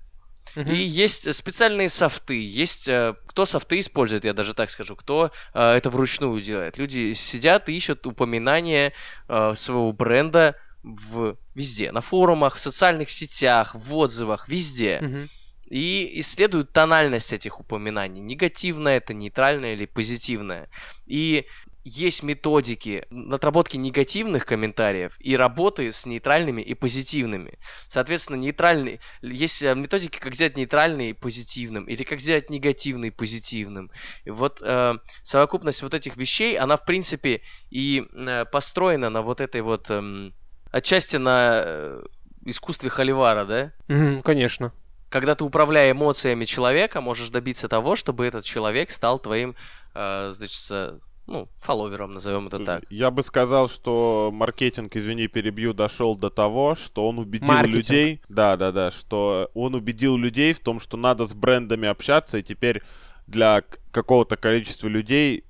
Мгм. 0.55 0.71
И 0.71 0.77
есть 0.77 1.33
специальные 1.35 1.89
софты, 1.89 2.41
есть 2.41 2.87
э, 2.87 3.15
кто 3.27 3.45
софты 3.45 3.79
использует, 3.79 4.23
я 4.23 4.33
даже 4.33 4.53
так 4.53 4.69
скажу, 4.69 4.95
кто 4.95 5.31
э, 5.53 5.71
это 5.73 5.89
вручную 5.89 6.41
делает. 6.41 6.77
Люди 6.77 7.13
сидят 7.13 7.67
и 7.67 7.75
ищут 7.75 8.07
упоминания 8.07 8.93
э, 9.27 9.53
своего 9.55 9.91
бренда 9.91 10.55
в 10.83 11.35
везде, 11.55 11.91
на 11.91 12.01
форумах, 12.01 12.55
в 12.55 12.59
социальных 12.59 13.09
сетях, 13.09 13.75
в 13.75 13.95
отзывах, 13.95 14.47
везде. 14.47 14.99
Мгм. 15.01 15.29
И 15.65 16.19
исследуют 16.19 16.71
тональность 16.71 17.33
этих 17.33 17.59
упоминаний. 17.59 18.21
Негативное 18.21 18.97
это, 18.97 19.13
нейтральное 19.13 19.73
или 19.73 19.87
позитивное. 19.87 20.69
И 21.07 21.47
есть 21.85 22.23
методики 22.23 23.05
отработки 23.31 23.77
негативных 23.77 24.45
комментариев 24.45 25.15
и 25.19 25.37
работы 25.37 25.91
с 25.91 26.05
нейтральными 26.05 26.61
и 26.61 26.73
позитивными. 26.73 27.59
Соответственно, 27.87 28.37
нейтральный... 28.37 28.99
Есть 29.21 29.61
э, 29.61 29.75
методики, 29.75 30.17
как 30.17 30.33
сделать 30.33 30.57
нейтральный 30.57 31.13
позитивным, 31.13 31.85
или 31.85 32.03
как 32.03 32.19
сделать 32.19 32.49
негативный 32.49 33.11
позитивным. 33.11 33.91
И 34.23 34.31
вот 34.31 34.61
э, 34.63 34.95
совокупность 35.23 35.83
вот 35.83 35.93
этих 35.93 36.17
вещей, 36.17 36.57
она, 36.57 36.75
в 36.75 36.85
принципе, 36.85 37.41
и 37.69 38.03
э, 38.11 38.45
построена 38.45 39.09
на 39.11 39.21
вот 39.21 39.39
этой 39.39 39.61
вот... 39.61 39.89
эм, 39.91 40.33
отчасти 40.71 41.17
на 41.17 41.61
э, 41.63 42.03
искусстве 42.45 42.89
Холивара, 42.89 43.45
да? 43.45 43.71
Мгм, 43.87 44.21
Конечно. 44.21 44.73
когда 45.09 45.35
ты, 45.35 45.43
управляя 45.43 45.91
эмоциями 45.91 46.45
человека, 46.45 46.99
можешь 46.99 47.29
добиться 47.29 47.69
того, 47.69 47.95
чтобы 47.95 48.25
этот 48.25 48.43
человек 48.43 48.91
стал 48.91 49.19
твоим, 49.19 49.55
э, 49.93 50.31
значит, 50.33 50.67
э, 50.71 50.99
ну, 51.27 51.47
фолловером, 51.57 52.13
назовем 52.13 52.47
это 52.47 52.59
так. 52.59 52.83
Я 52.89 53.09
бы 53.09 53.23
сказал, 53.23 53.67
что 53.67 54.29
маркетинг, 54.33 54.95
извини, 54.95 55.27
перебью, 55.27 55.73
дошел 55.73 56.15
до 56.15 56.29
того, 56.29 56.75
что 56.75 57.07
он 57.07 57.17
убедил 57.17 57.47
Маркетинг. 57.47 57.75
людей, 57.75 58.21
да, 58.29 58.57
да, 58.57 58.71
да, 58.71 58.91
что 58.91 59.49
он 59.53 59.73
убедил 59.73 60.17
людей 60.17 60.53
в 60.53 60.59
том, 60.59 60.79
что 60.79 60.97
надо 60.97 61.25
с 61.25 61.33
брендами 61.33 61.87
общаться, 61.87 62.37
и 62.37 62.43
теперь 62.43 62.83
для 63.25 63.63
какого-то 63.91 64.37
количества 64.37 64.87
людей 64.87 65.44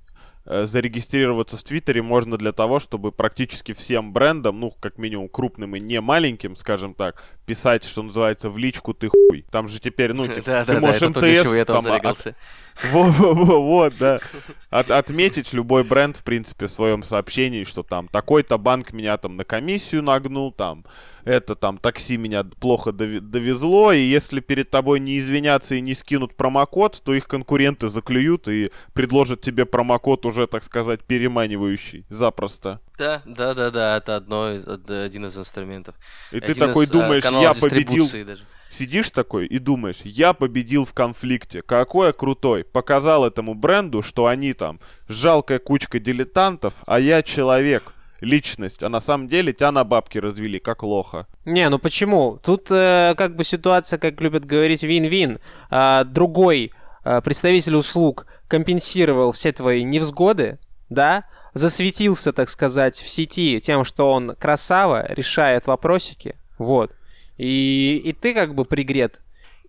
зарегистрироваться 0.46 1.56
в 1.56 1.62
Твиттере 1.62 2.02
можно 2.02 2.36
для 2.36 2.52
того, 2.52 2.78
чтобы 2.78 3.12
практически 3.12 3.72
всем 3.74 4.12
брендам, 4.12 4.60
ну, 4.60 4.70
как 4.80 4.96
минимум 4.98 5.28
крупным 5.28 5.74
и 5.76 5.80
не 5.80 6.00
маленьким, 6.00 6.54
скажем 6.56 6.94
так, 6.94 7.22
писать, 7.46 7.84
что 7.84 8.02
называется, 8.02 8.50
в 8.50 8.58
личку 8.58 8.94
ты 8.94 9.08
хуй. 9.08 9.44
Там 9.50 9.68
же 9.68 9.80
теперь, 9.80 10.12
ну, 10.12 10.24
типа, 10.24 10.42
Да, 10.44 10.64
ты 10.64 10.74
да, 10.74 10.80
можешь 10.80 11.02
МТС 11.02 11.64
там 11.66 11.76
а- 11.76 11.78
от- 11.78 11.84
зарегался. 11.84 12.34
во-во-во, 12.92 13.60
вот, 13.60 13.94
да. 13.98 14.20
От- 14.70 14.90
отметить 14.90 15.52
любой 15.52 15.82
бренд, 15.82 16.16
в 16.18 16.24
принципе, 16.24 16.66
в 16.66 16.70
своем 16.70 17.02
сообщении, 17.02 17.64
что 17.64 17.82
там 17.82 18.08
такой-то 18.08 18.58
банк 18.58 18.92
меня 18.92 19.16
там 19.16 19.36
на 19.36 19.44
комиссию 19.44 20.02
нагнул, 20.02 20.52
там 20.52 20.84
это 21.24 21.56
там 21.56 21.78
такси 21.78 22.16
меня 22.16 22.44
плохо 22.44 22.92
довезло, 22.92 23.92
и 23.92 24.00
если 24.00 24.38
перед 24.40 24.70
тобой 24.70 25.00
не 25.00 25.18
извинятся 25.18 25.74
и 25.74 25.80
не 25.80 25.94
скинут 25.94 26.36
промокод, 26.36 27.02
то 27.04 27.14
их 27.14 27.26
конкуренты 27.26 27.88
заклюют 27.88 28.46
и 28.46 28.70
предложат 28.92 29.40
тебе 29.40 29.66
промокод 29.66 30.24
уже, 30.24 30.35
так 30.44 30.62
сказать, 30.62 31.00
переманивающий 31.04 32.04
запросто. 32.10 32.80
Да, 32.98 33.22
да, 33.24 33.54
да, 33.54 33.70
да, 33.70 33.96
это 33.96 34.16
одно, 34.16 34.52
из- 34.52 34.68
од- 34.68 34.90
один 34.90 35.26
из 35.26 35.38
инструментов. 35.38 35.94
И 36.32 36.40
ты 36.40 36.52
Один 36.52 36.66
такой 36.66 36.84
из, 36.84 36.90
э, 36.90 36.92
думаешь, 36.92 37.24
я 37.24 37.54
победил, 37.54 38.06
даже. 38.26 38.44
Сидишь 38.68 39.10
такой 39.10 39.46
и 39.46 39.58
думаешь, 39.58 40.00
я 40.04 40.32
победил 40.34 40.84
в 40.84 40.92
конфликте, 40.92 41.62
какой 41.62 42.08
я 42.08 42.12
крутой. 42.12 42.64
Показал 42.64 43.24
этому 43.24 43.54
бренду, 43.54 44.02
что 44.02 44.26
они 44.26 44.52
там 44.52 44.80
жалкая 45.08 45.58
кучка 45.58 45.98
дилетантов, 45.98 46.74
а 46.86 47.00
я 47.00 47.22
человек, 47.22 47.92
личность. 48.20 48.82
А 48.82 48.88
на 48.88 49.00
самом 49.00 49.28
деле 49.28 49.52
тебя 49.52 49.72
на 49.72 49.84
бабки 49.84 50.18
развели, 50.18 50.58
как 50.58 50.82
лоха. 50.82 51.26
Не, 51.44 51.68
ну 51.68 51.78
почему? 51.78 52.38
Тут 52.42 52.68
э, 52.70 53.14
как 53.16 53.36
бы 53.36 53.44
ситуация, 53.44 53.98
как 53.98 54.20
любят 54.20 54.44
говорить, 54.44 54.82
вин-вин. 54.82 55.38
А, 55.70 56.04
другой 56.04 56.72
а, 57.04 57.20
представитель 57.20 57.76
услуг 57.76 58.26
компенсировал 58.48 59.32
все 59.32 59.52
твои 59.52 59.82
невзгоды, 59.82 60.58
да, 60.88 61.24
засветился, 61.54 62.32
так 62.32 62.48
сказать, 62.48 62.96
в 62.98 63.08
сети 63.08 63.60
тем, 63.60 63.84
что 63.84 64.12
он 64.12 64.34
красава, 64.36 65.06
решает 65.12 65.66
вопросики, 65.66 66.36
вот. 66.58 66.92
И, 67.36 68.00
и 68.04 68.12
ты 68.12 68.34
как 68.34 68.54
бы 68.54 68.64
пригрет. 68.64 69.20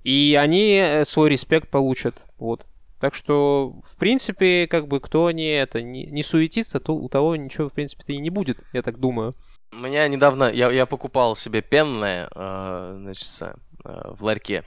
И 0.04 0.38
они 0.40 0.78
э, 0.82 1.06
свой 1.06 1.30
респект 1.30 1.70
получат, 1.70 2.16
вот. 2.38 2.66
Так 3.00 3.14
что, 3.14 3.80
в 3.86 3.96
принципе, 3.98 4.68
как 4.68 4.88
бы 4.88 5.00
кто 5.00 5.30
не 5.32 5.50
это 5.52 5.82
не, 5.82 6.06
не 6.06 6.24
суетится, 6.24 6.80
то 6.80 6.96
у 6.96 7.08
того 7.10 7.36
ничего, 7.36 7.70
в 7.70 7.74
принципе-то 7.74 8.14
и 8.14 8.18
не 8.18 8.30
будет, 8.30 8.60
я 8.74 8.82
так 8.82 9.00
думаю. 9.00 9.36
У 9.72 9.76
меня 9.76 10.08
недавно, 10.08 10.46
я, 10.46 10.72
я 10.72 10.86
покупал 10.86 11.36
себе 11.36 11.62
пенное, 11.62 12.30
э, 12.34 12.98
значит, 13.00 13.56
э, 13.84 14.12
в 14.12 14.24
ларьке. 14.24 14.64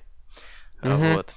Мгм. 0.82 1.14
Вот. 1.14 1.34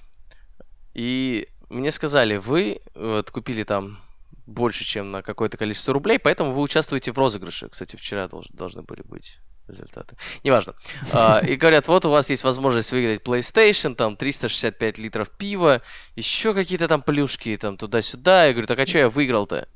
И 0.93 1.47
мне 1.73 1.91
сказали, 1.91 2.37
вы 2.37 2.81
вот, 2.95 3.31
купили 3.31 3.63
там 3.63 3.99
больше, 4.45 4.83
чем 4.83 5.11
на 5.11 5.21
какое-то 5.21 5.57
количество 5.57 5.93
рублей, 5.93 6.19
поэтому 6.19 6.53
вы 6.53 6.61
участвуете 6.61 7.11
в 7.11 7.17
розыгрыше. 7.17 7.69
Кстати, 7.69 7.95
вчера 7.95 8.25
долж- 8.25 8.49
должны 8.51 8.81
были 8.81 9.01
быть 9.03 9.39
результаты. 9.67 10.17
Неважно. 10.43 10.75
А, 11.13 11.39
И 11.39 11.55
говорят, 11.55 11.87
вот 11.87 12.05
у 12.05 12.09
вас 12.09 12.29
есть 12.29 12.43
возможность 12.43 12.91
выиграть 12.91 13.21
PlayStation, 13.21 13.95
там 13.95 14.17
365 14.17 14.97
литров 14.97 15.29
пива, 15.29 15.81
еще 16.15 16.53
какие-то 16.53 16.87
там 16.87 17.01
плюшки, 17.01 17.55
там 17.57 17.77
туда-сюда. 17.77 18.45
Я 18.47 18.51
говорю, 18.51 18.67
так 18.67 18.79
а 18.79 18.85
что 18.85 18.97
я 18.97 19.09
выиграл-то? 19.09 19.67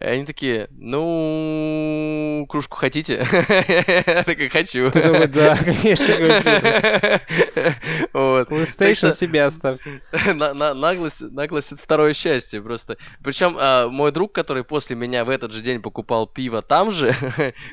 И 0.00 0.04
они 0.04 0.24
такие, 0.24 0.68
ну, 0.72 2.46
кружку 2.48 2.76
хотите? 2.76 3.24
Я 4.06 4.22
такой, 4.24 4.48
хочу. 4.48 4.90
Ты 4.90 5.00
такой, 5.00 5.26
да, 5.28 5.56
конечно, 5.64 6.14
хочу. 6.14 7.70
Вот. 8.12 8.48
PlayStation 8.50 9.12
себе 9.12 9.44
оставьте. 9.44 10.00
На- 10.34 10.52
на- 10.54 10.74
Наглость, 10.74 11.20
наглость 11.20 11.72
это 11.72 11.82
второе 11.82 12.12
счастье 12.12 12.60
просто. 12.60 12.96
Причем 13.22 13.56
а, 13.58 13.88
мой 13.88 14.12
друг, 14.12 14.32
который 14.32 14.64
после 14.64 14.96
меня 14.96 15.24
в 15.24 15.28
этот 15.30 15.52
же 15.52 15.60
день 15.62 15.80
покупал 15.80 16.26
пиво 16.26 16.60
там 16.62 16.90
же, 16.92 17.14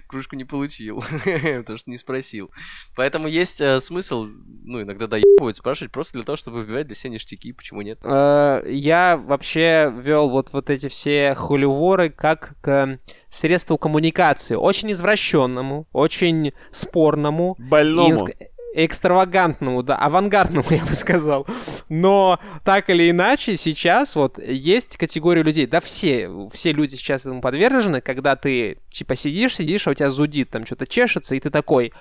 кружку 0.07 0.35
не 0.35 0.45
получил, 0.45 1.03
потому 1.23 1.77
что 1.77 1.89
не 1.89 1.97
спросил. 1.97 2.51
Поэтому 2.95 3.27
есть 3.27 3.61
э, 3.61 3.79
смысл, 3.79 4.27
ну, 4.63 4.81
иногда 4.81 5.07
доебывать, 5.07 5.57
спрашивать 5.57 5.91
просто 5.91 6.13
для 6.13 6.23
того, 6.23 6.35
чтобы 6.35 6.57
выбивать 6.59 6.87
для 6.87 6.95
себя 6.95 7.13
ништяки, 7.13 7.51
почему 7.51 7.81
нет? 7.81 7.99
Э, 8.03 8.63
Я 8.67 9.17
вообще 9.17 9.91
вел 9.95 10.29
вот, 10.29 10.49
вот 10.53 10.69
эти 10.69 10.87
все 10.87 11.33
хуливоры 11.35 12.10
как 12.11 12.53
к 12.61 12.99
средству 13.29 13.77
коммуникации. 13.77 14.55
Очень 14.55 14.91
извращенному, 14.91 15.87
очень 15.93 16.53
спорному. 16.71 17.55
и 17.57 17.61
Больному. 17.63 18.09
инск- 18.15 18.35
экстравагантному, 18.73 19.83
да, 19.83 19.95
авангардному, 19.97 20.65
я 20.71 20.85
бы 20.85 20.93
сказал. 20.93 21.45
Но 21.89 22.39
так 22.63 22.89
или 22.89 23.09
иначе, 23.09 23.57
сейчас 23.57 24.15
вот 24.15 24.37
есть 24.39 24.97
категория 24.97 25.43
людей, 25.43 25.65
да 25.65 25.79
все, 25.81 26.29
все 26.53 26.71
люди 26.71 26.95
сейчас 26.95 27.21
этому 27.21 27.41
подвержены, 27.41 28.01
когда 28.01 28.35
ты 28.35 28.77
типа 28.89 29.15
сидишь, 29.15 29.55
сидишь, 29.57 29.87
а 29.87 29.91
у 29.91 29.93
тебя 29.93 30.09
зудит, 30.09 30.49
там 30.49 30.65
что-то 30.65 30.87
чешется, 30.87 31.35
и 31.35 31.39
ты 31.39 31.49
такой, 31.49 31.91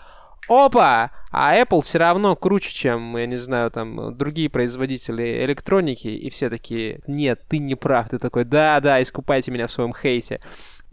опа, 0.49 1.11
а 1.31 1.57
Apple 1.57 1.83
все 1.83 1.99
равно 1.99 2.35
круче, 2.37 2.73
чем, 2.73 3.17
я 3.17 3.27
не 3.27 3.37
знаю, 3.37 3.71
там, 3.71 4.17
другие 4.17 4.49
производители 4.51 5.45
электроники, 5.45 6.09
и 6.09 6.29
все 6.31 6.51
такие, 6.51 7.01
нет, 7.07 7.43
ты 7.49 7.59
не 7.59 7.75
прав, 7.75 8.09
ты 8.09 8.19
такой, 8.19 8.45
да-да, 8.45 9.01
искупайте 9.03 9.51
меня 9.51 9.67
в 9.67 9.73
своем 9.73 9.95
хейте. 9.95 10.41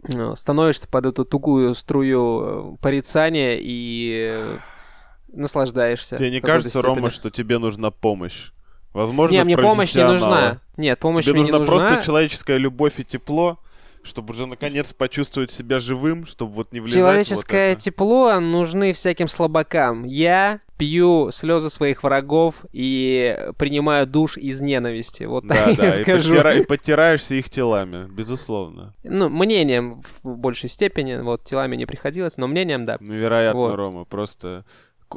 Ну, 0.02 0.36
Становишься 0.36 0.86
под 0.86 1.06
эту 1.06 1.24
тугую 1.24 1.74
струю 1.74 2.74
э, 2.74 2.76
порицания 2.80 3.58
и 3.60 4.30
э, 4.32 4.56
наслаждаешься. 5.32 6.16
Тебе 6.18 6.30
не 6.30 6.40
кажется, 6.40 6.80
Рома, 6.80 6.96
степени. 7.10 7.10
что 7.10 7.30
тебе 7.30 7.58
нужна 7.58 7.90
помощь? 7.90 8.50
Возможно, 8.92 9.34
Не, 9.34 9.44
мне 9.44 9.58
помощь 9.58 9.94
не 9.94 10.04
нужна. 10.04 10.60
Нет, 10.76 10.98
помощь 10.98 11.24
Тебе 11.24 11.34
мне 11.34 11.44
не 11.44 11.50
нужна 11.52 11.72
нужна. 11.74 11.88
просто 11.88 12.06
человеческая 12.06 12.58
любовь 12.58 12.94
и 12.98 13.04
тепло, 13.04 13.58
чтобы 14.02 14.32
уже 14.32 14.46
наконец 14.46 14.92
почувствовать 14.92 15.50
себя 15.50 15.78
живым, 15.78 16.24
чтобы 16.26 16.52
вот 16.52 16.72
не 16.72 16.80
влезать 16.80 16.98
Человеческое 16.98 17.68
вот 17.70 17.72
это. 17.76 17.80
тепло 17.80 18.40
нужны 18.40 18.92
всяким 18.92 19.28
слабакам. 19.28 20.04
Я 20.04 20.60
пью 20.78 21.30
слезы 21.32 21.70
своих 21.70 22.04
врагов 22.04 22.64
и 22.72 23.36
принимаю 23.58 24.06
душ 24.06 24.36
из 24.36 24.60
ненависти. 24.60 25.24
Вот 25.24 25.44
Да, 25.46 25.54
так 25.66 25.76
да, 25.76 25.86
я 25.88 25.98
и, 25.98 26.02
скажу. 26.02 26.32
подтира- 26.34 26.56
и 26.60 26.64
подтираешься 26.64 27.34
их 27.34 27.50
телами, 27.50 28.06
безусловно. 28.08 28.94
Ну, 29.02 29.28
мнением 29.28 30.02
в 30.22 30.36
большей 30.36 30.68
степени. 30.68 31.16
Вот 31.20 31.42
телами 31.44 31.74
не 31.76 31.84
приходилось, 31.86 32.36
но 32.36 32.46
мнением, 32.46 32.86
да. 32.86 32.96
Ну, 33.00 33.12
вероятно, 33.14 33.60
Вот. 33.60 33.74
Рома, 33.74 34.04
просто... 34.04 34.64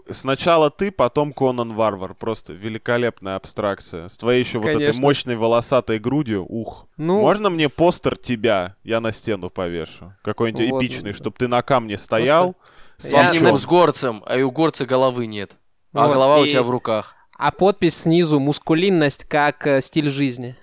Сначала 0.10 0.70
ты, 0.70 0.92
потом 0.92 1.34
Конан 1.34 1.74
Варвар. 1.74 2.14
Просто 2.14 2.54
великолепная 2.54 3.36
абстракция. 3.36 4.08
С 4.08 4.18
твоей 4.18 4.44
еще 4.44 4.60
вот 4.60 4.68
этой 4.68 4.80
Конечно. 4.80 5.02
мощной 5.02 5.36
волосатой 5.36 6.00
грудью. 6.00 6.46
Ух. 6.48 6.88
Ну, 6.98 7.22
Можно 7.22 7.50
мне 7.50 7.70
постер 7.70 8.18
тебя? 8.18 8.76
Я 8.84 9.00
на 9.02 9.12
стену 9.12 9.50
повешу. 9.50 10.14
Какой-нибудь 10.24 10.70
Вот. 10.72 10.84
эпичный, 10.84 11.14
чтобы 11.14 11.36
ты 11.38 11.48
на 11.48 11.62
камне 11.62 11.98
стоял. 11.98 12.56
С 12.98 13.12
Я. 13.12 13.32
Минимум 13.32 13.58
с 13.58 13.66
горцем, 13.66 14.24
а 14.26 14.38
и 14.38 14.44
у 14.44 14.52
горца 14.52 14.86
головы 14.86 15.26
нет. 15.26 15.58
А 15.94 16.06
Вот, 16.08 16.14
голова 16.14 16.38
у 16.40 16.46
и- 16.46 16.50
тебя 16.50 16.64
в 16.64 16.70
руках. 16.70 17.16
а 17.38 17.52
подпись 17.52 17.98
снизу 17.98 18.40
«Мускулинность 18.40 19.26
как 19.26 19.66
э, 19.68 19.82
стиль 19.82 20.08
жизни». 20.08 20.56